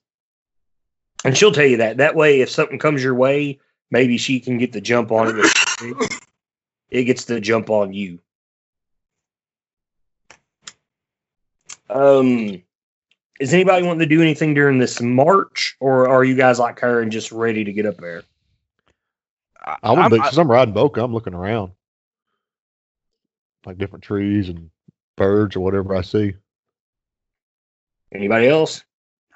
And 1.23 1.37
she'll 1.37 1.51
tell 1.51 1.65
you 1.65 1.77
that. 1.77 1.97
That 1.97 2.15
way, 2.15 2.41
if 2.41 2.49
something 2.49 2.79
comes 2.79 3.03
your 3.03 3.15
way, 3.15 3.59
maybe 3.91 4.17
she 4.17 4.39
can 4.39 4.57
get 4.57 4.73
the 4.73 4.81
jump 4.81 5.11
on 5.11 5.39
it. 5.39 6.09
it 6.89 7.03
gets 7.05 7.25
the 7.25 7.39
jump 7.39 7.69
on 7.69 7.93
you. 7.93 8.19
Um, 11.89 12.61
is 13.39 13.53
anybody 13.53 13.85
wanting 13.85 13.99
to 13.99 14.05
do 14.05 14.21
anything 14.21 14.53
during 14.53 14.79
this 14.79 15.01
march, 15.01 15.75
or 15.79 16.07
are 16.09 16.23
you 16.23 16.35
guys 16.35 16.59
like 16.59 16.79
her 16.79 17.01
and 17.01 17.11
just 17.11 17.31
ready 17.31 17.63
to 17.63 17.73
get 17.73 17.85
up 17.85 17.97
there? 17.97 18.23
I 19.83 19.91
would 19.91 19.99
I'm- 19.99 20.11
be 20.11 20.17
because 20.17 20.37
I'm 20.37 20.49
riding 20.49 20.73
Boca. 20.73 21.03
I'm 21.03 21.13
looking 21.13 21.33
around, 21.33 21.71
like 23.65 23.77
different 23.77 24.03
trees 24.03 24.49
and 24.49 24.69
birds 25.15 25.55
or 25.55 25.61
whatever 25.61 25.95
I 25.95 26.01
see. 26.01 26.35
Anybody 28.11 28.47
else? 28.47 28.83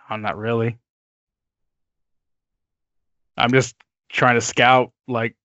I'm 0.09 0.21
not 0.21 0.37
really. 0.37 0.77
I'm 3.37 3.51
just 3.51 3.75
trying 4.09 4.35
to 4.35 4.41
scout. 4.41 4.91
Like, 5.07 5.35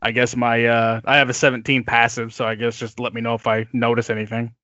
I 0.00 0.12
guess 0.12 0.34
my 0.36 0.64
uh, 0.66 1.00
I 1.04 1.16
have 1.16 1.28
a 1.28 1.34
17 1.34 1.84
passive, 1.84 2.32
so 2.32 2.46
I 2.46 2.54
guess 2.54 2.78
just 2.78 3.00
let 3.00 3.12
me 3.12 3.20
know 3.20 3.34
if 3.34 3.46
I 3.46 3.66
notice 3.72 4.10
anything. 4.10 4.54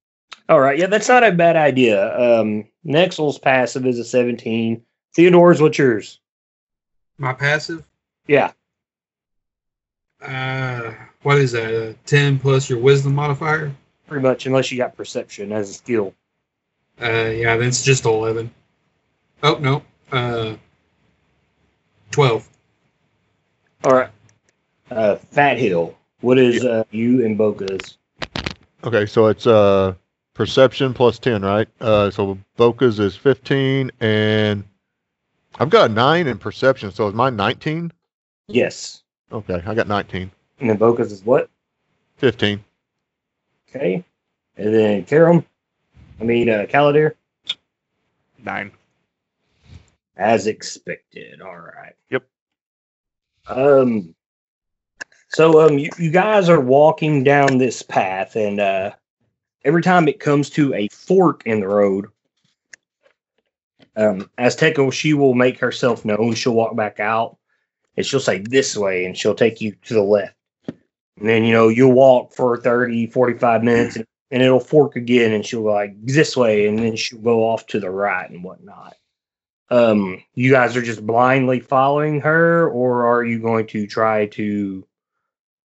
All 0.51 0.59
right, 0.61 0.77
yeah, 0.77 0.89
that's 0.89 1.09
not 1.09 1.23
a 1.23 1.31
bad 1.31 1.55
idea. 1.55 2.13
Um, 2.19 2.65
Nexel's 2.85 3.39
passive 3.39 3.87
is 3.87 4.01
a 4.01 4.05
17. 4.05 4.83
Theodore's 5.15 5.63
what's 5.63 5.79
yours? 5.79 6.19
My 7.19 7.33
passive, 7.33 7.85
Yeah, 8.27 8.51
uh, 10.21 10.93
what 11.23 11.39
is 11.39 11.53
that? 11.53 11.73
A 11.73 11.95
ten 12.07 12.39
plus 12.39 12.69
your 12.69 12.79
wisdom 12.81 13.15
modifier? 13.15 13.73
pretty 14.09 14.23
much, 14.27 14.47
unless 14.47 14.73
you 14.73 14.79
got 14.79 14.97
perception 14.97 15.53
as 15.53 15.71
a 15.71 15.75
skill. 15.75 16.15
Uh, 17.01 17.29
yeah, 17.31 17.57
then 17.57 17.69
it's 17.69 17.85
just 17.85 18.05
eleven. 18.05 18.53
Oh 19.43 19.55
no, 19.59 19.83
uh, 20.13 20.57
twelve. 22.11 22.49
All 23.85 23.93
right. 23.93 24.11
Uh, 24.91 25.17
Fathill, 25.33 25.95
what 26.23 26.39
is 26.39 26.65
uh, 26.65 26.85
you 26.91 27.25
and 27.25 27.37
Boca's? 27.39 27.99
Okay, 28.83 29.07
so 29.07 29.27
it's 29.27 29.47
uh 29.47 29.95
perception 30.35 30.95
plus 30.95 31.19
ten, 31.19 31.43
right? 31.43 31.69
Uh, 31.81 32.11
so 32.11 32.39
Boca's 32.57 32.99
is 32.99 33.17
fifteen 33.17 33.91
and 34.01 34.65
I've 35.59 35.71
got 35.71 35.91
a 35.91 35.93
nine 35.93 36.27
in 36.27 36.39
perception, 36.39 36.91
so 36.91 37.09
is 37.09 37.15
mine 37.15 37.37
19? 37.37 37.93
Yes. 38.49 39.03
Okay, 39.33 39.63
I 39.67 39.75
got 39.75 39.89
19. 39.89 40.31
And 40.61 40.71
then 40.71 40.77
Boca's 40.79 41.13
is 41.13 41.25
what? 41.25 41.51
15. 42.17 42.65
Okay. 43.69 44.05
And 44.57 44.75
then 44.75 45.05
Karum. 45.05 45.45
I 46.21 46.25
mean, 46.25 46.49
uh, 46.49 46.67
Kaladir. 46.69 47.15
Nine. 48.43 48.71
As 50.17 50.47
expected. 50.47 51.41
All 51.41 51.59
right. 51.59 51.95
Yep. 52.11 52.25
Um. 53.47 54.15
So 55.29 55.67
um, 55.67 55.79
you, 55.79 55.91
you 55.99 56.11
guys 56.11 56.49
are 56.49 56.61
walking 56.61 57.23
down 57.23 57.59
this 57.59 57.83
path, 57.83 58.35
and 58.35 58.61
uh, 58.61 58.91
every 59.65 59.83
time 59.83 60.09
it 60.09 60.21
comes 60.21 60.51
to 60.51 60.75
a 60.75 60.89
fork 60.89 61.43
in 61.47 61.61
the 61.61 61.69
road, 61.69 62.07
um, 63.97 64.31
Azteca 64.39 64.93
she 64.93 65.15
will 65.15 65.35
make 65.35 65.59
herself 65.59 66.05
known. 66.05 66.35
She'll 66.35 66.55
walk 66.55 66.77
back 66.77 67.01
out, 67.01 67.37
and 67.97 68.07
she'll 68.07 68.21
say 68.21 68.39
this 68.39 68.77
way, 68.77 69.05
and 69.05 69.17
she'll 69.17 69.35
take 69.35 69.61
you 69.61 69.75
to 69.85 69.95
the 69.95 70.03
left. 70.03 70.35
And 70.67 71.29
then 71.29 71.45
you 71.45 71.53
know 71.53 71.69
you'll 71.69 71.93
walk 71.93 72.33
for 72.33 72.57
30, 72.57 73.07
45 73.09 73.65
minutes, 73.65 73.97
and, 73.97 74.07
and 74.31 74.43
it'll 74.43 74.61
fork 74.61 74.97
again, 74.97 75.33
and 75.33 75.45
she'll 75.45 75.63
go 75.63 75.73
like 75.73 75.95
this 76.03 76.37
way, 76.37 76.67
and 76.67 76.79
then 76.79 76.97
she'll 76.97 77.21
go 77.21 77.41
off 77.41 77.67
to 77.69 77.81
the 77.81 77.91
right 77.91 78.29
and 78.31 78.43
whatnot 78.45 78.97
um 79.73 80.21
you 80.35 80.51
guys 80.51 80.77
are 80.77 80.83
just 80.83 81.07
blindly 81.07 81.61
following 81.61 82.21
her 82.21 82.69
or 82.71 83.07
are 83.07 83.25
you 83.25 83.39
going 83.39 83.65
to 83.65 83.87
try 83.87 84.27
to 84.27 84.85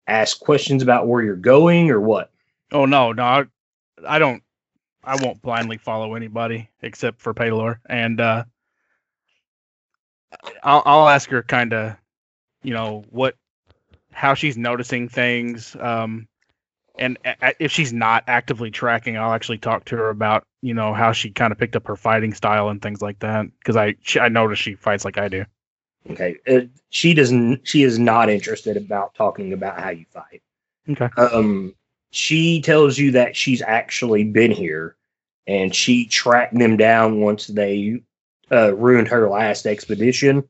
ask 0.07 0.40
questions 0.40 0.83
about 0.83 1.09
where 1.09 1.22
you're 1.22 1.37
going 1.37 1.90
or 1.90 1.98
what 1.98 2.30
Oh 2.74 2.87
no, 2.87 3.12
no, 3.12 3.46
I, 4.07 4.18
don't. 4.18 4.42
I 5.04 5.16
won't 5.16 5.42
blindly 5.42 5.78
follow 5.78 6.14
anybody 6.14 6.70
except 6.83 7.20
for 7.20 7.35
Paylor, 7.35 7.78
and 7.88 8.20
uh, 8.20 8.44
I'll 10.62 10.83
I'll 10.85 11.09
ask 11.09 11.28
her 11.30 11.42
kind 11.42 11.72
of, 11.72 11.96
you 12.62 12.72
know, 12.74 13.04
what, 13.11 13.37
how 14.12 14.35
she's 14.35 14.57
noticing 14.57 15.09
things, 15.09 15.76
um, 15.80 16.26
and 16.98 17.18
a- 17.24 17.37
a- 17.48 17.54
if 17.64 17.70
she's 17.72 17.92
not 17.92 18.24
actively 18.26 18.70
tracking, 18.70 19.16
I'll 19.18 19.33
actually 19.33 19.59
talk 19.59 19.85
to 19.87 19.96
her 19.96 20.11
about, 20.11 20.44
you 20.62 20.74
know, 20.74 20.94
how 20.94 21.12
she 21.12 21.30
kind 21.30 21.52
of 21.52 21.59
picked 21.59 21.76
up 21.76 21.87
her 21.87 21.96
fighting 21.96 22.33
style 22.35 22.68
and 22.68 22.80
things 22.80 23.02
like 23.02 23.18
that, 23.20 23.46
because 23.59 23.76
I 23.76 23.94
she, 24.02 24.20
I 24.20 24.28
notice 24.28 24.59
she 24.59 24.74
fights 24.74 25.04
like 25.04 25.18
I 25.18 25.28
do. 25.28 25.44
okay 26.11 26.37
uh, 26.46 26.61
she 26.90 27.14
doesn't 27.14 27.66
she 27.66 27.83
is 27.83 27.98
not 27.98 28.28
interested 28.28 28.76
about 28.76 29.14
talking 29.14 29.52
about 29.54 29.80
how 29.80 29.90
you 29.90 30.04
fight 30.12 30.42
Okay. 30.88 31.09
um 31.16 31.74
she 32.14 32.61
tells 32.61 32.96
you 32.96 33.11
that 33.11 33.35
she's 33.35 33.61
actually 33.61 34.22
been 34.22 34.53
here 34.53 34.94
and 35.48 35.74
she 35.74 36.07
tracked 36.07 36.57
them 36.57 36.77
down 36.77 37.20
once 37.20 37.48
they 37.48 38.00
uh, 38.53 38.72
ruined 38.77 39.09
her 39.09 39.29
last 39.29 39.66
expedition 39.66 40.48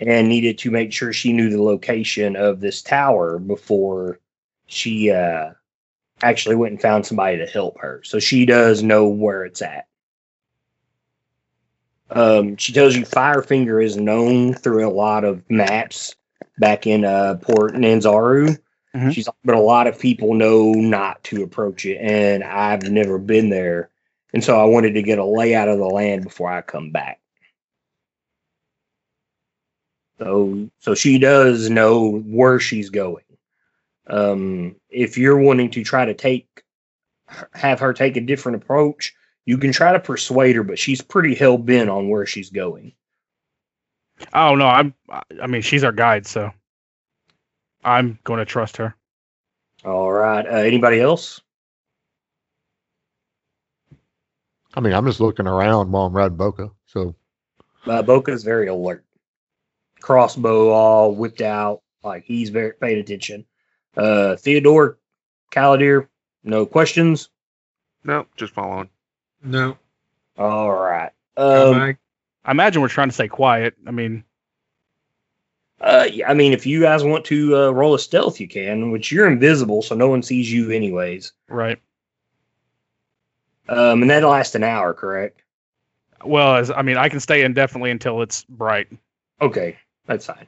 and 0.00 0.28
needed 0.28 0.58
to 0.58 0.72
make 0.72 0.92
sure 0.92 1.12
she 1.12 1.32
knew 1.32 1.50
the 1.50 1.62
location 1.62 2.34
of 2.34 2.58
this 2.58 2.82
tower 2.82 3.38
before 3.38 4.18
she 4.66 5.12
uh, 5.12 5.50
actually 6.20 6.56
went 6.56 6.72
and 6.72 6.82
found 6.82 7.06
somebody 7.06 7.38
to 7.38 7.46
help 7.46 7.78
her. 7.78 8.02
So 8.04 8.18
she 8.18 8.44
does 8.44 8.82
know 8.82 9.06
where 9.06 9.44
it's 9.44 9.62
at. 9.62 9.86
Um, 12.10 12.56
she 12.56 12.72
tells 12.72 12.96
you 12.96 13.04
Firefinger 13.04 13.82
is 13.82 13.96
known 13.96 14.52
through 14.52 14.84
a 14.84 14.90
lot 14.90 15.22
of 15.22 15.48
maps 15.48 16.16
back 16.58 16.88
in 16.88 17.04
uh, 17.04 17.36
Port 17.40 17.74
Nyanzaru. 17.74 18.58
Mhm. 18.94 19.12
She's 19.12 19.28
but 19.44 19.56
a 19.56 19.60
lot 19.60 19.86
of 19.86 19.98
people 19.98 20.34
know 20.34 20.72
not 20.72 21.22
to 21.24 21.42
approach 21.42 21.84
it, 21.84 21.98
and 22.00 22.44
I've 22.44 22.84
never 22.90 23.18
been 23.18 23.48
there, 23.50 23.90
and 24.32 24.42
so 24.42 24.60
I 24.60 24.64
wanted 24.64 24.94
to 24.94 25.02
get 25.02 25.18
a 25.18 25.24
layout 25.24 25.68
of 25.68 25.78
the 25.78 25.84
land 25.86 26.22
before 26.22 26.50
I 26.50 26.62
come 26.62 26.90
back. 26.90 27.20
So, 30.18 30.70
so 30.78 30.94
she 30.94 31.18
does 31.18 31.68
know 31.68 32.18
where 32.20 32.60
she's 32.60 32.88
going. 32.88 33.24
Um, 34.06 34.76
if 34.90 35.18
you're 35.18 35.38
wanting 35.38 35.70
to 35.72 35.82
try 35.82 36.04
to 36.04 36.14
take, 36.14 36.62
have 37.54 37.80
her 37.80 37.92
take 37.92 38.16
a 38.16 38.20
different 38.20 38.62
approach, 38.62 39.12
you 39.44 39.58
can 39.58 39.72
try 39.72 39.92
to 39.92 39.98
persuade 39.98 40.54
her, 40.54 40.62
but 40.62 40.78
she's 40.78 41.00
pretty 41.02 41.34
hell 41.34 41.58
bent 41.58 41.90
on 41.90 42.08
where 42.08 42.26
she's 42.26 42.50
going. 42.50 42.92
Oh 44.32 44.54
no, 44.54 44.66
I'm. 44.66 44.94
I 45.42 45.48
mean, 45.48 45.62
she's 45.62 45.82
our 45.82 45.92
guide, 45.92 46.26
so 46.26 46.52
I'm 47.84 48.18
going 48.24 48.38
to 48.38 48.44
trust 48.44 48.76
her. 48.78 48.94
All 49.84 50.10
right. 50.10 50.46
Uh, 50.46 50.50
anybody 50.56 51.00
else? 51.00 51.40
I 54.74 54.80
mean, 54.80 54.92
I'm 54.92 55.06
just 55.06 55.20
looking 55.20 55.46
around 55.46 55.92
while 55.92 56.06
I'm 56.06 56.12
riding 56.16 56.36
Boca. 56.36 56.70
So 56.86 57.14
Uh, 57.86 58.02
is 58.28 58.42
very 58.42 58.66
alert. 58.66 59.04
Crossbow 60.00 60.70
all 60.70 61.14
whipped 61.14 61.40
out, 61.40 61.82
like 62.02 62.24
he's 62.24 62.50
very 62.50 62.72
paying 62.72 62.98
attention. 62.98 63.44
Uh, 63.96 64.36
Theodore, 64.36 64.98
Kaladir, 65.52 66.08
no 66.42 66.66
questions. 66.66 67.30
Nope, 68.02 68.28
just 68.36 68.52
following. 68.52 68.90
No. 69.42 69.78
All 70.36 70.72
right. 70.72 71.12
Come 71.36 71.46
Um, 71.74 71.78
back. 71.78 71.98
I 72.44 72.50
imagine 72.50 72.82
we're 72.82 72.88
trying 72.88 73.08
to 73.08 73.14
stay 73.14 73.28
quiet. 73.28 73.74
I 73.86 73.90
mean, 73.92 74.24
uh, 75.80 76.08
I 76.26 76.34
mean, 76.34 76.52
if 76.52 76.66
you 76.66 76.80
guys 76.80 77.04
want 77.04 77.24
to 77.26 77.56
uh, 77.56 77.70
roll 77.70 77.94
a 77.94 77.98
stealth, 77.98 78.40
you 78.40 78.48
can. 78.48 78.90
Which 78.90 79.10
you're 79.12 79.26
invisible, 79.30 79.82
so 79.82 79.94
no 79.94 80.08
one 80.08 80.22
sees 80.22 80.50
you 80.52 80.70
anyways. 80.70 81.32
right. 81.48 81.78
Um, 83.68 84.02
and 84.02 84.10
that 84.10 84.22
lasts 84.22 84.54
an 84.54 84.62
hour, 84.62 84.92
correct? 84.92 85.40
Well, 86.24 86.56
as 86.56 86.70
I 86.70 86.82
mean, 86.82 86.96
I 86.98 87.08
can 87.08 87.18
stay 87.20 87.42
indefinitely 87.44 87.90
until 87.90 88.20
it's 88.22 88.44
bright. 88.44 88.88
Okay, 89.40 89.78
that's 90.06 90.26
fine. 90.26 90.46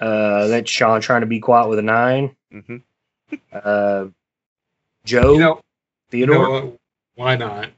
Uh, 0.00 0.46
that's 0.46 0.70
Sean 0.70 1.00
trying 1.00 1.22
to 1.22 1.26
be 1.26 1.40
quiet 1.40 1.68
with 1.68 1.78
a 1.80 1.82
nine. 1.82 2.36
hmm 2.52 2.76
Uh, 3.52 4.06
Joe, 5.04 5.32
You 5.34 5.38
know, 5.40 5.54
you 5.56 6.26
Theodore. 6.26 6.48
know? 6.48 6.78
Why 7.16 7.34
not? 7.36 7.70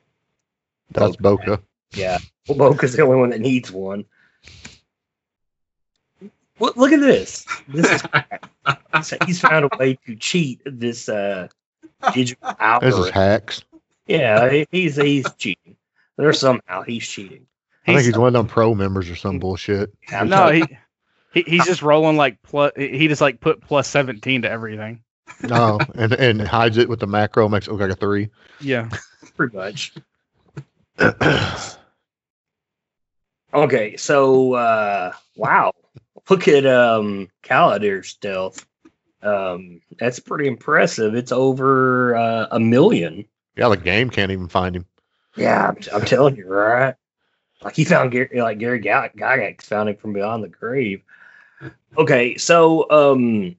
that's 0.93 1.17
Boca. 1.17 1.61
Yeah. 1.95 2.19
Well, 2.49 2.59
Boca's 2.59 2.93
the 2.95 3.03
only 3.03 3.17
one 3.17 3.31
that 3.31 3.41
needs 3.41 3.71
one. 3.71 4.05
Look, 6.61 6.77
look 6.77 6.93
at 6.93 7.01
this. 7.01 7.47
This 7.69 7.91
is 7.91 8.03
so 9.09 9.17
he's 9.27 9.41
found 9.41 9.65
a 9.73 9.77
way 9.79 9.99
to 10.07 10.15
cheat 10.17 10.61
this 10.65 11.09
uh 11.09 11.49
digital 12.13 12.55
This 12.81 12.95
is 12.95 13.11
hacks. 13.11 13.63
Yeah, 14.07 14.65
he's 14.71 14.97
he's 14.97 15.27
cheating. 15.35 15.77
There's 16.17 16.39
somehow 16.39 16.83
he's 16.83 17.07
cheating. 17.07 17.47
I 17.85 17.93
think 17.93 17.97
He's- 17.97 18.07
he's 18.07 18.19
one 18.19 18.29
of 18.29 18.33
them 18.35 18.47
pro 18.47 18.75
members 18.75 19.09
or 19.09 19.17
some 19.17 19.39
bullshit. 19.39 19.93
I'm 20.13 20.29
no, 20.29 20.51
he, 20.51 20.65
he 21.33 21.43
he's 21.43 21.65
just 21.65 21.81
rolling 21.83 22.17
like 22.17 22.41
plus. 22.43 22.73
He 22.77 23.09
just 23.09 23.21
like 23.23 23.41
put 23.41 23.61
plus 23.63 23.89
seventeen 23.89 24.43
to 24.43 24.51
everything. 24.51 25.03
No, 25.43 25.79
and 25.95 26.13
and 26.13 26.43
hides 26.43 26.77
it 26.77 26.89
with 26.89 27.01
the 27.01 27.07
macro, 27.07 27.49
makes 27.49 27.67
it 27.69 27.73
look 27.73 27.81
like 27.81 27.91
a 27.91 27.95
three. 27.97 28.29
Yeah. 28.61 28.91
pretty 29.37 29.57
much. 29.57 29.95
Okay, 33.53 33.97
so 33.97 34.53
uh 34.55 35.13
wow. 35.37 35.73
Look 36.31 36.49
at 36.49 36.65
um 36.65 37.29
Kaladir's 37.43 38.09
stealth. 38.09 38.67
Um 39.23 39.83
that's 39.99 40.21
pretty 40.21 40.47
impressive. 40.47 41.15
It's 41.15 41.33
over 41.33 42.17
uh, 42.17 42.47
a 42.51 42.61
million. 42.61 43.27
Yeah, 43.57 43.69
the 43.69 43.77
game 43.77 44.09
can't 44.09 44.33
even 44.33 44.49
find 44.49 44.75
him. 44.75 44.87
Yeah, 45.37 45.69
I'm, 45.69 45.77
I'm 45.93 46.07
telling 46.07 46.37
you, 46.37 46.47
right? 46.47 46.95
Like 47.63 47.77
he 47.77 47.85
found 47.85 48.13
Gary, 48.13 48.41
like 48.41 48.59
Gary 48.59 48.81
Gygax 48.81 49.17
Gygax 49.17 49.63
found 49.63 49.89
him 49.89 49.97
from 49.97 50.13
beyond 50.13 50.43
the 50.43 50.49
grave. 50.49 51.03
Okay, 51.99 52.37
so 52.37 52.91
um, 52.91 53.55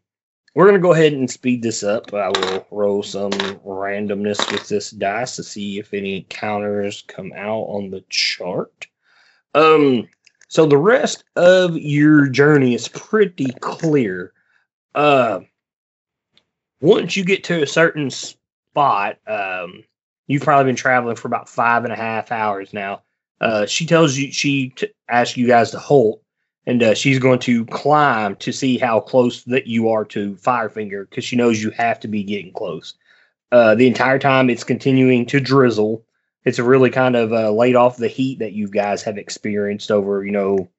we're 0.56 0.66
gonna 0.66 0.80
go 0.80 0.94
ahead 0.94 1.14
and 1.14 1.30
speed 1.30 1.62
this 1.62 1.84
up. 1.84 2.14
I 2.14 2.30
will 2.30 2.66
roll 2.72 3.04
some 3.04 3.32
randomness 3.32 4.52
with 4.52 4.68
this 4.68 4.92
dice 4.92 5.36
to 5.36 5.44
see 5.44 5.78
if 5.78 5.94
any 5.94 6.26
counters 6.30 7.04
come 7.08 7.32
out 7.36 7.64
on 7.64 7.92
the 7.92 8.04
chart. 8.10 8.88
Um, 9.54 10.08
so 10.52 10.66
the 10.66 10.78
rest 10.78 11.24
of 11.38 11.78
your 11.78 12.28
journey 12.28 12.76
is 12.76 12.90
pretty 12.90 13.54
clear. 13.62 14.34
Uh, 14.94 15.40
once 16.82 17.16
you 17.16 17.24
get 17.24 17.46
to 17.46 17.64
a 17.64 17.68
certain 17.68 18.10
spot, 18.10 19.18
um, 19.28 19.86
you've 20.28 20.42
probably 20.42 20.70
been 20.70 20.76
traveling 20.76 21.16
for 21.16 21.30
about 21.30 21.48
five 21.48 21.86
and 21.86 21.94
a 21.94 21.96
half 21.96 22.34
hours 22.34 22.74
now. 22.74 23.02
Uh, 23.40 23.66
she 23.66 23.86
tells 23.86 24.18
you 24.18 24.30
she 24.30 24.72
t- 24.72 24.90
asks 25.08 25.38
you 25.38 25.48
guys 25.48 25.72
to 25.72 25.80
halt, 25.80 26.22
and 26.66 26.84
uh, 26.84 26.96
she's 26.96 27.18
going 27.18 27.40
to 27.40 27.66
climb 27.68 28.36
to 28.36 28.52
see 28.52 28.78
how 28.78 29.00
close 29.00 29.46
that 29.46 29.68
you 29.68 29.88
are 29.88 30.04
to 30.04 30.36
Firefinger 30.36 31.10
because 31.10 31.24
she 31.24 31.38
knows 31.38 31.64
you 31.64 31.72
have 31.72 31.98
to 32.02 32.10
be 32.10 32.26
getting 32.26 32.52
close. 32.52 32.96
Uh, 33.54 33.74
the 33.74 33.88
entire 33.88 34.20
time 34.20 34.50
it's 34.50 34.66
continuing 34.66 35.26
to 35.28 35.40
drizzle. 35.40 36.04
It's 36.44 36.60
really 36.60 36.90
kind 36.90 37.16
of 37.16 37.32
uh, 37.34 37.52
laid 37.52 37.76
off 37.76 37.98
the 37.98 38.08
heat 38.08 38.40
that 38.40 38.54
you 38.54 38.68
guys 38.68 39.04
have 39.04 39.18
experienced 39.18 39.92
over, 39.92 40.26
you 40.26 40.32
know, 40.32 40.70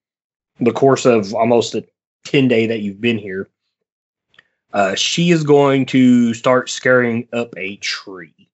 the 0.58 0.72
course 0.72 1.06
of 1.06 1.34
almost 1.34 1.74
a 1.74 1.84
10 2.24 2.48
day 2.48 2.66
that 2.66 2.80
you've 2.80 3.00
been 3.00 3.18
here. 3.18 3.48
Uh, 4.72 4.94
she 4.94 5.30
is 5.30 5.44
going 5.44 5.86
to 5.86 6.34
start 6.34 6.70
scaring 6.70 7.28
up 7.32 7.54
a 7.56 7.76
tree. 7.76 8.48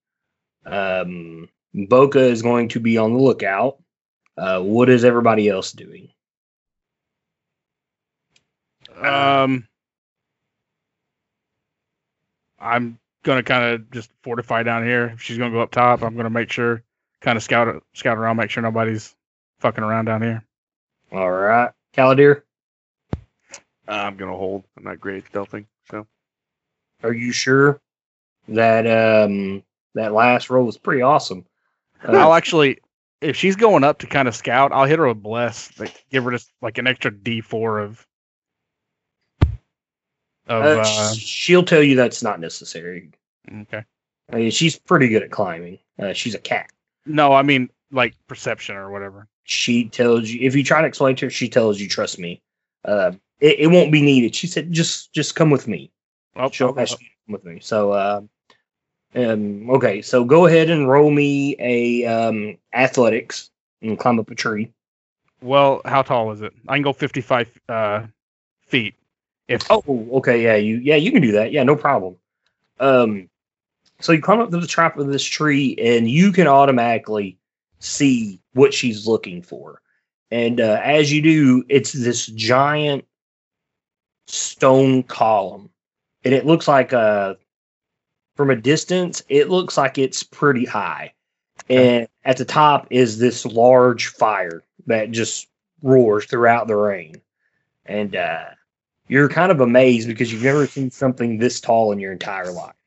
Um, 0.66 1.48
Boca 1.74 2.20
is 2.20 2.42
going 2.42 2.68
to 2.68 2.80
be 2.80 2.98
on 2.98 3.12
the 3.12 3.18
lookout. 3.18 3.78
Uh, 4.36 4.60
what 4.60 4.88
is 4.88 5.04
everybody 5.04 5.48
else 5.48 5.72
doing? 5.72 6.08
Um, 9.00 9.66
I'm 12.58 12.98
gonna 13.22 13.42
kind 13.42 13.64
of 13.64 13.90
just 13.90 14.10
fortify 14.22 14.62
down 14.62 14.84
here. 14.84 15.06
If 15.14 15.22
she's 15.22 15.38
gonna 15.38 15.52
go 15.52 15.60
up 15.60 15.70
top, 15.70 16.02
I'm 16.02 16.16
gonna 16.16 16.30
make 16.30 16.50
sure, 16.50 16.82
kind 17.20 17.36
of 17.36 17.42
scout 17.42 17.82
scout 17.94 18.18
around, 18.18 18.36
make 18.36 18.50
sure 18.50 18.62
nobody's 18.62 19.14
fucking 19.60 19.84
around 19.84 20.06
down 20.06 20.22
here. 20.22 20.44
All 21.12 21.30
right, 21.30 21.70
Kaladir, 21.94 22.42
I'm 23.86 24.16
gonna 24.16 24.36
hold. 24.36 24.64
I'm 24.76 24.84
not 24.84 25.00
great 25.00 25.24
at 25.24 25.32
stealthing, 25.32 25.66
so 25.90 26.06
are 27.02 27.12
you 27.12 27.32
sure 27.32 27.80
that 28.48 28.86
um 28.86 29.62
that 29.94 30.12
last 30.12 30.50
roll 30.50 30.64
was 30.64 30.78
pretty 30.78 31.02
awesome? 31.02 31.44
Uh, 32.06 32.12
I'll 32.16 32.34
actually, 32.34 32.78
if 33.20 33.36
she's 33.36 33.56
going 33.56 33.84
up 33.84 33.98
to 33.98 34.06
kind 34.06 34.28
of 34.28 34.36
scout, 34.36 34.72
I'll 34.72 34.84
hit 34.84 34.98
her 34.98 35.08
with 35.08 35.22
bless. 35.22 35.78
Like, 35.78 36.04
give 36.10 36.24
her 36.24 36.30
just 36.30 36.52
like 36.62 36.78
an 36.78 36.86
extra 36.86 37.10
D4 37.10 37.84
of. 37.84 38.06
Of 40.46 40.64
uh, 40.64 40.80
uh, 40.80 41.12
she'll 41.12 41.64
tell 41.64 41.82
you 41.82 41.94
that's 41.94 42.22
not 42.22 42.40
necessary. 42.40 43.10
okay. 43.52 43.84
I 44.32 44.36
mean, 44.36 44.50
she's 44.50 44.78
pretty 44.78 45.08
good 45.08 45.22
at 45.22 45.30
climbing. 45.30 45.78
Uh, 45.98 46.14
she's 46.14 46.34
a 46.34 46.38
cat. 46.38 46.70
No, 47.08 47.32
I 47.32 47.42
mean 47.42 47.70
like 47.90 48.14
perception 48.26 48.76
or 48.76 48.90
whatever. 48.90 49.26
She 49.44 49.88
tells 49.88 50.28
you 50.28 50.46
if 50.46 50.54
you 50.54 50.62
try 50.62 50.82
to 50.82 50.86
explain 50.86 51.16
to 51.16 51.26
her, 51.26 51.30
she 51.30 51.48
tells 51.48 51.80
you, 51.80 51.88
"Trust 51.88 52.18
me, 52.18 52.40
uh, 52.84 53.12
it, 53.40 53.60
it 53.60 53.66
won't 53.68 53.90
be 53.90 54.02
needed." 54.02 54.34
She 54.34 54.46
said, 54.46 54.72
"Just 54.72 55.12
just 55.12 55.34
come 55.34 55.50
with 55.50 55.66
me." 55.66 55.90
Oh, 56.36 56.50
She'll 56.50 56.68
okay. 56.68 56.82
ask 56.82 57.00
you 57.00 57.06
to 57.06 57.12
come 57.26 57.32
with 57.32 57.44
me. 57.44 57.58
So, 57.60 57.92
uh, 57.92 58.20
um, 59.14 59.70
okay, 59.70 60.02
so 60.02 60.24
go 60.24 60.46
ahead 60.46 60.70
and 60.70 60.88
roll 60.88 61.10
me 61.10 61.56
a 61.58 62.04
um, 62.04 62.58
athletics 62.74 63.50
and 63.82 63.98
climb 63.98 64.18
up 64.18 64.30
a 64.30 64.34
tree. 64.34 64.70
Well, 65.40 65.80
how 65.84 66.02
tall 66.02 66.30
is 66.32 66.42
it? 66.42 66.52
I 66.68 66.76
can 66.76 66.82
go 66.82 66.92
55 66.92 67.60
uh, 67.68 68.06
feet. 68.66 68.94
If 69.46 69.66
Oh, 69.70 69.82
okay, 70.12 70.42
yeah, 70.42 70.56
you 70.56 70.76
yeah 70.76 70.96
you 70.96 71.10
can 71.10 71.22
do 71.22 71.32
that. 71.32 71.52
Yeah, 71.52 71.62
no 71.62 71.74
problem. 71.74 72.16
Um, 72.80 73.30
so 74.00 74.12
you 74.12 74.20
climb 74.20 74.40
up 74.40 74.50
to 74.50 74.60
the 74.60 74.66
top 74.66 74.98
of 74.98 75.08
this 75.08 75.24
tree, 75.24 75.76
and 75.80 76.08
you 76.08 76.32
can 76.32 76.46
automatically 76.46 77.38
see 77.80 78.40
what 78.54 78.74
she's 78.74 79.06
looking 79.06 79.42
for. 79.42 79.80
And 80.30 80.60
uh, 80.60 80.80
as 80.82 81.12
you 81.12 81.22
do, 81.22 81.64
it's 81.68 81.92
this 81.92 82.26
giant 82.26 83.04
stone 84.26 85.02
column, 85.04 85.70
and 86.24 86.34
it 86.34 86.46
looks 86.46 86.68
like 86.68 86.92
uh 86.92 87.34
from 88.38 88.50
a 88.50 88.56
distance, 88.56 89.20
it 89.28 89.50
looks 89.50 89.76
like 89.76 89.98
it's 89.98 90.22
pretty 90.22 90.64
high. 90.64 91.12
And 91.68 92.06
at 92.24 92.36
the 92.36 92.44
top 92.44 92.86
is 92.88 93.18
this 93.18 93.44
large 93.44 94.06
fire 94.06 94.62
that 94.86 95.10
just 95.10 95.48
roars 95.82 96.24
throughout 96.24 96.68
the 96.68 96.76
rain. 96.76 97.20
And 97.86 98.14
uh, 98.14 98.44
you're 99.08 99.28
kind 99.28 99.50
of 99.50 99.60
amazed 99.60 100.06
because 100.06 100.32
you've 100.32 100.44
never 100.44 100.68
seen 100.68 100.88
something 100.92 101.38
this 101.38 101.60
tall 101.60 101.90
in 101.90 101.98
your 101.98 102.12
entire 102.12 102.52
life. 102.52 102.77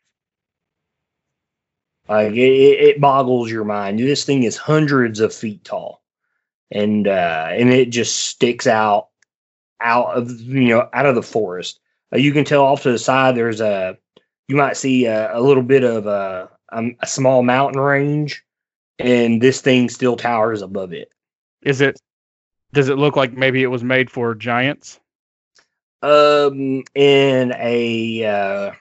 Like 2.10 2.34
it, 2.34 2.38
it 2.38 3.02
boggles 3.02 3.52
your 3.52 3.64
mind. 3.64 4.00
This 4.00 4.26
thing 4.26 4.44
is 4.44 4.58
hundreds 4.58 5.20
of 5.20 5.34
feet 5.34 5.64
tall, 5.64 6.02
and 6.72 7.08
uh, 7.08 7.48
and 7.52 7.70
it 7.70 7.90
just 7.90 8.28
sticks 8.28 8.68
out 8.68 9.08
out 9.80 10.18
of 10.18 10.42
you 10.42 10.70
know 10.70 10.90
out 10.94 11.06
of 11.06 11.16
the 11.16 11.24
forest. 11.24 11.80
Uh, 12.14 12.18
you 12.18 12.34
can 12.34 12.44
tell 12.44 12.64
off 12.64 12.84
to 12.84 12.92
the 12.92 13.00
side 13.00 13.36
there's 13.36 13.62
a 13.62 13.98
you 14.52 14.58
might 14.58 14.76
see 14.76 15.06
a, 15.06 15.38
a 15.38 15.40
little 15.40 15.64
bit 15.64 15.84
of 15.86 16.06
a, 16.08 16.50
um, 16.74 16.96
a 17.00 17.08
small 17.08 17.42
mountain 17.42 17.80
range, 17.80 18.44
and 19.00 19.42
this 19.42 19.62
thing 19.62 19.88
still 19.88 20.18
towers 20.18 20.62
above 20.62 20.92
it. 20.92 21.10
is 21.62 21.80
it, 21.80 21.98
does 22.74 22.90
it 22.90 22.98
look 22.98 23.16
like 23.16 23.32
maybe 23.32 23.64
it 23.64 23.68
was 23.68 23.84
made 23.84 24.12
for 24.12 24.36
giants? 24.36 25.00
Um, 26.02 26.84
in 26.96 27.54
a 27.58 28.26
uh, 28.26 28.72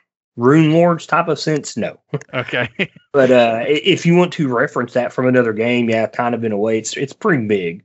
rune 0.40 0.72
lords 0.72 1.06
type 1.06 1.28
of 1.28 1.38
sense, 1.38 1.76
no. 1.76 2.00
Okay. 2.34 2.68
But 3.12 3.32
uh, 3.32 3.64
if 3.66 4.06
you 4.06 4.14
want 4.14 4.32
to 4.34 4.46
reference 4.46 4.92
that 4.92 5.12
from 5.12 5.26
another 5.26 5.52
game, 5.52 5.90
yeah, 5.90 6.06
kind 6.06 6.32
of 6.32 6.44
in 6.44 6.52
a 6.52 6.56
way, 6.56 6.78
it's 6.78 6.96
it's 6.96 7.12
pretty 7.12 7.44
big. 7.44 7.84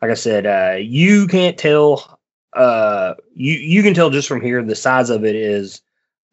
Like 0.00 0.10
I 0.10 0.14
said, 0.14 0.46
uh, 0.46 0.78
you 0.78 1.26
can't 1.26 1.58
tell. 1.58 2.18
Uh, 2.54 3.12
you 3.34 3.52
you 3.52 3.82
can 3.82 3.92
tell 3.92 4.08
just 4.08 4.26
from 4.26 4.40
here 4.40 4.62
the 4.62 4.74
size 4.74 5.10
of 5.10 5.22
it 5.22 5.36
is 5.36 5.82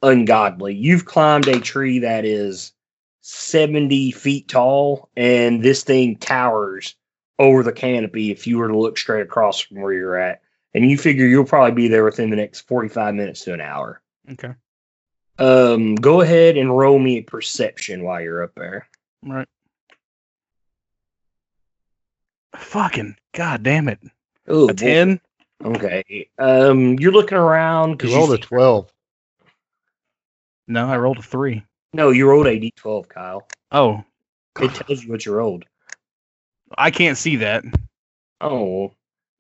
ungodly. 0.02 0.74
You've 0.74 1.04
climbed 1.04 1.50
a 1.50 1.60
tree 1.60 2.00
that 2.00 2.24
is 2.24 2.72
seventy 3.20 4.12
feet 4.12 4.48
tall, 4.48 5.10
and 5.18 5.62
this 5.62 5.84
thing 5.84 6.16
towers 6.16 6.96
over 7.38 7.64
the 7.64 7.74
canopy. 7.74 8.32
If 8.32 8.48
you 8.48 8.60
were 8.60 8.70
to 8.70 8.78
look 8.78 8.98
straight 8.98 9.24
across 9.24 9.60
from 9.60 9.82
where 9.82 9.92
you're 9.92 10.16
at, 10.16 10.42
and 10.74 10.90
you 10.90 10.98
figure 10.98 11.26
you'll 11.26 11.44
probably 11.44 11.74
be 11.74 11.90
there 11.90 12.06
within 12.06 12.30
the 12.30 12.38
next 12.38 12.62
forty 12.62 12.88
five 12.88 13.14
minutes 13.14 13.44
to 13.44 13.54
an 13.54 13.60
hour. 13.62 14.02
okay. 14.32 14.54
Um, 15.40 15.96
go 15.96 16.22
ahead 16.22 16.58
and 16.58 16.76
roll 16.78 17.00
me 17.00 17.18
a 17.18 17.24
perception 17.24 18.04
while 18.04 18.22
you're 18.22 18.44
up 18.44 18.54
there. 18.56 18.88
Right. 19.26 19.48
Fucking 22.56 23.16
god 23.34 23.64
damn 23.64 23.88
it. 23.88 24.00
Oh, 24.48 24.70
A 24.70 24.74
10? 24.74 25.20
Okay. 25.64 26.30
Um, 26.38 27.00
you're 27.00 27.12
looking 27.12 27.38
around 27.38 27.92
You 27.92 27.96
because 27.98 28.14
rolled 28.14 28.30
you 28.30 28.36
a 28.36 28.40
12. 28.40 28.92
No, 30.68 30.88
I 30.88 30.98
rolled 30.98 31.20
a 31.20 31.24
3. 31.24 31.64
no, 31.94 32.10
you 32.12 32.28
rolled 32.30 32.48
a 32.48 32.60
d12, 32.60 33.08
Kyle. 33.10 33.48
Oh, 33.72 34.04
It 34.62 34.74
tells 34.76 35.04
you 35.04 35.10
what 35.12 35.26
you 35.26 35.34
rolled. 35.34 35.66
I 36.78 36.92
can't 36.92 37.18
see 37.18 37.38
that. 37.38 37.64
Oh, 38.42 38.92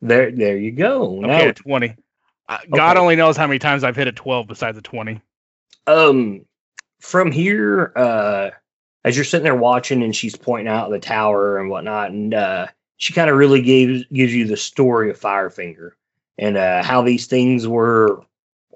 there, 0.01 0.31
there 0.31 0.57
you 0.57 0.71
go. 0.71 1.17
Okay, 1.19 1.27
Now, 1.27 1.47
a 1.49 1.53
20. 1.53 1.95
Uh, 2.49 2.57
God 2.69 2.97
Okay. 2.97 3.01
only 3.01 3.15
knows 3.15 3.37
how 3.37 3.47
many 3.47 3.59
times 3.59 3.83
I've 3.83 3.95
hit 3.95 4.07
a 4.07 4.11
12 4.11 4.47
besides 4.47 4.77
a 4.77 4.81
20. 4.81 5.21
Um, 5.87 6.45
from 6.99 7.31
here, 7.31 7.91
uh, 7.95 8.51
as 9.03 9.15
you're 9.15 9.25
sitting 9.25 9.43
there 9.43 9.55
watching, 9.55 10.03
and 10.03 10.15
she's 10.15 10.35
pointing 10.35 10.67
out 10.67 10.91
the 10.91 10.99
tower 10.99 11.57
and 11.57 11.69
whatnot, 11.69 12.11
and 12.11 12.33
uh, 12.33 12.67
she 12.97 13.13
kind 13.13 13.29
of 13.29 13.37
really 13.37 13.61
gives 13.61 14.05
gives 14.13 14.33
you 14.33 14.45
the 14.45 14.57
story 14.57 15.09
of 15.09 15.19
Firefinger 15.19 15.91
and 16.37 16.57
uh, 16.57 16.83
how 16.83 17.01
these 17.01 17.27
things 17.27 17.67
were 17.67 18.23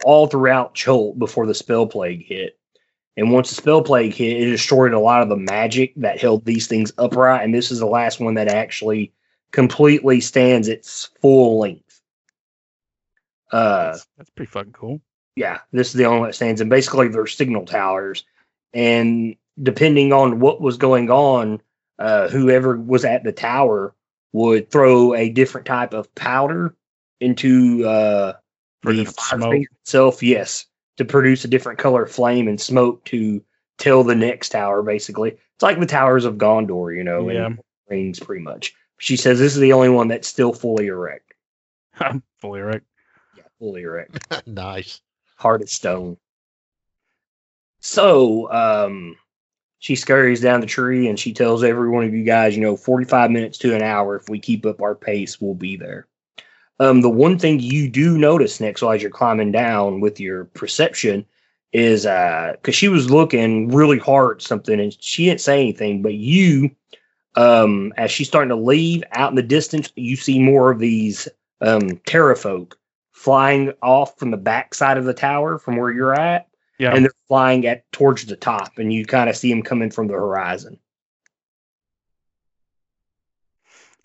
all 0.03 0.27
throughout 0.27 0.73
Chult 0.73 1.17
before 1.19 1.45
the 1.45 1.53
Spellplague 1.53 2.25
hit. 2.25 2.57
And 3.17 3.31
once 3.31 3.55
the 3.55 3.61
Spellplague 3.61 4.13
hit, 4.13 4.41
it 4.41 4.49
destroyed 4.49 4.93
a 4.93 4.99
lot 4.99 5.21
of 5.21 5.29
the 5.29 5.37
magic 5.37 5.93
that 5.95 6.19
held 6.19 6.43
these 6.43 6.67
things 6.67 6.91
upright. 6.97 7.43
And 7.43 7.53
this 7.53 7.71
is 7.71 7.79
the 7.79 7.85
last 7.85 8.19
one 8.19 8.33
that 8.33 8.49
actually 8.49 9.13
completely 9.51 10.19
stands 10.19 10.67
its 10.67 11.11
full 11.21 11.59
length. 11.59 12.01
Uh, 13.51 13.91
That's, 13.91 14.07
that's 14.17 14.29
pretty 14.31 14.51
fucking 14.51 14.73
cool. 14.73 14.99
Yeah, 15.35 15.59
this 15.71 15.87
is 15.87 15.93
the 15.93 16.05
only 16.05 16.19
one 16.19 16.29
that 16.29 16.33
stands. 16.35 16.61
And 16.61 16.69
basically, 16.69 17.07
they're 17.07 17.27
signal 17.27 17.65
towers. 17.65 18.23
And 18.73 19.35
depending 19.61 20.13
on 20.13 20.39
what 20.39 20.61
was 20.61 20.77
going 20.77 21.09
on, 21.09 21.61
uh, 21.99 22.27
whoever 22.29 22.77
was 22.77 23.05
at 23.05 23.23
the 23.23 23.31
tower 23.31 23.93
would 24.33 24.69
throw 24.69 25.13
a 25.13 25.29
different 25.29 25.65
type 25.65 25.93
of 25.93 26.13
powder 26.15 26.75
into 27.21 27.85
uh, 27.87 28.33
the 28.83 29.05
fire 29.05 29.39
smoke. 29.39 29.63
itself. 29.81 30.21
Yes, 30.21 30.65
to 30.97 31.05
produce 31.05 31.45
a 31.45 31.47
different 31.47 31.79
color 31.79 32.05
flame 32.05 32.47
and 32.47 32.59
smoke 32.59 33.03
to 33.05 33.41
tell 33.77 34.03
the 34.03 34.15
next 34.15 34.49
tower. 34.49 34.83
Basically, 34.83 35.29
it's 35.31 35.63
like 35.63 35.79
the 35.79 35.85
towers 35.85 36.25
of 36.25 36.35
Gondor, 36.35 36.95
you 36.95 37.03
know, 37.03 37.29
Yeah. 37.29 37.45
and 37.47 37.59
rings 37.89 38.19
pretty 38.19 38.41
much. 38.43 38.73
She 38.97 39.15
says 39.17 39.39
this 39.39 39.53
is 39.55 39.59
the 39.61 39.73
only 39.73 39.89
one 39.89 40.07
that's 40.09 40.27
still 40.27 40.53
fully 40.53 40.88
erect. 40.88 41.33
I'm 41.99 42.21
fully 42.39 42.59
right. 42.61 42.81
Yeah, 43.38 43.43
fully 43.59 43.83
erect. 43.83 44.17
nice. 44.47 45.01
Hard 45.36 45.61
as 45.61 45.71
stone. 45.71 46.17
So, 47.79 48.51
um, 48.51 49.17
she 49.79 49.95
scurries 49.95 50.41
down 50.41 50.61
the 50.61 50.67
tree 50.67 51.07
and 51.07 51.19
she 51.19 51.33
tells 51.33 51.63
every 51.63 51.89
one 51.89 52.03
of 52.05 52.13
you 52.13 52.23
guys, 52.23 52.55
you 52.55 52.63
know, 52.63 52.75
45 52.75 53.29
minutes 53.29 53.57
to 53.59 53.75
an 53.75 53.83
hour, 53.83 54.15
if 54.15 54.29
we 54.29 54.39
keep 54.39 54.65
up 54.65 54.81
our 54.81 54.95
pace, 54.95 55.39
we'll 55.39 55.53
be 55.53 55.75
there. 55.75 56.07
Um, 56.79 57.01
the 57.01 57.09
one 57.09 57.38
thing 57.38 57.59
you 57.59 57.89
do 57.89 58.17
notice 58.17 58.59
next 58.59 58.83
as 58.83 59.01
you're 59.01 59.11
climbing 59.11 59.51
down 59.51 60.01
with 60.01 60.19
your 60.19 60.45
perception 60.45 61.25
is 61.71 62.05
uh 62.05 62.53
because 62.53 62.73
she 62.73 62.88
was 62.88 63.11
looking 63.11 63.67
really 63.67 63.99
hard 63.99 64.41
something 64.41 64.79
and 64.79 64.95
she 65.01 65.25
didn't 65.25 65.41
say 65.41 65.59
anything, 65.59 66.01
but 66.01 66.13
you 66.13 66.71
um 67.36 67.93
as 67.97 68.09
she's 68.09 68.27
starting 68.27 68.49
to 68.49 68.55
leave 68.55 69.03
out 69.11 69.29
in 69.29 69.36
the 69.36 69.43
distance, 69.43 69.91
you 69.95 70.15
see 70.15 70.39
more 70.39 70.71
of 70.71 70.79
these 70.79 71.27
um 71.61 71.81
pterafolk 72.07 72.73
flying 73.16 73.72
off 73.82 74.20
from 74.20 74.30
the 74.30 74.38
back 74.38 74.74
side 74.74 74.97
of 74.97 75.05
the 75.05 75.13
tower 75.13 75.57
from 75.57 75.78
where 75.78 75.89
you're 75.89 76.13
at, 76.13 76.49
Yeah. 76.78 76.93
and 76.93 77.05
they're 77.05 77.11
flying 77.30 77.66
at 77.66 77.89
towards 77.93 78.26
the 78.26 78.36
top, 78.36 78.78
and 78.78 78.91
you 78.91 79.05
kind 79.05 79.30
of 79.30 79.38
see 79.38 79.49
them 79.49 79.63
coming 79.63 79.89
from 79.89 80.07
the 80.07 80.13
horizon. 80.13 80.78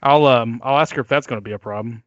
I'll 0.02 0.26
um 0.26 0.62
I'll 0.64 0.78
ask 0.78 0.94
her 0.94 1.02
if 1.02 1.08
that's 1.08 1.26
going 1.26 1.38
to 1.38 1.44
be 1.44 1.52
a 1.52 1.58
problem. 1.58 2.02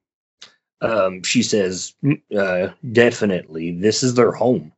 Um, 0.82 1.22
she 1.24 1.44
says, 1.44 1.94
"Mm, 2.04 2.22
uh, 2.36 2.74
"Definitely, 2.92 3.74
this 3.80 4.02
is 4.02 4.16
their 4.16 4.32
home." 4.32 4.72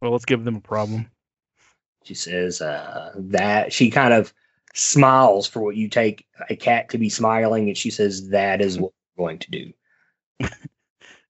Well, 0.00 0.12
let's 0.12 0.24
give 0.24 0.44
them 0.44 0.56
a 0.56 0.60
problem. 0.60 1.10
She 2.04 2.14
says 2.14 2.62
uh, 2.62 3.12
that 3.16 3.72
she 3.72 3.90
kind 3.90 4.14
of 4.14 4.32
smiles 4.74 5.46
for 5.46 5.60
what 5.60 5.76
you 5.76 5.88
take 5.88 6.26
a 6.48 6.56
cat 6.56 6.88
to 6.90 6.98
be 6.98 7.10
smiling, 7.10 7.68
and 7.68 7.76
she 7.76 7.90
says 7.90 8.28
that 8.30 8.60
is 8.62 8.78
what 8.78 8.92
we're 9.16 9.24
going 9.26 9.38
to 9.40 9.50
do. 9.50 9.72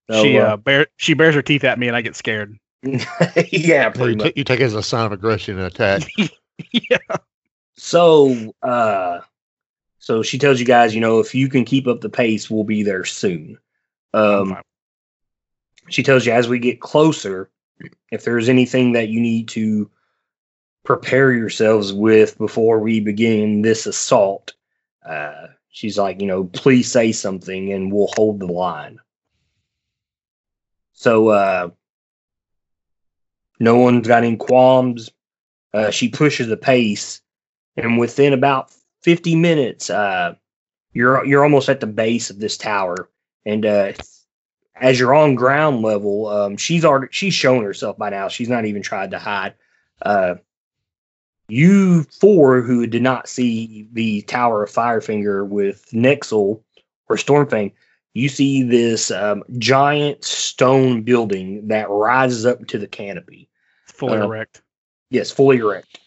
So, 0.09 0.21
she 0.21 0.37
uh, 0.37 0.53
uh, 0.53 0.57
bare 0.57 0.87
she 0.97 1.13
bares 1.13 1.33
her 1.33 1.41
teeth 1.41 1.63
at 1.63 1.79
me 1.79 1.87
and 1.87 1.95
I 1.95 2.01
get 2.01 2.17
scared. 2.17 2.57
yeah, 2.83 3.91
So 3.93 3.99
pretty 3.99 4.11
you, 4.11 4.15
much. 4.17 4.27
ta- 4.27 4.33
you 4.35 4.43
take 4.43 4.59
it 4.59 4.63
as 4.63 4.75
a 4.75 4.83
sign 4.83 5.05
of 5.05 5.13
aggression 5.13 5.57
and 5.57 5.65
attack. 5.65 6.03
yeah. 6.71 6.97
So, 7.77 8.53
uh, 8.61 9.21
so 9.99 10.21
she 10.21 10.37
tells 10.37 10.59
you 10.59 10.65
guys, 10.65 10.93
you 10.93 10.99
know, 10.99 11.19
if 11.19 11.33
you 11.33 11.47
can 11.47 11.63
keep 11.63 11.87
up 11.87 12.01
the 12.01 12.09
pace, 12.09 12.49
we'll 12.49 12.65
be 12.65 12.83
there 12.83 13.05
soon. 13.05 13.57
Um, 14.13 14.57
she 15.89 16.03
tells 16.03 16.25
you 16.25 16.33
as 16.33 16.49
we 16.49 16.59
get 16.59 16.81
closer, 16.81 17.49
if 18.11 18.25
there's 18.25 18.49
anything 18.49 18.91
that 18.93 19.09
you 19.09 19.21
need 19.21 19.47
to 19.49 19.89
prepare 20.83 21.31
yourselves 21.31 21.93
with 21.93 22.37
before 22.37 22.79
we 22.79 22.99
begin 22.99 23.61
this 23.61 23.85
assault, 23.85 24.53
uh, 25.07 25.47
she's 25.73 25.97
like, 25.97 26.21
you 26.21 26.27
know, 26.27 26.45
please 26.45 26.89
say 26.89 27.11
something 27.11 27.73
and 27.73 27.91
we'll 27.91 28.09
hold 28.15 28.39
the 28.39 28.45
line. 28.45 28.99
So, 30.93 31.29
uh, 31.29 31.69
no 33.59 33.77
one's 33.77 34.07
got 34.07 34.23
any 34.23 34.37
qualms. 34.37 35.11
Uh, 35.73 35.89
she 35.89 36.07
pushes 36.07 36.47
the 36.47 36.55
pace, 36.55 37.21
and 37.75 37.97
within 37.97 38.31
about 38.31 38.71
50 39.01 39.35
minutes, 39.35 39.89
uh, 39.89 40.35
you're 40.93 41.25
you're 41.25 41.43
almost 41.43 41.67
at 41.67 41.79
the 41.79 41.87
base 41.87 42.29
of 42.29 42.39
this 42.39 42.57
tower, 42.57 43.09
and 43.45 43.65
uh, 43.65 43.93
as 44.75 44.99
you're 44.99 45.15
on 45.15 45.33
ground 45.33 45.81
level, 45.81 46.27
um, 46.27 46.57
she's 46.57 46.85
already 46.85 47.07
she's 47.09 47.33
shown 47.33 47.63
herself 47.63 47.97
by 47.97 48.11
now. 48.11 48.27
She's 48.27 48.49
not 48.49 48.65
even 48.65 48.83
tried 48.83 49.11
to 49.11 49.19
hide. 49.19 49.55
You 51.53 52.01
four 52.05 52.63
who 52.63 52.87
did 52.87 53.03
not 53.03 53.29
see 53.29 53.87
the 53.93 54.23
Tower 54.23 54.63
of 54.63 54.71
Firefinger 54.71 55.47
with 55.47 55.85
Nexel 55.93 56.63
or 57.07 57.15
Stormfang, 57.15 57.73
you 58.15 58.27
see 58.27 58.63
this 58.63 59.11
um, 59.11 59.43
giant 59.59 60.23
stone 60.23 61.03
building 61.03 61.67
that 61.67 61.91
rises 61.91 62.47
up 62.47 62.65
to 62.69 62.79
the 62.79 62.87
canopy. 62.87 63.49
Fully 63.85 64.17
Uh, 64.17 64.23
erect. 64.23 64.63
Yes, 65.11 65.29
fully 65.29 65.57
erect. 65.57 65.99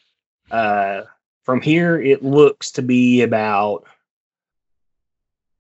Uh, 0.51 1.03
from 1.45 1.61
here, 1.61 2.01
it 2.01 2.25
looks 2.25 2.73
to 2.73 2.83
be 2.83 3.23
about 3.23 3.87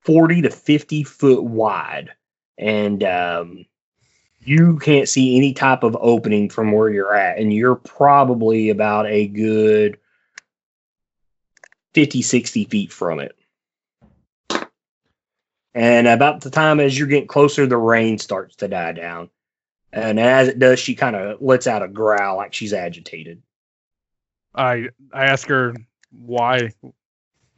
40 0.00 0.42
to 0.42 0.50
50 0.50 1.04
foot 1.04 1.44
wide. 1.44 2.10
And 2.58 3.04
um, 3.04 3.66
you 4.46 4.78
can't 4.78 5.08
see 5.08 5.36
any 5.36 5.52
type 5.52 5.82
of 5.82 5.96
opening 6.00 6.48
from 6.48 6.70
where 6.70 6.88
you're 6.88 7.14
at. 7.14 7.38
And 7.38 7.52
you're 7.52 7.74
probably 7.74 8.70
about 8.70 9.06
a 9.06 9.26
good 9.26 9.98
50, 11.94 12.22
60 12.22 12.64
feet 12.66 12.92
from 12.92 13.18
it. 13.20 13.36
And 15.74 16.06
about 16.06 16.40
the 16.42 16.50
time 16.50 16.78
as 16.78 16.96
you're 16.96 17.08
getting 17.08 17.26
closer, 17.26 17.66
the 17.66 17.76
rain 17.76 18.18
starts 18.18 18.56
to 18.56 18.68
die 18.68 18.92
down. 18.92 19.30
And 19.92 20.20
as 20.20 20.48
it 20.48 20.58
does, 20.58 20.78
she 20.78 20.94
kind 20.94 21.16
of 21.16 21.42
lets 21.42 21.66
out 21.66 21.82
a 21.82 21.88
growl 21.88 22.36
like 22.36 22.54
she's 22.54 22.72
agitated. 22.72 23.42
I 24.54 24.88
I 25.12 25.26
ask 25.26 25.48
her 25.48 25.74
why 26.10 26.70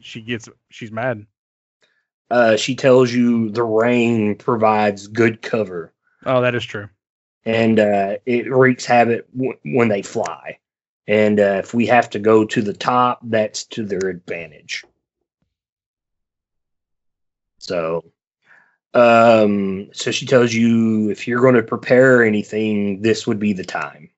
she 0.01 0.20
gets 0.20 0.49
she's 0.70 0.91
mad. 0.91 1.26
Uh, 2.30 2.57
she 2.57 2.74
tells 2.74 3.12
you 3.12 3.51
the 3.51 3.62
rain 3.62 4.34
provides 4.36 5.07
good 5.07 5.43
cover 5.43 5.93
Oh, 6.27 6.41
that 6.43 6.55
is 6.55 6.64
true. 6.64 6.89
and 7.45 7.81
uh, 7.81 8.19
it 8.27 8.51
wreaks 8.53 8.85
havoc 8.87 9.27
w- 9.33 9.59
when 9.64 9.89
they 9.89 10.03
fly. 10.03 10.59
And 11.09 11.41
uh, 11.41 11.61
if 11.64 11.75
we 11.75 11.87
have 11.87 12.11
to 12.11 12.19
go 12.21 12.45
to 12.47 12.62
the 12.62 12.75
top, 12.75 13.21
that's 13.25 13.64
to 13.66 13.85
their 13.85 14.09
advantage. 14.11 14.85
So, 17.59 18.05
um, 18.95 19.91
so 19.95 20.11
she 20.12 20.27
tells 20.27 20.55
you 20.55 21.11
if 21.11 21.29
you're 21.29 21.41
going 21.43 21.55
to 21.57 21.62
prepare 21.62 22.25
anything, 22.25 23.03
this 23.03 23.27
would 23.27 23.41
be 23.41 23.55
the 23.55 23.64
time. 23.64 24.11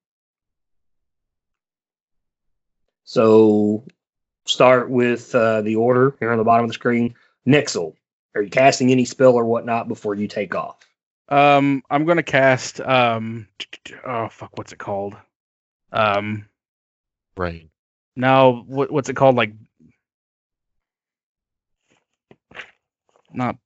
So, 3.05 3.85
start 4.47 4.91
with 4.91 5.35
uh, 5.35 5.63
the 5.63 5.77
order 5.77 6.17
here 6.21 6.33
on 6.33 6.39
the 6.39 6.45
bottom 6.45 6.65
of 6.65 6.71
the 6.71 6.75
screen. 6.75 7.15
Nexel, 7.47 7.95
are 8.35 8.43
you 8.43 8.51
casting 8.51 8.91
any 8.91 9.07
spell 9.07 9.35
or 9.35 9.45
whatnot 9.47 9.89
before 9.89 10.15
you 10.17 10.29
take 10.29 10.55
off? 10.55 10.90
Um, 11.31 11.83
I'm 11.89 12.05
gonna 12.07 12.25
cast 12.25 12.81
um, 12.81 13.47
oh 14.05 14.29
fuck, 14.29 14.59
what's 14.59 14.73
it 14.73 14.79
called? 14.79 15.17
Um, 15.93 16.47
Rain. 17.37 17.71
now 18.17 18.65
what 18.67 18.91
what's 18.91 19.09
it 19.09 19.15
called? 19.17 19.37
Like, 19.37 19.53
not 23.33 23.57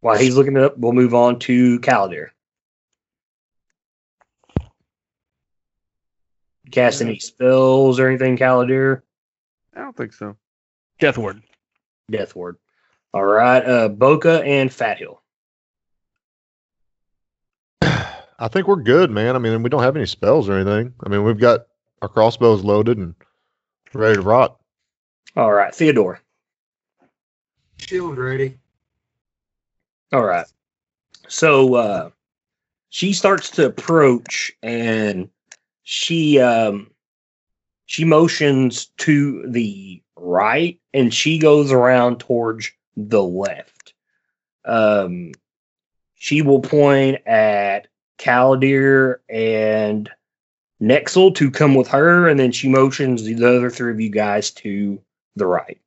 While 0.00 0.18
he's 0.18 0.36
looking 0.36 0.56
it 0.56 0.62
up, 0.62 0.76
we'll 0.78 0.92
move 0.92 1.14
on 1.14 1.38
to 1.40 1.78
Kaladir. 1.80 2.30
Cast 6.72 7.00
any 7.02 7.20
spells 7.20 8.00
or 8.00 8.08
anything, 8.08 8.36
Kaladir? 8.36 9.02
I 9.76 9.80
don't 9.80 9.96
think 9.96 10.12
so. 10.12 10.36
Death 10.98 11.18
Ward. 11.18 11.40
Death 12.10 12.34
Ward. 12.34 12.56
All 13.12 13.24
right, 13.24 13.64
uh, 13.64 13.88
Boca 13.88 14.42
and 14.42 14.70
Fathill. 14.70 15.18
I 18.38 18.48
think 18.48 18.66
we're 18.66 18.76
good, 18.76 19.10
man. 19.10 19.36
I 19.36 19.38
mean, 19.38 19.62
we 19.62 19.70
don't 19.70 19.82
have 19.82 19.96
any 19.96 20.06
spells 20.06 20.48
or 20.48 20.54
anything. 20.54 20.92
I 21.04 21.08
mean, 21.08 21.22
we've 21.24 21.38
got 21.38 21.66
our 22.02 22.08
crossbows 22.08 22.64
loaded 22.64 22.98
and 22.98 23.14
ready 23.92 24.16
to 24.16 24.22
rock. 24.22 24.60
All 25.36 25.52
right, 25.52 25.74
Theodore. 25.74 26.20
Shield 27.78 28.18
ready. 28.18 28.58
All 30.12 30.24
right. 30.24 30.46
So 31.28 31.74
uh 31.74 32.10
she 32.90 33.12
starts 33.12 33.50
to 33.50 33.66
approach 33.66 34.52
and 34.62 35.28
she 35.82 36.38
um 36.38 36.90
she 37.86 38.04
motions 38.04 38.86
to 38.98 39.44
the 39.48 40.02
right 40.16 40.78
and 40.92 41.12
she 41.12 41.38
goes 41.38 41.72
around 41.72 42.20
towards 42.20 42.70
the 42.96 43.22
left. 43.22 43.94
Um 44.64 45.32
she 46.14 46.42
will 46.42 46.60
point 46.60 47.26
at 47.26 47.88
Kaladir 48.18 49.16
and 49.28 50.10
Nexel 50.80 51.34
to 51.36 51.50
come 51.50 51.74
with 51.74 51.88
her, 51.88 52.28
and 52.28 52.38
then 52.38 52.52
she 52.52 52.68
motions 52.68 53.22
the 53.24 53.34
other 53.36 53.70
three 53.70 53.92
of 53.92 54.00
you 54.00 54.10
guys 54.10 54.50
to 54.52 55.00
the 55.36 55.46
right. 55.46 55.80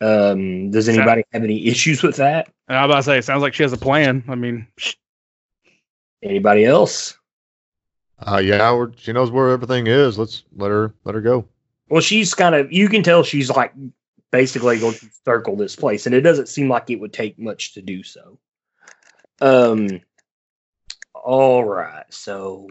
Um, 0.00 0.70
does 0.70 0.88
anybody 0.88 1.24
have 1.32 1.44
any 1.44 1.66
issues 1.66 2.02
with 2.02 2.16
that? 2.16 2.48
I'm 2.68 2.84
about 2.84 2.96
to 2.96 3.02
say, 3.02 3.18
it 3.18 3.24
sounds 3.24 3.42
like 3.42 3.54
she 3.54 3.62
has 3.62 3.72
a 3.72 3.78
plan. 3.78 4.24
I 4.28 4.34
mean, 4.34 4.66
sh- 4.78 4.94
Anybody 6.22 6.64
else? 6.64 7.16
Uh, 8.18 8.40
yeah, 8.42 8.72
we're, 8.74 8.92
she 8.96 9.12
knows 9.12 9.30
where 9.30 9.50
everything 9.50 9.86
is. 9.86 10.18
Let's 10.18 10.44
let 10.56 10.68
her 10.70 10.92
let 11.04 11.14
her 11.14 11.22
go. 11.22 11.46
Well, 11.88 12.02
she's 12.02 12.34
kind 12.34 12.54
of 12.54 12.70
you 12.70 12.88
can 12.88 13.02
tell 13.02 13.22
she's 13.22 13.48
like 13.48 13.72
basically 14.30 14.78
going 14.78 14.94
to 14.96 15.06
circle 15.24 15.56
this 15.56 15.74
place, 15.74 16.04
and 16.04 16.14
it 16.14 16.20
doesn't 16.20 16.48
seem 16.48 16.68
like 16.68 16.90
it 16.90 17.00
would 17.00 17.14
take 17.14 17.38
much 17.38 17.72
to 17.74 17.82
do 17.82 18.02
so. 18.02 18.38
Um 19.40 20.00
all 21.22 21.64
right, 21.64 22.04
so 22.10 22.68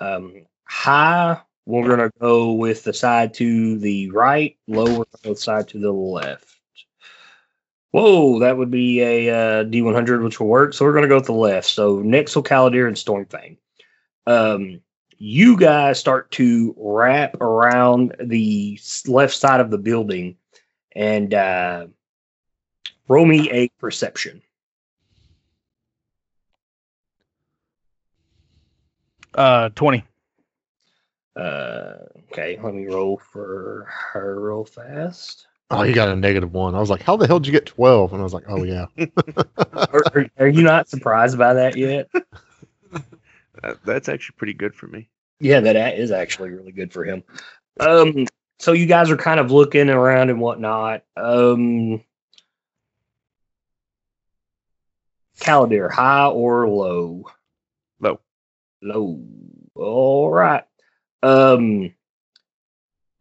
um 0.00 0.46
high, 0.64 1.40
we're 1.66 1.88
gonna 1.88 2.10
go 2.20 2.52
with 2.52 2.84
the 2.84 2.92
side 2.92 3.34
to 3.34 3.78
the 3.78 4.10
right, 4.10 4.56
lower 4.66 5.04
the 5.22 5.36
side 5.36 5.68
to 5.68 5.78
the 5.78 5.92
left. 5.92 6.54
Whoa, 7.94 8.40
that 8.40 8.56
would 8.56 8.72
be 8.72 9.00
a 9.02 9.30
uh, 9.30 9.64
D100, 9.64 10.24
which 10.24 10.40
will 10.40 10.48
work. 10.48 10.74
So 10.74 10.84
we're 10.84 10.94
going 10.94 11.04
to 11.04 11.08
go 11.08 11.14
with 11.14 11.26
the 11.26 11.32
left. 11.32 11.68
So 11.68 11.98
Nexel, 11.98 12.44
Kaladir, 12.44 12.88
and 12.88 12.96
Stormfang. 12.96 13.56
Um, 14.26 14.80
you 15.16 15.56
guys 15.56 16.00
start 16.00 16.28
to 16.32 16.74
wrap 16.76 17.40
around 17.40 18.16
the 18.20 18.80
left 19.06 19.34
side 19.34 19.60
of 19.60 19.70
the 19.70 19.78
building 19.78 20.36
and 20.96 21.32
uh, 21.32 21.86
roll 23.06 23.24
me 23.24 23.48
a 23.52 23.68
perception. 23.78 24.42
Uh, 29.34 29.70
twenty. 29.70 30.04
Uh, 31.36 31.94
okay, 32.30 32.58
let 32.62 32.74
me 32.74 32.86
roll 32.86 33.18
for 33.18 33.88
her 33.88 34.38
real 34.40 34.64
fast. 34.64 35.46
Oh, 35.70 35.82
you 35.82 35.94
got 35.94 36.08
a 36.08 36.16
negative 36.16 36.52
one. 36.52 36.74
I 36.74 36.80
was 36.80 36.90
like, 36.90 37.02
how 37.02 37.16
the 37.16 37.26
hell 37.26 37.40
did 37.40 37.48
you 37.48 37.52
get 37.52 37.66
twelve? 37.66 38.12
And 38.12 38.20
I 38.20 38.24
was 38.24 38.34
like, 38.34 38.44
oh 38.48 38.62
yeah. 38.62 38.86
are, 39.72 40.02
are, 40.14 40.26
are 40.38 40.48
you 40.48 40.62
not 40.62 40.88
surprised 40.88 41.38
by 41.38 41.54
that 41.54 41.76
yet? 41.76 42.08
That, 43.62 43.78
that's 43.84 44.08
actually 44.08 44.34
pretty 44.36 44.52
good 44.52 44.74
for 44.74 44.88
me. 44.88 45.08
Yeah, 45.40 45.60
that 45.60 45.76
is 45.96 46.10
actually 46.10 46.50
really 46.50 46.72
good 46.72 46.92
for 46.92 47.04
him. 47.04 47.22
Um, 47.78 48.26
so 48.58 48.72
you 48.72 48.86
guys 48.86 49.10
are 49.10 49.16
kind 49.16 49.40
of 49.40 49.52
looking 49.52 49.88
around 49.88 50.30
and 50.30 50.40
whatnot. 50.40 51.04
Um, 51.16 52.02
Kaladir, 55.40 55.90
high 55.90 56.26
or 56.26 56.68
low? 56.68 57.24
Low. 57.24 57.24
Low. 58.84 59.18
All 59.74 60.30
right. 60.30 60.62
Um, 61.22 61.94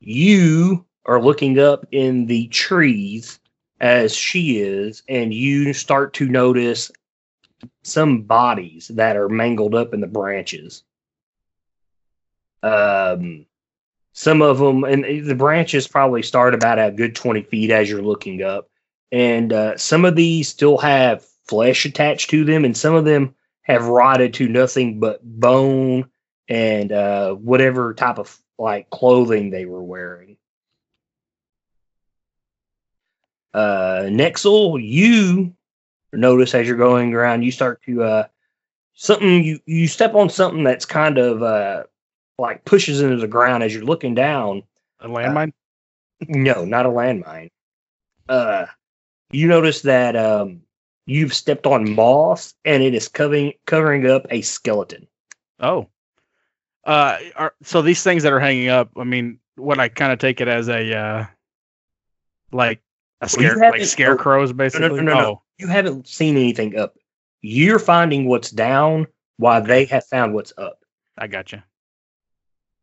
you 0.01 0.85
are 1.05 1.21
looking 1.21 1.57
up 1.57 1.87
in 1.91 2.25
the 2.25 2.47
trees 2.49 3.39
as 3.79 4.13
she 4.13 4.59
is, 4.59 5.03
and 5.07 5.33
you 5.33 5.71
start 5.71 6.13
to 6.15 6.27
notice 6.27 6.91
some 7.81 8.23
bodies 8.23 8.89
that 8.89 9.15
are 9.15 9.29
mangled 9.29 9.73
up 9.73 9.93
in 9.93 10.01
the 10.01 10.07
branches. 10.07 10.83
Um, 12.61 13.45
some 14.11 14.41
of 14.41 14.59
them, 14.59 14.83
and 14.83 15.05
the 15.25 15.35
branches 15.35 15.87
probably 15.87 16.23
start 16.23 16.53
about 16.53 16.77
a 16.77 16.91
good 16.91 17.15
20 17.15 17.43
feet 17.43 17.71
as 17.71 17.89
you're 17.89 18.01
looking 18.01 18.43
up. 18.43 18.69
And 19.13 19.53
uh, 19.53 19.77
some 19.77 20.03
of 20.03 20.17
these 20.17 20.49
still 20.49 20.77
have 20.79 21.25
flesh 21.47 21.85
attached 21.85 22.29
to 22.31 22.43
them, 22.43 22.65
and 22.65 22.75
some 22.75 22.95
of 22.95 23.05
them 23.05 23.33
have 23.63 23.87
rotted 23.87 24.33
to 24.35 24.47
nothing 24.47 24.99
but 24.99 25.21
bone 25.23 26.09
and 26.47 26.91
uh, 26.91 27.33
whatever 27.33 27.93
type 27.93 28.19
of 28.19 28.37
like 28.57 28.89
clothing 28.89 29.49
they 29.49 29.65
were 29.65 29.83
wearing. 29.83 30.37
Uh, 33.53 34.03
Nexel, 34.05 34.79
you 34.83 35.53
notice 36.11 36.53
as 36.53 36.67
you're 36.67 36.77
going 36.77 37.13
around, 37.13 37.43
you 37.43 37.51
start 37.51 37.81
to 37.83 38.03
uh, 38.03 38.27
something 38.93 39.43
you 39.43 39.59
you 39.65 39.87
step 39.87 40.15
on 40.15 40.29
something 40.29 40.63
that's 40.63 40.85
kind 40.85 41.17
of 41.17 41.41
uh, 41.41 41.83
like 42.37 42.65
pushes 42.65 43.01
into 43.01 43.17
the 43.17 43.27
ground 43.27 43.63
as 43.63 43.73
you're 43.73 43.85
looking 43.85 44.15
down. 44.15 44.63
A 44.99 45.07
landmine? 45.07 45.53
No, 46.27 46.65
not 46.65 46.85
a 46.85 46.89
landmine. 46.89 47.49
Uh, 48.29 48.65
you 49.31 49.47
notice 49.47 49.81
that 49.81 50.15
um, 50.15 50.61
you've 51.05 51.33
stepped 51.33 51.65
on 51.65 51.89
moss 51.95 52.53
and 52.65 52.81
it 52.83 52.93
is 52.93 53.07
covering 53.07 53.53
covering 53.65 54.07
up 54.09 54.25
a 54.29 54.41
skeleton. 54.41 55.07
Oh. 55.59 55.87
Uh, 56.85 57.17
are, 57.35 57.53
so 57.63 57.81
these 57.81 58.03
things 58.03 58.23
that 58.23 58.33
are 58.33 58.39
hanging 58.39 58.67
up, 58.69 58.89
I 58.97 59.03
mean, 59.05 59.39
what 59.55 59.79
I 59.79 59.87
kind 59.87 60.11
of 60.11 60.19
take 60.19 60.41
it 60.41 60.47
as 60.49 60.67
a, 60.67 60.93
uh, 60.95 61.25
like 62.51 62.81
a 63.21 63.29
Well, 63.37 63.43
you 63.45 63.49
scare, 63.51 63.71
like 63.71 63.85
scarecrows, 63.85 64.51
basically. 64.53 64.89
no, 64.89 64.95
no, 64.95 65.01
no, 65.01 65.13
no. 65.13 65.25
Oh, 65.29 65.41
You 65.57 65.67
haven't 65.67 66.07
seen 66.07 66.35
anything 66.35 66.77
up. 66.77 66.95
You're 67.41 67.79
finding 67.79 68.25
what's 68.27 68.51
down 68.51 69.07
while 69.37 69.61
they 69.61 69.85
have 69.85 70.05
found 70.05 70.33
what's 70.33 70.51
up. 70.57 70.79
I 71.17 71.27
got 71.27 71.51
you. 71.53 71.61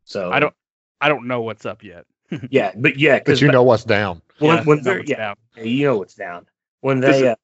So 0.05 0.31
I 0.31 0.39
don't, 0.39 0.53
I 0.99 1.07
don't 1.09 1.27
know 1.27 1.41
what's 1.41 1.65
up 1.65 1.83
yet. 1.83 2.05
Yeah, 2.49 2.71
but 2.77 2.97
yeah, 2.97 3.17
But 3.17 3.25
because 3.25 3.41
you 3.41 3.51
know 3.51 3.63
what's 3.63 3.83
down. 3.83 4.21
when, 4.39 4.57
Yeah, 4.57 4.63
when 4.63 4.77
know 4.77 4.83
they're 4.83 4.97
what's 4.99 5.09
yeah, 5.09 5.17
down. 5.17 5.35
you 5.67 5.85
know 5.85 5.97
what's 5.97 6.15
down. 6.15 6.47
When 6.79 7.01
they 7.01 7.27
uh, 7.27 7.35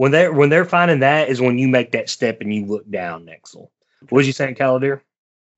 when 0.00 0.12
they're 0.12 0.32
when 0.32 0.48
they're 0.48 0.64
finding 0.64 1.00
that 1.00 1.28
is 1.28 1.42
when 1.42 1.58
you 1.58 1.68
make 1.68 1.92
that 1.92 2.08
step 2.08 2.40
and 2.40 2.54
you 2.54 2.64
look 2.64 2.90
down, 2.90 3.26
Nexel. 3.26 3.68
What 4.08 4.12
was 4.12 4.26
you 4.26 4.32
saying, 4.32 4.54
Kaladir? 4.54 5.02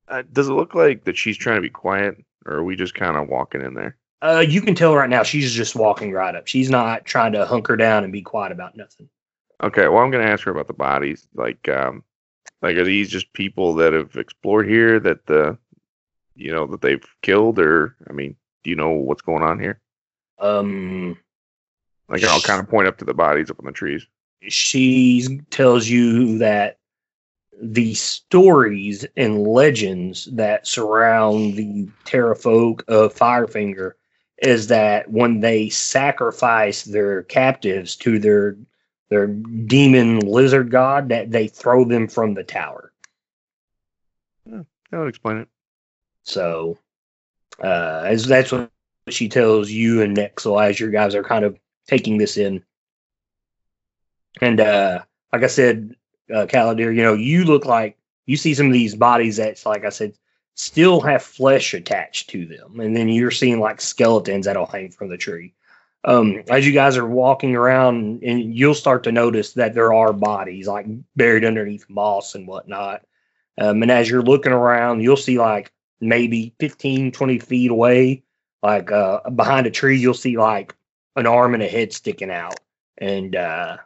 Uh, 0.08 0.24
does 0.32 0.48
it 0.48 0.54
look 0.54 0.74
like 0.74 1.04
that 1.04 1.16
she's 1.16 1.36
trying 1.36 1.58
to 1.58 1.62
be 1.62 1.70
quiet, 1.70 2.16
or 2.44 2.54
are 2.54 2.64
we 2.64 2.74
just 2.74 2.96
kind 2.96 3.16
of 3.16 3.28
walking 3.28 3.60
in 3.60 3.74
there? 3.74 3.96
Uh, 4.20 4.44
you 4.46 4.60
can 4.60 4.74
tell 4.74 4.96
right 4.96 5.08
now 5.08 5.22
she's 5.22 5.52
just 5.52 5.76
walking 5.76 6.10
right 6.10 6.34
up. 6.34 6.48
She's 6.48 6.70
not 6.70 7.04
trying 7.04 7.30
to 7.34 7.46
hunker 7.46 7.76
down 7.76 8.02
and 8.02 8.12
be 8.12 8.20
quiet 8.20 8.50
about 8.50 8.76
nothing. 8.76 9.08
Okay, 9.62 9.86
well, 9.86 10.02
I'm 10.02 10.10
gonna 10.10 10.24
ask 10.24 10.42
her 10.46 10.50
about 10.50 10.66
the 10.66 10.72
bodies. 10.72 11.28
Like, 11.36 11.68
um, 11.68 12.02
like 12.62 12.76
are 12.76 12.82
these 12.82 13.10
just 13.10 13.32
people 13.34 13.74
that 13.74 13.92
have 13.92 14.16
explored 14.16 14.68
here 14.68 14.98
that 14.98 15.24
the, 15.26 15.56
you 16.34 16.50
know, 16.50 16.66
that 16.66 16.80
they've 16.80 17.06
killed, 17.22 17.60
or 17.60 17.94
I 18.10 18.12
mean, 18.12 18.34
do 18.64 18.70
you 18.70 18.76
know 18.76 18.90
what's 18.90 19.22
going 19.22 19.44
on 19.44 19.60
here? 19.60 19.80
Um, 20.40 21.16
Like, 22.08 22.24
I'll 22.24 22.40
kind 22.40 22.58
of 22.58 22.68
point 22.68 22.88
up 22.88 22.98
to 22.98 23.04
the 23.04 23.14
bodies 23.14 23.48
up 23.48 23.60
in 23.60 23.66
the 23.66 23.70
trees. 23.70 24.04
She 24.48 25.40
tells 25.50 25.88
you 25.88 26.38
that 26.38 26.78
the 27.60 27.94
stories 27.94 29.06
and 29.16 29.46
legends 29.46 30.24
that 30.32 30.66
surround 30.66 31.54
the 31.54 31.88
pterafolk 32.04 32.82
of 32.88 33.14
Firefinger 33.14 33.92
is 34.38 34.66
that 34.66 35.10
when 35.10 35.40
they 35.40 35.68
sacrifice 35.68 36.82
their 36.84 37.22
captives 37.24 37.94
to 37.96 38.18
their 38.18 38.56
their 39.08 39.26
demon 39.26 40.20
lizard 40.20 40.70
god, 40.70 41.10
that 41.10 41.30
they 41.30 41.46
throw 41.46 41.84
them 41.84 42.08
from 42.08 42.32
the 42.34 42.42
tower. 42.42 42.92
That 44.46 44.98
would 44.98 45.08
explain 45.08 45.38
it. 45.38 45.48
So, 46.24 46.78
uh, 47.62 48.02
as 48.06 48.26
that's 48.26 48.52
what 48.52 48.70
she 49.08 49.28
tells 49.28 49.70
you 49.70 50.02
and 50.02 50.16
Nexel 50.16 50.62
as 50.62 50.80
your 50.80 50.90
guys 50.90 51.14
are 51.14 51.22
kind 51.22 51.44
of 51.44 51.58
taking 51.86 52.18
this 52.18 52.36
in. 52.36 52.64
And 54.40 54.60
uh, 54.60 55.02
like 55.32 55.42
I 55.42 55.48
said, 55.48 55.94
uh, 56.32 56.46
Kaladir, 56.46 56.94
you 56.94 57.02
know, 57.02 57.14
you 57.14 57.44
look 57.44 57.64
like 57.64 57.98
you 58.26 58.36
see 58.36 58.54
some 58.54 58.66
of 58.66 58.72
these 58.72 58.94
bodies 58.94 59.36
that's 59.36 59.66
like 59.66 59.84
I 59.84 59.90
said, 59.90 60.14
still 60.54 61.00
have 61.00 61.22
flesh 61.22 61.74
attached 61.74 62.30
to 62.30 62.46
them, 62.46 62.80
and 62.80 62.96
then 62.96 63.08
you're 63.08 63.30
seeing 63.30 63.60
like 63.60 63.80
skeletons 63.80 64.46
that'll 64.46 64.66
hang 64.66 64.90
from 64.90 65.08
the 65.08 65.16
tree. 65.16 65.54
Um, 66.04 66.42
as 66.48 66.66
you 66.66 66.72
guys 66.72 66.96
are 66.96 67.06
walking 67.06 67.54
around, 67.54 68.22
and 68.24 68.54
you'll 68.54 68.74
start 68.74 69.04
to 69.04 69.12
notice 69.12 69.52
that 69.52 69.74
there 69.74 69.92
are 69.92 70.12
bodies 70.12 70.66
like 70.66 70.86
buried 71.14 71.44
underneath 71.44 71.86
moss 71.88 72.34
and 72.34 72.46
whatnot. 72.46 73.02
Um, 73.58 73.82
and 73.82 73.90
as 73.90 74.10
you're 74.10 74.22
looking 74.22 74.52
around, 74.52 75.02
you'll 75.02 75.16
see 75.16 75.38
like 75.38 75.72
maybe 76.00 76.54
15, 76.58 77.12
20 77.12 77.38
feet 77.38 77.70
away, 77.70 78.24
like 78.62 78.90
uh, 78.90 79.30
behind 79.30 79.66
a 79.66 79.70
tree, 79.70 79.98
you'll 79.98 80.14
see 80.14 80.36
like 80.36 80.74
an 81.14 81.26
arm 81.26 81.54
and 81.54 81.62
a 81.62 81.68
head 81.68 81.92
sticking 81.92 82.30
out. 82.30 82.58
And 82.98 83.36
uh, 83.36 83.78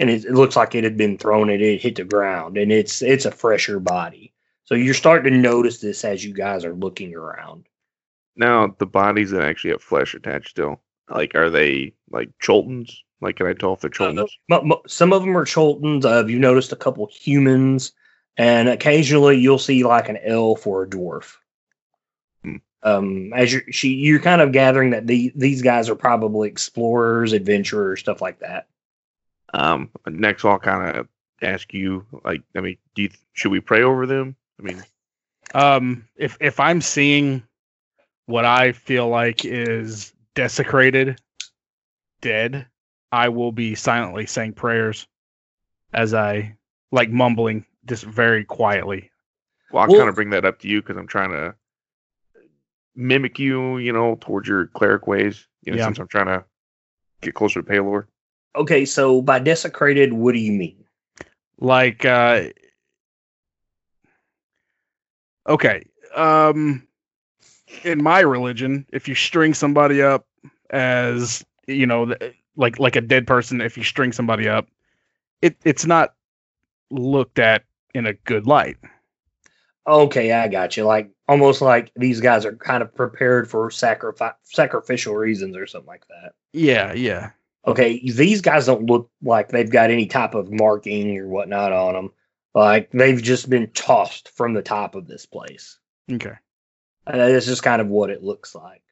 and 0.00 0.08
it, 0.08 0.24
it 0.24 0.32
looks 0.32 0.56
like 0.56 0.74
it 0.74 0.82
had 0.82 0.96
been 0.96 1.18
thrown 1.18 1.50
and 1.50 1.62
it 1.62 1.80
hit 1.80 1.96
the 1.96 2.04
ground. 2.04 2.56
And 2.56 2.72
it's 2.72 3.02
it's 3.02 3.26
a 3.26 3.30
fresher 3.30 3.78
body. 3.78 4.32
So 4.64 4.74
you're 4.74 4.94
starting 4.94 5.32
to 5.32 5.38
notice 5.38 5.80
this 5.80 6.04
as 6.04 6.24
you 6.24 6.32
guys 6.32 6.64
are 6.64 6.74
looking 6.74 7.14
around. 7.14 7.66
Now, 8.36 8.74
the 8.78 8.86
bodies 8.86 9.30
that 9.30 9.42
actually 9.42 9.72
have 9.72 9.82
flesh 9.82 10.14
attached 10.14 10.50
still, 10.50 10.80
like, 11.10 11.34
are 11.34 11.50
they 11.50 11.92
like 12.10 12.30
Chultans? 12.42 12.92
Like, 13.20 13.36
can 13.36 13.46
I 13.46 13.52
tell 13.52 13.74
if 13.74 13.80
they're 13.80 13.90
Chultans? 13.90 14.30
Mo- 14.48 14.62
mo- 14.62 14.82
Some 14.86 15.12
of 15.12 15.22
them 15.22 15.36
are 15.36 15.44
Chultans. 15.44 16.04
Uh, 16.04 16.24
you've 16.26 16.40
noticed 16.40 16.72
a 16.72 16.76
couple 16.76 17.06
humans, 17.12 17.92
and 18.38 18.68
occasionally 18.68 19.36
you'll 19.36 19.58
see 19.58 19.84
like 19.84 20.08
an 20.08 20.18
elf 20.24 20.66
or 20.66 20.84
a 20.84 20.88
dwarf. 20.88 21.34
Hmm. 22.42 22.56
Um, 22.82 23.32
as 23.34 23.52
you're 23.52 23.70
she, 23.70 23.88
you're 23.88 24.20
kind 24.20 24.40
of 24.40 24.52
gathering 24.52 24.90
that 24.90 25.06
the, 25.06 25.30
these 25.34 25.60
guys 25.60 25.90
are 25.90 25.96
probably 25.96 26.48
explorers, 26.48 27.34
adventurers, 27.34 28.00
stuff 28.00 28.22
like 28.22 28.38
that. 28.38 28.68
Um, 29.54 29.90
next, 30.06 30.44
I'll 30.44 30.58
kind 30.58 30.96
of 30.96 31.08
ask 31.42 31.72
you, 31.74 32.06
like, 32.24 32.42
I 32.56 32.60
mean, 32.60 32.76
do 32.94 33.02
you 33.02 33.10
should 33.32 33.50
we 33.52 33.60
pray 33.60 33.82
over 33.82 34.06
them? 34.06 34.36
I 34.58 34.62
mean, 34.62 34.82
Um, 35.54 36.06
if 36.16 36.36
if 36.40 36.60
I'm 36.60 36.80
seeing 36.80 37.42
what 38.26 38.44
I 38.44 38.72
feel 38.72 39.08
like 39.08 39.44
is 39.44 40.12
desecrated, 40.34 41.20
dead, 42.20 42.66
I 43.10 43.28
will 43.28 43.50
be 43.52 43.74
silently 43.74 44.26
saying 44.26 44.52
prayers 44.52 45.06
as 45.92 46.14
I 46.14 46.56
like 46.92 47.10
mumbling 47.10 47.64
just 47.86 48.04
very 48.04 48.44
quietly. 48.44 49.10
well, 49.72 49.82
I'll 49.84 49.88
Well- 49.88 49.98
kind 49.98 50.08
of 50.08 50.14
bring 50.16 50.30
that 50.30 50.44
up 50.44 50.58
to 50.60 50.68
you 50.68 50.82
because 50.82 50.96
I'm 50.96 51.06
trying 51.06 51.30
to 51.30 51.54
mimic 52.94 53.38
you, 53.38 53.78
you 53.78 53.92
know, 53.92 54.16
towards 54.20 54.48
your 54.48 54.66
cleric 54.68 55.06
ways. 55.06 55.46
You 55.62 55.72
know, 55.72 55.78
Yeah. 55.78 55.84
since 55.86 55.98
I'm 55.98 56.08
trying 56.08 56.26
to 56.26 56.44
get 57.20 57.34
closer 57.34 57.62
to 57.62 57.68
Pelor. 57.68 58.06
Okay, 58.56 58.84
so 58.84 59.22
by 59.22 59.38
desecrated, 59.38 60.12
what 60.12 60.32
do 60.32 60.40
you 60.40 60.52
mean? 60.52 60.84
Like 61.58 62.04
uh 62.04 62.44
Okay. 65.48 65.84
Um 66.14 66.86
in 67.84 68.02
my 68.02 68.20
religion, 68.20 68.86
if 68.92 69.06
you 69.08 69.14
string 69.14 69.54
somebody 69.54 70.02
up 70.02 70.26
as, 70.70 71.44
you 71.66 71.86
know, 71.86 72.14
like 72.56 72.78
like 72.78 72.96
a 72.96 73.00
dead 73.00 73.26
person, 73.26 73.60
if 73.60 73.76
you 73.76 73.84
string 73.84 74.12
somebody 74.12 74.48
up, 74.48 74.68
it 75.42 75.56
it's 75.64 75.86
not 75.86 76.14
looked 76.90 77.38
at 77.38 77.64
in 77.94 78.06
a 78.06 78.14
good 78.14 78.46
light. 78.46 78.76
Okay, 79.86 80.32
I 80.32 80.48
got 80.48 80.76
you. 80.76 80.84
Like 80.84 81.10
almost 81.28 81.62
like 81.62 81.92
these 81.96 82.20
guys 82.20 82.44
are 82.44 82.54
kind 82.56 82.82
of 82.82 82.94
prepared 82.94 83.48
for 83.48 83.70
sacrifice, 83.70 84.34
sacrificial 84.42 85.14
reasons 85.14 85.56
or 85.56 85.66
something 85.66 85.88
like 85.88 86.06
that. 86.08 86.34
Yeah, 86.52 86.92
yeah. 86.92 87.30
Okay, 87.66 88.00
these 88.00 88.40
guys 88.40 88.66
don't 88.66 88.86
look 88.86 89.10
like 89.22 89.48
they've 89.48 89.70
got 89.70 89.90
any 89.90 90.06
type 90.06 90.34
of 90.34 90.52
marking 90.52 91.18
or 91.18 91.28
whatnot 91.28 91.72
on 91.72 91.94
them. 91.94 92.12
Like 92.54 92.90
they've 92.92 93.22
just 93.22 93.48
been 93.48 93.70
tossed 93.72 94.30
from 94.30 94.54
the 94.54 94.62
top 94.62 94.94
of 94.94 95.06
this 95.06 95.26
place. 95.26 95.78
Okay. 96.10 96.34
Uh, 97.06 97.16
that's 97.16 97.46
just 97.46 97.62
kind 97.62 97.80
of 97.80 97.88
what 97.88 98.10
it 98.10 98.22
looks 98.22 98.54
like. 98.54 98.82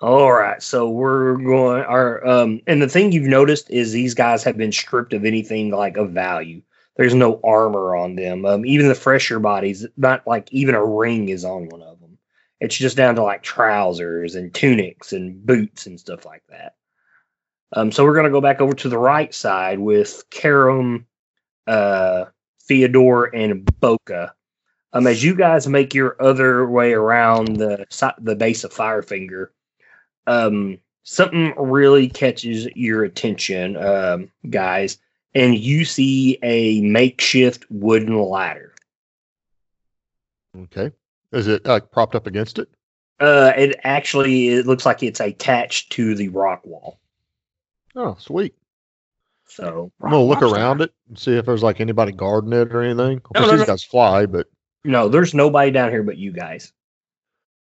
All 0.00 0.32
right, 0.32 0.62
so 0.62 0.88
we're 0.88 1.36
going. 1.36 1.82
Our 1.82 2.26
um, 2.26 2.60
and 2.66 2.80
the 2.80 2.88
thing 2.88 3.12
you've 3.12 3.24
noticed 3.24 3.70
is 3.70 3.92
these 3.92 4.14
guys 4.14 4.42
have 4.44 4.56
been 4.56 4.72
stripped 4.72 5.12
of 5.12 5.26
anything 5.26 5.70
like 5.70 5.98
of 5.98 6.12
value. 6.12 6.62
There's 6.96 7.14
no 7.14 7.38
armor 7.44 7.94
on 7.94 8.16
them. 8.16 8.46
Um, 8.46 8.64
even 8.64 8.88
the 8.88 8.94
fresher 8.94 9.38
bodies, 9.38 9.86
not 9.98 10.26
like 10.26 10.50
even 10.52 10.74
a 10.74 10.84
ring 10.84 11.28
is 11.28 11.44
on 11.44 11.68
one 11.68 11.82
of 11.82 12.00
them. 12.00 12.16
It's 12.60 12.76
just 12.76 12.96
down 12.96 13.14
to 13.16 13.22
like 13.22 13.42
trousers 13.42 14.36
and 14.36 14.54
tunics 14.54 15.12
and 15.12 15.44
boots 15.44 15.86
and 15.86 16.00
stuff 16.00 16.24
like 16.24 16.42
that. 16.48 16.76
Um, 17.72 17.92
so 17.92 18.04
we're 18.04 18.14
going 18.14 18.24
to 18.24 18.30
go 18.30 18.40
back 18.40 18.60
over 18.60 18.74
to 18.74 18.88
the 18.88 18.98
right 18.98 19.32
side 19.32 19.78
with 19.78 20.24
Karum, 20.30 21.04
uh, 21.66 22.26
Theodore, 22.62 23.34
and 23.34 23.64
Boca. 23.80 24.34
Um, 24.92 25.06
as 25.06 25.22
you 25.22 25.36
guys 25.36 25.68
make 25.68 25.94
your 25.94 26.16
other 26.20 26.68
way 26.68 26.92
around 26.92 27.56
the 27.56 27.86
the 28.18 28.34
base 28.34 28.64
of 28.64 28.72
Firefinger, 28.72 29.48
um, 30.26 30.78
something 31.04 31.54
really 31.56 32.08
catches 32.08 32.66
your 32.74 33.04
attention, 33.04 33.76
um, 33.76 34.30
guys, 34.48 34.98
and 35.34 35.56
you 35.56 35.84
see 35.84 36.38
a 36.42 36.80
makeshift 36.80 37.66
wooden 37.70 38.20
ladder. 38.20 38.74
Okay. 40.56 40.90
Is 41.32 41.46
it 41.46 41.64
like 41.64 41.92
propped 41.92 42.16
up 42.16 42.26
against 42.26 42.58
it? 42.58 42.68
Uh, 43.20 43.52
it 43.56 43.78
actually 43.84 44.48
it 44.48 44.66
looks 44.66 44.86
like 44.86 45.02
it's 45.02 45.20
attached 45.20 45.92
to 45.92 46.14
the 46.14 46.28
rock 46.28 46.64
wall. 46.64 46.99
Oh, 47.96 48.16
sweet. 48.18 48.54
So 49.46 49.90
I'm 50.00 50.10
gonna 50.10 50.22
look 50.22 50.42
around 50.42 50.80
it 50.80 50.92
and 51.08 51.18
see 51.18 51.32
if 51.36 51.44
there's 51.46 51.62
like 51.62 51.80
anybody 51.80 52.12
guarding 52.12 52.52
it 52.52 52.72
or 52.72 52.82
anything. 52.82 53.18
Of 53.18 53.30
No, 53.34 53.40
no, 53.46 53.50
these 53.50 53.60
no. 53.60 53.66
guys 53.66 53.82
fly, 53.82 54.26
but 54.26 54.46
no, 54.84 55.08
there's 55.08 55.34
nobody 55.34 55.70
down 55.72 55.90
here 55.90 56.02
but 56.04 56.16
you 56.16 56.32
guys. 56.32 56.72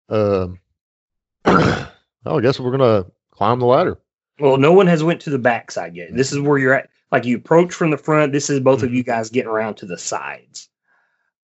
um, 0.08 0.58
well, 1.44 1.88
I 2.24 2.40
guess 2.40 2.58
we're 2.58 2.70
gonna 2.70 3.04
climb 3.30 3.58
the 3.60 3.66
ladder. 3.66 3.98
Well, 4.38 4.56
no 4.56 4.72
one 4.72 4.86
has 4.86 5.04
went 5.04 5.20
to 5.22 5.30
the 5.30 5.38
backside 5.38 5.94
yet. 5.96 6.14
This 6.14 6.32
is 6.32 6.40
where 6.40 6.58
you're 6.58 6.74
at. 6.74 6.88
Like 7.12 7.24
you 7.26 7.36
approach 7.36 7.72
from 7.74 7.90
the 7.90 7.98
front. 7.98 8.32
This 8.32 8.48
is 8.50 8.60
both 8.60 8.82
of 8.82 8.92
you 8.94 9.02
guys 9.02 9.28
getting 9.30 9.50
around 9.50 9.74
to 9.76 9.86
the 9.86 9.98
sides. 9.98 10.68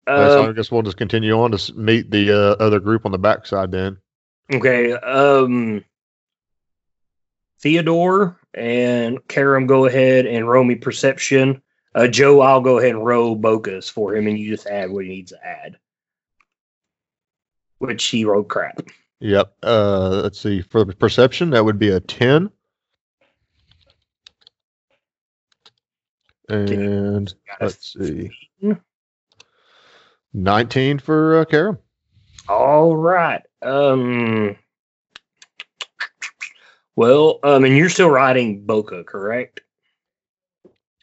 Uh, 0.06 0.28
so 0.30 0.42
I 0.44 0.46
Um, 0.48 0.54
guess 0.54 0.70
we'll 0.70 0.82
just 0.82 0.96
continue 0.96 1.38
on 1.38 1.50
to 1.52 1.74
meet 1.74 2.10
the 2.10 2.32
uh, 2.32 2.62
other 2.62 2.80
group 2.80 3.04
on 3.06 3.12
the 3.12 3.18
backside 3.18 3.70
then. 3.72 3.98
okay. 4.52 4.92
Um, 4.92 5.84
Theodore 7.60 8.37
and 8.54 9.18
Karum, 9.28 9.66
go 9.66 9.86
ahead 9.86 10.26
and 10.26 10.48
roll 10.48 10.64
me 10.64 10.74
perception. 10.74 11.62
Uh, 11.94 12.08
Joe, 12.08 12.40
I'll 12.40 12.60
go 12.60 12.78
ahead 12.78 12.90
and 12.90 13.04
roll 13.04 13.36
Boca's 13.36 13.88
for 13.88 14.14
him, 14.14 14.26
and 14.26 14.38
you 14.38 14.50
just 14.54 14.66
add 14.66 14.90
what 14.90 15.04
he 15.04 15.10
needs 15.10 15.32
to 15.32 15.46
add. 15.46 15.76
Which 17.78 18.04
he 18.06 18.24
rolled 18.24 18.48
crap. 18.48 18.80
Yep. 19.20 19.54
Uh, 19.62 20.20
let's 20.22 20.40
see. 20.40 20.62
For 20.62 20.84
the 20.84 20.94
perception, 20.94 21.50
that 21.50 21.64
would 21.64 21.78
be 21.78 21.90
a 21.90 22.00
ten. 22.00 22.50
And 26.48 27.34
let's 27.60 27.92
see, 27.92 28.30
nineteen 30.32 30.98
for 30.98 31.40
uh, 31.40 31.44
Karum. 31.44 31.78
All 32.48 32.96
right. 32.96 33.42
Um. 33.60 34.56
Well, 36.98 37.38
um, 37.44 37.64
and 37.64 37.76
you're 37.76 37.90
still 37.90 38.10
riding 38.10 38.66
Boca, 38.66 39.04
correct? 39.04 39.60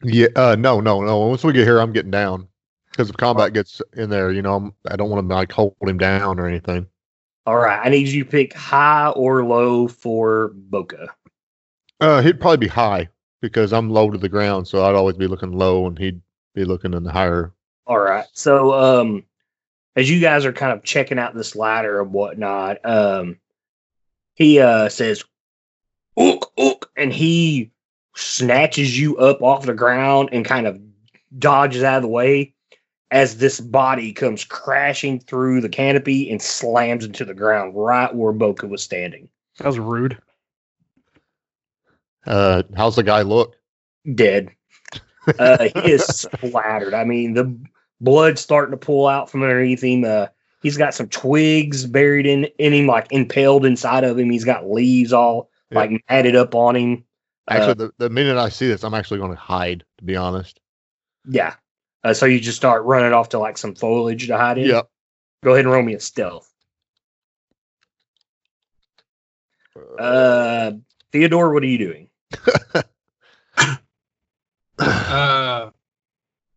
Yeah. 0.02 0.26
Uh, 0.36 0.54
no, 0.54 0.78
no, 0.78 1.00
no. 1.00 1.20
Once 1.20 1.42
we 1.42 1.54
get 1.54 1.66
here, 1.66 1.78
I'm 1.78 1.94
getting 1.94 2.10
down 2.10 2.48
because 2.90 3.08
if 3.08 3.16
combat 3.16 3.54
gets 3.54 3.80
in 3.94 4.10
there, 4.10 4.30
you 4.30 4.42
know, 4.42 4.56
I'm, 4.56 4.74
I 4.90 4.96
don't 4.96 5.08
want 5.08 5.26
to 5.26 5.34
like 5.34 5.50
hold 5.50 5.74
him 5.80 5.96
down 5.96 6.38
or 6.38 6.46
anything. 6.46 6.86
All 7.46 7.56
right. 7.56 7.80
I 7.82 7.88
need 7.88 8.08
you 8.08 8.24
to 8.24 8.30
pick 8.30 8.52
high 8.52 9.08
or 9.08 9.42
low 9.42 9.88
for 9.88 10.50
Boca. 10.54 11.14
Uh, 11.98 12.20
he'd 12.20 12.42
probably 12.42 12.58
be 12.58 12.68
high 12.68 13.08
because 13.40 13.72
I'm 13.72 13.88
low 13.88 14.10
to 14.10 14.18
the 14.18 14.28
ground, 14.28 14.68
so 14.68 14.84
I'd 14.84 14.94
always 14.94 15.16
be 15.16 15.26
looking 15.26 15.56
low, 15.56 15.86
and 15.86 15.98
he'd 15.98 16.20
be 16.54 16.66
looking 16.66 16.92
in 16.92 17.04
the 17.04 17.12
higher. 17.12 17.54
All 17.86 18.00
right. 18.00 18.26
So, 18.34 18.74
um, 18.74 19.24
as 19.96 20.10
you 20.10 20.20
guys 20.20 20.44
are 20.44 20.52
kind 20.52 20.72
of 20.74 20.84
checking 20.84 21.18
out 21.18 21.34
this 21.34 21.56
ladder 21.56 22.02
and 22.02 22.12
whatnot, 22.12 22.84
um, 22.84 23.38
he 24.34 24.60
uh 24.60 24.90
says, 24.90 25.24
and 26.96 27.12
he 27.12 27.70
snatches 28.14 28.98
you 28.98 29.16
up 29.18 29.42
off 29.42 29.66
the 29.66 29.74
ground 29.74 30.30
and 30.32 30.44
kind 30.44 30.66
of 30.66 30.80
dodges 31.38 31.82
out 31.82 31.96
of 31.96 32.02
the 32.02 32.08
way 32.08 32.54
as 33.10 33.38
this 33.38 33.60
body 33.60 34.12
comes 34.12 34.44
crashing 34.44 35.20
through 35.20 35.60
the 35.60 35.68
canopy 35.68 36.30
and 36.30 36.42
slams 36.42 37.04
into 37.04 37.24
the 37.24 37.34
ground 37.34 37.72
right 37.76 38.14
where 38.14 38.32
Boca 38.32 38.66
was 38.66 38.82
standing, 38.82 39.28
That 39.58 39.66
was 39.66 39.78
rude. 39.78 40.18
Uh, 42.26 42.62
how's 42.76 42.96
the 42.96 43.02
guy 43.02 43.22
look? 43.22 43.54
dead. 44.14 44.50
Uh, 45.38 45.68
he 45.82 45.92
is 45.92 46.04
splattered. 46.06 46.94
I 46.94 47.04
mean, 47.04 47.34
the 47.34 47.56
blood's 48.00 48.40
starting 48.40 48.70
to 48.70 48.76
pull 48.76 49.08
out 49.08 49.30
from 49.30 49.42
underneath 49.42 49.82
him. 49.82 50.04
Uh, 50.04 50.26
he's 50.62 50.76
got 50.76 50.94
some 50.94 51.08
twigs 51.08 51.86
buried 51.86 52.26
in, 52.26 52.44
in 52.58 52.72
him, 52.72 52.86
like 52.86 53.08
impaled 53.10 53.66
inside 53.66 54.04
of 54.04 54.18
him. 54.18 54.30
He's 54.30 54.44
got 54.44 54.70
leaves 54.70 55.12
all 55.12 55.50
Yeah. 55.70 55.78
like 55.78 56.04
matted 56.08 56.36
up 56.36 56.54
on 56.54 56.76
him. 56.76 57.04
Actually, 57.48 57.70
Uh, 57.70 57.74
the, 57.74 57.92
the 57.98 58.10
minute 58.10 58.36
I 58.38 58.48
see 58.48 58.66
this, 58.68 58.84
I'm 58.84 58.94
actually 58.94 59.18
going 59.18 59.32
to 59.32 59.36
hide. 59.36 59.84
To 59.98 60.04
be 60.04 60.16
honest. 60.16 60.60
Yeah. 61.28 61.54
Uh, 62.04 62.14
so 62.14 62.26
you 62.26 62.38
just 62.40 62.56
start 62.56 62.84
running 62.84 63.12
off 63.12 63.28
to 63.30 63.38
like 63.38 63.58
some 63.58 63.74
foliage 63.74 64.26
to 64.28 64.36
hide 64.36 64.58
in. 64.58 64.66
Yep. 64.68 64.88
Go 65.42 65.52
ahead 65.52 65.64
and 65.64 65.72
roll 65.72 65.82
me 65.82 65.94
a 65.94 66.00
stealth. 66.00 66.52
Uh, 69.98 70.72
Theodore, 71.12 71.52
what 71.52 71.62
are 71.62 71.66
you 71.66 71.78
doing? 71.78 72.08
Uh, 74.78 75.70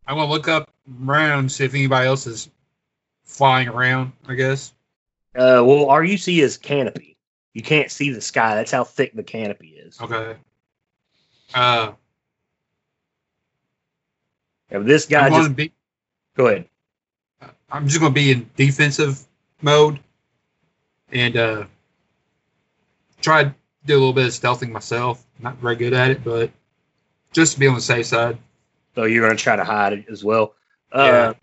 I 0.07 0.14
want 0.14 0.28
to 0.28 0.34
look 0.34 0.49
up 0.49 0.70
around 1.05 1.49
see 1.49 1.64
if 1.64 1.74
anybody 1.74 2.05
else 2.05 2.28
is 2.28 2.49
flying 3.24 3.70
around. 3.70 4.12
I 4.28 4.36
guess. 4.36 4.74
Uh, 5.36 5.64
well, 5.66 5.86
all 5.86 6.03
you 6.03 6.18
see 6.18 6.41
is 6.41 6.57
canopy. 6.57 7.16
You 7.60 7.64
can't 7.64 7.91
see 7.91 8.10
the 8.10 8.22
sky. 8.22 8.55
That's 8.55 8.72
how 8.72 8.86
thick 8.86 9.14
the 9.14 9.22
canopy 9.22 9.72
is. 9.72 9.99
Okay. 9.99 10.38
Uh, 11.53 11.91
Now, 14.72 14.80
this 14.82 15.05
guy 15.05 15.28
just 15.30 15.57
be, 15.57 15.74
go 16.38 16.47
ahead. 16.47 16.70
I'm 17.70 17.86
just 17.86 17.99
going 17.99 18.14
to 18.14 18.16
be 18.16 18.32
in 18.32 18.49
defensive 18.55 19.28
mode 19.62 19.99
and 21.12 21.36
uh, 21.36 21.66
try 23.22 23.43
to 23.43 23.53
do 23.86 23.97
a 23.97 23.99
little 23.99 24.14
bit 24.14 24.28
of 24.28 24.32
stealthing 24.32 24.72
myself. 24.72 25.26
Not 25.39 25.57
very 25.57 25.76
good 25.76 25.91
at 25.91 26.12
it, 26.12 26.24
but 26.24 26.51
just 27.34 27.55
to 27.55 27.60
be 27.60 27.68
on 27.68 27.76
the 27.76 27.82
safe 27.82 28.05
side. 28.05 28.38
So 28.95 29.03
you're 29.03 29.26
going 29.26 29.36
to 29.36 29.43
try 29.43 29.57
to 29.57 29.66
hide 29.66 29.91
it 29.91 30.05
as 30.10 30.24
well. 30.24 30.53
Uh, 30.93 31.03
Yeah. 31.03 31.34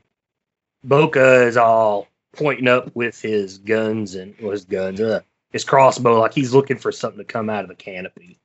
Boca 0.82 1.42
is 1.42 1.58
all 1.58 2.08
pointing 2.32 2.68
up 2.68 2.90
with 2.96 3.20
his 3.20 3.58
guns 3.58 4.14
and 4.14 4.34
well, 4.40 4.52
his 4.52 4.64
guns, 4.64 4.98
uh, 4.98 5.20
his 5.56 5.64
crossbow, 5.64 6.20
like 6.20 6.34
he's 6.34 6.54
looking 6.54 6.78
for 6.78 6.92
something 6.92 7.18
to 7.18 7.24
come 7.24 7.50
out 7.50 7.64
of 7.64 7.68
the 7.68 7.74
canopy. 7.74 8.38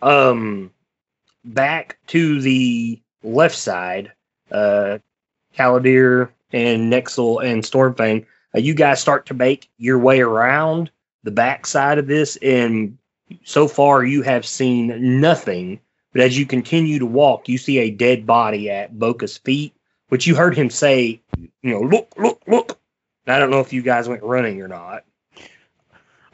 Um, 0.00 0.72
back 1.44 1.98
to 2.08 2.40
the 2.40 3.00
left 3.22 3.56
side, 3.56 4.12
uh, 4.50 4.98
Kaladir 5.56 6.30
and 6.52 6.92
Nexel 6.92 7.44
and 7.44 7.62
Stormfang, 7.62 8.26
uh, 8.54 8.58
you 8.58 8.74
guys 8.74 9.00
start 9.00 9.26
to 9.26 9.34
make 9.34 9.70
your 9.78 9.98
way 9.98 10.20
around 10.20 10.90
the 11.22 11.30
back 11.30 11.66
side 11.66 11.98
of 11.98 12.06
this, 12.06 12.36
and 12.42 12.98
so 13.44 13.68
far 13.68 14.04
you 14.04 14.22
have 14.22 14.44
seen 14.44 15.20
nothing 15.20 15.80
but 16.12 16.20
as 16.20 16.38
you 16.38 16.46
continue 16.46 16.98
to 16.98 17.06
walk, 17.06 17.48
you 17.48 17.58
see 17.58 17.78
a 17.78 17.90
dead 17.90 18.26
body 18.26 18.70
at 18.70 18.98
Boca's 18.98 19.38
feet, 19.38 19.74
which 20.08 20.26
you 20.26 20.34
heard 20.34 20.56
him 20.56 20.68
say, 20.68 21.20
you 21.38 21.70
know, 21.70 21.80
look, 21.80 22.12
look, 22.18 22.42
look. 22.46 22.78
I 23.26 23.38
don't 23.38 23.50
know 23.50 23.60
if 23.60 23.72
you 23.72 23.82
guys 23.82 24.08
went 24.08 24.22
running 24.22 24.60
or 24.60 24.68
not. 24.68 25.04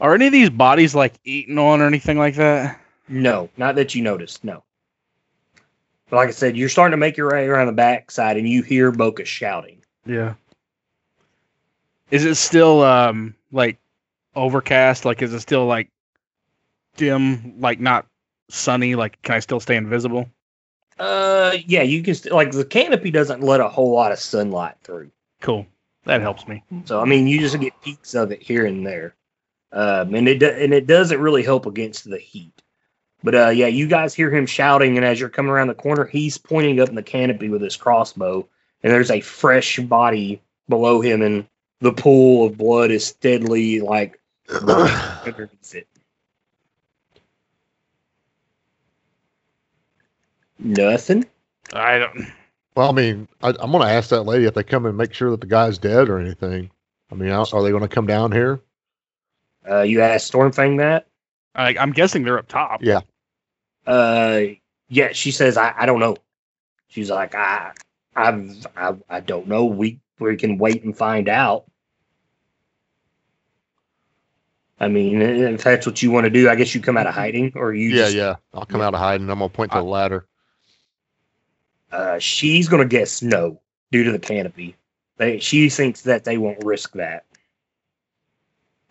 Are 0.01 0.15
any 0.15 0.27
of 0.27 0.33
these 0.33 0.51
bodies 0.51 0.95
like 0.95 1.15
eaten 1.25 1.59
on 1.59 1.81
or 1.81 1.87
anything 1.87 2.19
like 2.19 2.37
that? 2.37 2.81
No, 3.09 3.49
not 3.57 3.75
that 3.77 3.95
you 3.95 4.03
noticed. 4.03 4.45
No. 4.45 4.63
But 6.09 6.17
like 6.17 6.29
I 6.29 6.33
said, 6.33 6.57
you're 6.57 6.69
starting 6.69 6.93
to 6.93 6.97
make 6.97 7.17
your 7.17 7.31
way 7.31 7.47
around 7.47 7.67
the 7.67 7.73
back 7.73 8.11
side 8.11 8.37
and 8.37 8.49
you 8.49 8.63
hear 8.63 8.93
Boca 8.93 9.25
shouting. 9.25 9.83
Yeah. 10.07 10.35
Is 12.11 12.25
it 12.25 12.37
still 12.37 12.83
um 12.83 13.35
like 13.53 13.79
overcast? 14.35 15.05
Like 15.05 15.21
is 15.23 15.35
it 15.35 15.41
still 15.41 15.67
like 15.67 15.91
dim, 16.97 17.55
like 17.61 17.81
not 17.81 18.07
sunny? 18.49 18.95
Like 18.95 19.21
can 19.23 19.35
I 19.35 19.41
still 19.41 19.61
stay 19.61 19.77
invisible? 19.77 20.29
Uh, 20.99 21.57
yeah, 21.67 21.83
you 21.83 22.03
can, 22.03 22.15
st- 22.15 22.35
like, 22.35 22.51
the 22.51 22.65
canopy 22.65 23.11
doesn't 23.11 23.43
let 23.43 23.61
a 23.61 23.69
whole 23.69 23.93
lot 23.93 24.11
of 24.13 24.19
sunlight 24.19 24.75
through. 24.83 25.11
Cool. 25.41 25.67
That 26.05 26.21
helps 26.21 26.49
me. 26.49 26.65
So, 26.87 27.01
I 27.01 27.05
mean, 27.05 27.27
you 27.27 27.39
just 27.39 27.59
get 27.61 27.81
peaks 27.83 28.15
of 28.15 28.33
it 28.33 28.43
here 28.43 28.67
and 28.67 28.85
there. 28.87 29.15
Um, 29.73 30.15
and 30.15 30.29
it, 30.29 30.43
and 30.43 30.73
it 30.73 30.87
doesn't 30.87 31.21
really 31.21 31.43
help 31.43 31.67
against 31.67 32.09
the 32.09 32.19
heat. 32.19 32.63
But 33.23 33.35
uh, 33.35 33.49
yeah, 33.49 33.67
you 33.67 33.89
guys 33.89 34.15
hear 34.15 34.31
him 34.31 34.47
shouting, 34.47 34.97
and 34.97 35.05
as 35.05 35.19
you're 35.19 35.29
coming 35.29 35.51
around 35.51 35.69
the 35.69 35.75
corner, 35.75 36.05
he's 36.05 36.39
pointing 36.39 36.81
up 36.81 36.89
in 36.89 36.95
the 36.95 37.03
canopy 37.03 37.49
with 37.49 37.63
his 37.63 37.77
crossbow, 37.77 38.47
and 38.83 38.93
there's 38.93 39.11
a 39.11 39.21
fresh 39.21 39.79
body 39.81 40.41
below 40.69 41.01
him, 41.01 41.23
and 41.23 41.47
the 41.81 41.93
pool 41.93 42.47
of 42.47 42.59
blood 42.59 42.91
is 42.91 43.05
steadily 43.05 43.81
like 43.81 44.21
underneath 44.51 45.75
it. 45.75 45.89
Nothing. 50.61 51.25
I 51.73 51.99
don't 51.99 52.33
Well, 52.75 52.89
I 52.89 52.93
mean, 52.93 53.29
I, 53.43 53.49
I'm 53.49 53.71
going 53.71 53.83
to 53.83 53.91
ask 53.93 54.11
that 54.11 54.23
lady 54.23 54.45
if 54.45 54.55
they 54.55 54.63
come 54.63 54.87
and 54.87 54.97
make 54.97 55.13
sure 55.13 55.31
that 55.31 55.41
the 55.41 55.47
guy's 55.47 55.79
dead 55.79 56.09
or 56.09 56.19
anything. 56.19 56.71
I 57.11 57.15
mean, 57.15 57.31
are 57.31 57.47
are 57.53 57.63
they 57.63 57.71
going 57.71 57.83
to 57.83 57.89
come 57.89 58.07
down 58.07 58.33
here? 58.33 58.61
Uh, 59.69 59.83
you 59.83 60.01
asked 60.01 60.33
Stormfang 60.33 60.79
that. 60.79 61.07
I, 61.55 61.77
I'm 61.79 61.93
guessing 61.93 62.23
they're 62.23 62.39
up 62.39 62.49
top. 62.49 62.83
Yeah. 62.83 63.01
Uh, 63.87 64.43
yeah, 64.89 65.13
she 65.13 65.31
says, 65.31 65.57
I, 65.57 65.75
I 65.77 65.87
don't 65.87 66.01
know. 66.01 66.17
She's 66.89 67.11
like, 67.11 67.35
I, 67.35 67.73
I've, 68.17 68.67
I, 68.77 68.95
I 69.09 69.21
don't 69.21 69.47
know. 69.47 69.67
We, 69.67 70.01
we 70.19 70.37
can 70.37 70.59
wait 70.59 70.85
and 70.85 70.97
find 70.97 71.29
out. 71.29 71.65
I 74.81 74.89
mean, 74.89 75.21
if 75.21 75.65
that's 75.65 75.87
what 75.87 76.03
you 76.03 76.11
want 76.11 76.25
to 76.25 76.31
do, 76.31 76.49
I 76.49 76.55
guess 76.55 76.75
you 76.75 76.81
come 76.81 76.97
out 76.97 77.07
of 77.07 77.15
hiding, 77.15 77.53
or 77.57 77.75
you 77.75 77.91
Yeah, 77.91 78.05
just, 78.05 78.15
yeah. 78.15 78.37
I'll 78.55 78.65
come 78.65 78.81
out 78.81 78.95
of 78.95 79.01
hiding. 79.01 79.29
I'm 79.29 79.41
gonna 79.41 79.49
point 79.49 79.73
to 79.73 79.79
the 79.79 79.85
ladder. 79.85 80.27
Uh, 81.91 82.19
she's 82.21 82.69
gonna 82.69 82.85
guess 82.85 83.21
no 83.21 83.61
due 83.91 84.05
to 84.05 84.13
the 84.13 84.21
canopy. 84.21 84.77
They, 85.17 85.41
she 85.41 85.69
thinks 85.69 86.03
that 86.03 86.25
they 86.25 86.39
won't 86.39 86.65
risk 86.65 86.93
that 86.93 87.25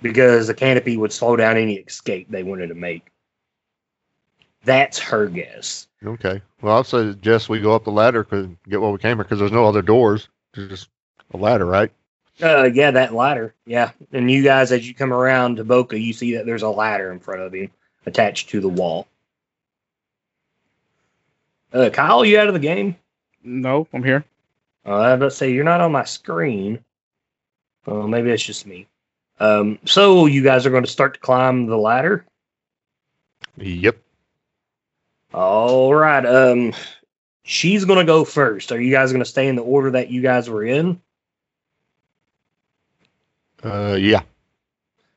because 0.01 0.47
the 0.47 0.53
canopy 0.53 0.97
would 0.97 1.11
slow 1.11 1.35
down 1.35 1.57
any 1.57 1.75
escape 1.75 2.27
they 2.29 2.43
wanted 2.43 2.67
to 2.67 2.75
make. 2.75 3.07
That's 4.63 4.99
her 4.99 5.27
guess. 5.27 5.87
Okay. 6.05 6.41
Well, 6.61 6.75
I'll 6.75 6.83
suggest 6.83 7.49
we 7.49 7.59
go 7.59 7.73
up 7.73 7.85
the 7.85 7.91
ladder 7.91 8.23
because 8.23 8.47
get 8.67 8.81
what 8.81 8.91
we 8.91 8.99
came 8.99 9.17
here 9.17 9.23
because 9.23 9.39
there's 9.39 9.51
no 9.51 9.65
other 9.65 9.81
doors. 9.81 10.27
There's 10.53 10.69
just 10.69 10.89
a 11.33 11.37
ladder, 11.37 11.65
right? 11.65 11.91
Uh, 12.41 12.69
yeah, 12.73 12.91
that 12.91 13.13
ladder. 13.13 13.53
Yeah, 13.65 13.91
and 14.11 14.29
you 14.29 14.43
guys, 14.43 14.71
as 14.71 14.87
you 14.87 14.93
come 14.93 15.11
around 15.11 15.55
to 15.55 15.63
Boca, 15.63 15.99
you 15.99 16.13
see 16.13 16.35
that 16.35 16.45
there's 16.45 16.61
a 16.61 16.69
ladder 16.69 17.11
in 17.11 17.19
front 17.19 17.41
of 17.41 17.55
you 17.55 17.69
attached 18.05 18.49
to 18.49 18.61
the 18.61 18.69
wall. 18.69 19.07
Uh, 21.73 21.89
Kyle, 21.89 22.23
you 22.23 22.39
out 22.39 22.47
of 22.47 22.53
the 22.53 22.59
game? 22.59 22.95
No, 23.43 23.87
I'm 23.91 24.03
here. 24.03 24.23
Uh, 24.85 24.91
I 24.91 25.11
was 25.11 25.15
about 25.15 25.25
to 25.25 25.31
say 25.31 25.51
you're 25.51 25.63
not 25.63 25.81
on 25.81 25.91
my 25.91 26.03
screen. 26.03 26.79
Well, 27.85 28.07
maybe 28.07 28.31
it's 28.31 28.43
just 28.43 28.67
me. 28.67 28.87
Um, 29.39 29.79
so 29.85 30.25
you 30.25 30.43
guys 30.43 30.65
are 30.65 30.71
going 30.71 30.83
to 30.83 30.89
start 30.89 31.13
to 31.15 31.19
climb 31.19 31.67
the 31.67 31.77
ladder. 31.77 32.25
Yep. 33.57 33.97
All 35.33 35.93
right. 35.93 36.25
Um, 36.25 36.73
she's 37.43 37.85
going 37.85 37.99
to 37.99 38.05
go 38.05 38.23
first. 38.23 38.71
Are 38.71 38.81
you 38.81 38.91
guys 38.91 39.11
going 39.11 39.23
to 39.23 39.29
stay 39.29 39.47
in 39.47 39.55
the 39.55 39.63
order 39.63 39.91
that 39.91 40.09
you 40.09 40.21
guys 40.21 40.49
were 40.49 40.63
in? 40.63 40.99
Uh, 43.63 43.97
yeah. 43.99 44.21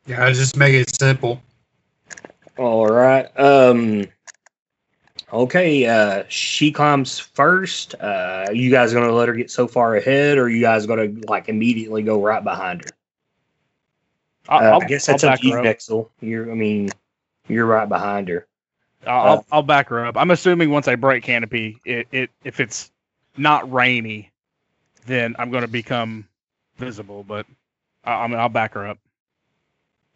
Yeah, 0.07 0.25
I 0.25 0.33
just 0.33 0.57
make 0.57 0.75
it 0.75 0.95
simple. 0.95 1.41
All 2.57 2.89
right. 2.89 3.27
Um. 3.39 4.07
Okay. 5.33 5.87
Uh, 5.87 6.25
she 6.29 6.73
climbs 6.73 7.19
first. 7.19 7.95
Uh, 7.95 8.47
you 8.53 8.71
guys 8.71 8.93
going 8.93 9.07
to 9.07 9.15
let 9.15 9.29
her 9.29 9.35
get 9.35 9.51
so 9.51 9.69
far 9.69 9.97
ahead, 9.97 10.37
or 10.39 10.49
you 10.49 10.61
guys 10.61 10.87
going 10.87 11.21
to 11.21 11.27
like 11.29 11.49
immediately 11.49 12.03
go 12.03 12.21
right 12.21 12.43
behind 12.43 12.83
her? 12.85 12.91
I'll, 14.51 14.59
Uh, 14.61 14.71
I'll- 14.75 14.83
I 14.83 14.87
guess 14.87 15.09
I'll 15.09 15.15
that's 15.15 15.25
up 15.25 15.31
back 15.33 15.41
to 15.41 15.47
you, 15.47 15.55
Nexel. 15.55 16.09
You're, 16.21 16.51
I 16.51 16.55
mean, 16.55 16.91
you're 17.49 17.67
right 17.67 17.89
behind 17.89 18.29
her. 18.29 18.47
I'll, 19.07 19.21
I'll, 19.29 19.47
I'll 19.53 19.63
back 19.63 19.89
her 19.89 20.05
up. 20.05 20.17
I'm 20.19 20.31
assuming 20.31 20.71
once 20.71 20.87
I 20.89 20.97
break 20.97 21.25
canopy, 21.25 21.79
it, 21.87 22.07
it 22.13 22.31
if 22.45 22.61
it's 22.61 22.91
not 23.39 23.71
rainy, 23.73 24.31
then 25.07 25.35
I'm 25.39 25.51
going 25.51 25.63
to 25.63 25.69
become 25.69 26.29
visible. 26.77 27.25
But 27.25 27.47
I, 28.05 28.13
I 28.25 28.27
mean, 28.27 28.39
I'll 28.39 28.51
back 28.51 28.75
her 28.75 28.87
up. 28.87 28.99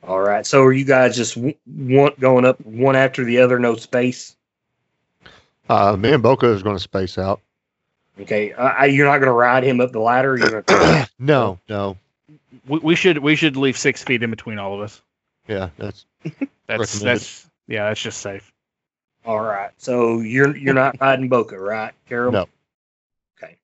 All 0.06 0.20
right. 0.20 0.44
So 0.44 0.62
are 0.62 0.72
you 0.72 0.84
guys 0.84 1.16
just 1.16 1.36
w- 1.36 1.54
want 1.66 2.20
going 2.20 2.44
up 2.44 2.60
one 2.60 2.94
after 2.94 3.24
the 3.24 3.38
other, 3.38 3.58
no 3.58 3.74
space? 3.76 4.36
Uh, 5.70 5.96
me 5.96 6.12
and 6.12 6.22
Boca 6.22 6.46
is 6.48 6.62
going 6.62 6.76
to 6.76 6.82
space 6.82 7.16
out. 7.16 7.40
Okay. 8.20 8.52
Uh, 8.52 8.84
you're 8.84 9.06
not 9.06 9.16
going 9.18 9.28
to 9.28 9.32
ride 9.32 9.64
him 9.64 9.80
up 9.80 9.92
the 9.92 10.00
ladder. 10.00 10.36
You're 10.36 10.60
gonna, 10.60 11.06
no, 11.18 11.58
no. 11.70 11.96
We, 12.66 12.78
we 12.78 12.94
should 12.94 13.18
we 13.18 13.36
should 13.36 13.56
leave 13.56 13.76
six 13.76 14.02
feet 14.02 14.22
in 14.22 14.30
between 14.30 14.58
all 14.58 14.74
of 14.74 14.80
us. 14.80 15.02
Yeah, 15.48 15.70
that's 15.78 16.06
That's 16.66 17.00
that's 17.00 17.50
yeah, 17.66 17.88
that's 17.88 18.00
just 18.00 18.20
safe. 18.20 18.52
all 19.26 19.40
right. 19.40 19.70
So 19.76 20.20
you're 20.20 20.56
you're 20.56 20.74
not 20.74 20.98
riding 21.00 21.28
Boca, 21.28 21.58
right, 21.58 21.92
Carol? 22.08 22.32
No. 22.32 22.48
Okay. 23.36 23.56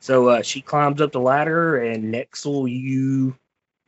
So 0.00 0.28
uh, 0.28 0.42
she 0.42 0.60
climbs 0.60 1.00
up 1.00 1.12
the 1.12 1.20
ladder, 1.20 1.78
and 1.78 2.12
Nexel, 2.12 2.70
you 2.70 3.34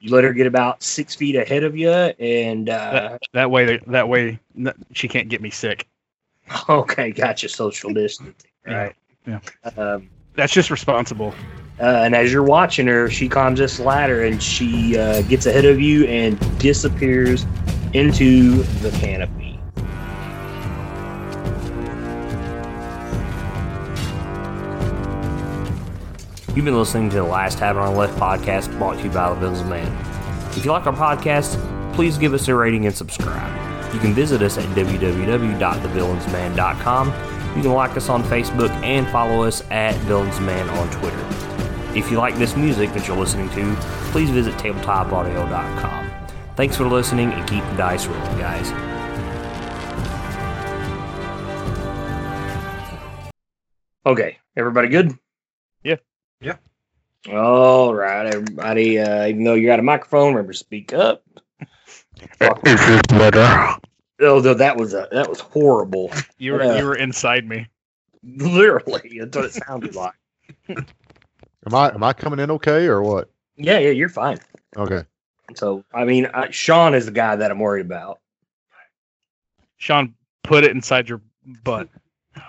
you 0.00 0.10
let 0.10 0.24
her 0.24 0.32
get 0.32 0.46
about 0.46 0.82
six 0.82 1.14
feet 1.14 1.36
ahead 1.36 1.62
of 1.64 1.76
you, 1.76 1.90
and 1.90 2.68
uh, 2.70 3.18
That 3.32 3.50
way 3.50 3.78
that 3.86 4.08
way 4.08 4.38
n- 4.56 4.72
she 4.92 5.08
can't 5.08 5.28
get 5.28 5.42
me 5.42 5.50
sick. 5.50 5.86
okay, 6.68 7.10
gotcha. 7.10 7.48
Social 7.48 7.92
distancing, 7.92 8.50
right? 8.66 8.94
Yeah. 9.26 9.40
Um, 9.76 10.08
That's 10.34 10.52
just 10.52 10.70
responsible. 10.70 11.34
Uh, 11.80 12.02
and 12.04 12.14
as 12.14 12.32
you're 12.32 12.42
watching 12.42 12.86
her, 12.86 13.10
she 13.10 13.28
climbs 13.28 13.58
this 13.58 13.80
ladder 13.80 14.24
and 14.24 14.42
she 14.42 14.96
uh, 14.96 15.22
gets 15.22 15.46
ahead 15.46 15.64
of 15.64 15.80
you 15.80 16.04
and 16.04 16.38
disappears 16.58 17.44
into 17.92 18.62
the 18.80 18.90
canopy. 18.92 19.58
You've 26.54 26.64
been 26.64 26.78
listening 26.78 27.10
to 27.10 27.16
the 27.16 27.24
Last 27.24 27.58
Tavern 27.58 27.82
on 27.82 27.94
the 27.94 27.98
Left 27.98 28.16
podcast 28.16 28.78
brought 28.78 28.98
to 28.98 29.04
you 29.04 29.10
by 29.10 29.30
the 29.30 29.34
Villains 29.40 29.64
Man. 29.64 29.90
If 30.56 30.64
you 30.64 30.70
like 30.70 30.86
our 30.86 30.92
podcast, 30.92 31.58
please 31.94 32.16
give 32.16 32.32
us 32.32 32.46
a 32.46 32.54
rating 32.54 32.86
and 32.86 32.94
subscribe. 32.94 33.52
You 33.92 33.98
can 33.98 34.14
visit 34.14 34.40
us 34.42 34.56
at 34.58 34.64
www.thevillainsman.com. 34.76 37.08
You 37.56 37.62
can 37.62 37.72
like 37.72 37.96
us 37.96 38.08
on 38.08 38.22
Facebook 38.24 38.70
and 38.84 39.06
follow 39.08 39.42
us 39.42 39.62
at 39.70 39.94
Villainsman 40.06 40.70
on 40.72 40.88
Twitter. 40.90 41.53
If 41.94 42.10
you 42.10 42.18
like 42.18 42.36
this 42.36 42.56
music 42.56 42.92
that 42.94 43.06
you're 43.06 43.16
listening 43.16 43.48
to, 43.50 43.74
please 44.10 44.30
visit 44.30 44.54
tabletopaudio.com. 44.54 46.10
Thanks 46.56 46.76
for 46.76 46.84
listening 46.84 47.32
and 47.32 47.48
keep 47.48 47.64
the 47.70 47.76
dice 47.76 48.06
rolling, 48.06 48.38
guys. 48.38 48.70
Okay, 54.06 54.36
everybody 54.56 54.88
good? 54.88 55.16
Yeah. 55.82 55.96
Yeah. 56.40 56.56
All 57.32 57.94
right, 57.94 58.26
everybody. 58.26 58.98
Uh, 58.98 59.26
even 59.28 59.44
though 59.44 59.54
you're 59.54 59.70
got 59.72 59.78
a 59.78 59.82
microphone, 59.82 60.34
remember 60.34 60.52
to 60.52 60.58
speak 60.58 60.92
up. 60.92 61.24
better. 62.38 63.76
Oh, 64.20 64.40
though 64.40 64.54
that 64.54 64.76
was 64.76 64.92
a, 64.94 65.08
that 65.12 65.28
was 65.28 65.40
horrible. 65.40 66.12
You 66.38 66.52
were 66.52 66.62
Yeah. 66.62 66.78
you 66.78 66.84
were 66.84 66.96
inside 66.96 67.48
me. 67.48 67.66
Literally, 68.22 69.18
that's 69.20 69.36
what 69.36 69.44
it 69.46 69.52
sounded 69.54 69.94
like. 69.94 70.12
Am 71.66 71.74
I 71.74 71.88
am 71.90 72.02
I 72.02 72.12
coming 72.12 72.40
in 72.40 72.50
okay 72.52 72.86
or 72.86 73.02
what? 73.02 73.30
Yeah, 73.56 73.78
yeah, 73.78 73.90
you're 73.90 74.08
fine. 74.08 74.38
Okay. 74.76 75.04
So, 75.54 75.84
I 75.94 76.04
mean, 76.04 76.26
I, 76.26 76.50
Sean 76.50 76.94
is 76.94 77.06
the 77.06 77.12
guy 77.12 77.36
that 77.36 77.50
I'm 77.50 77.58
worried 77.58 77.86
about. 77.86 78.20
Sean, 79.76 80.14
put 80.42 80.64
it 80.64 80.70
inside 80.70 81.08
your 81.08 81.20
butt. 81.62 81.88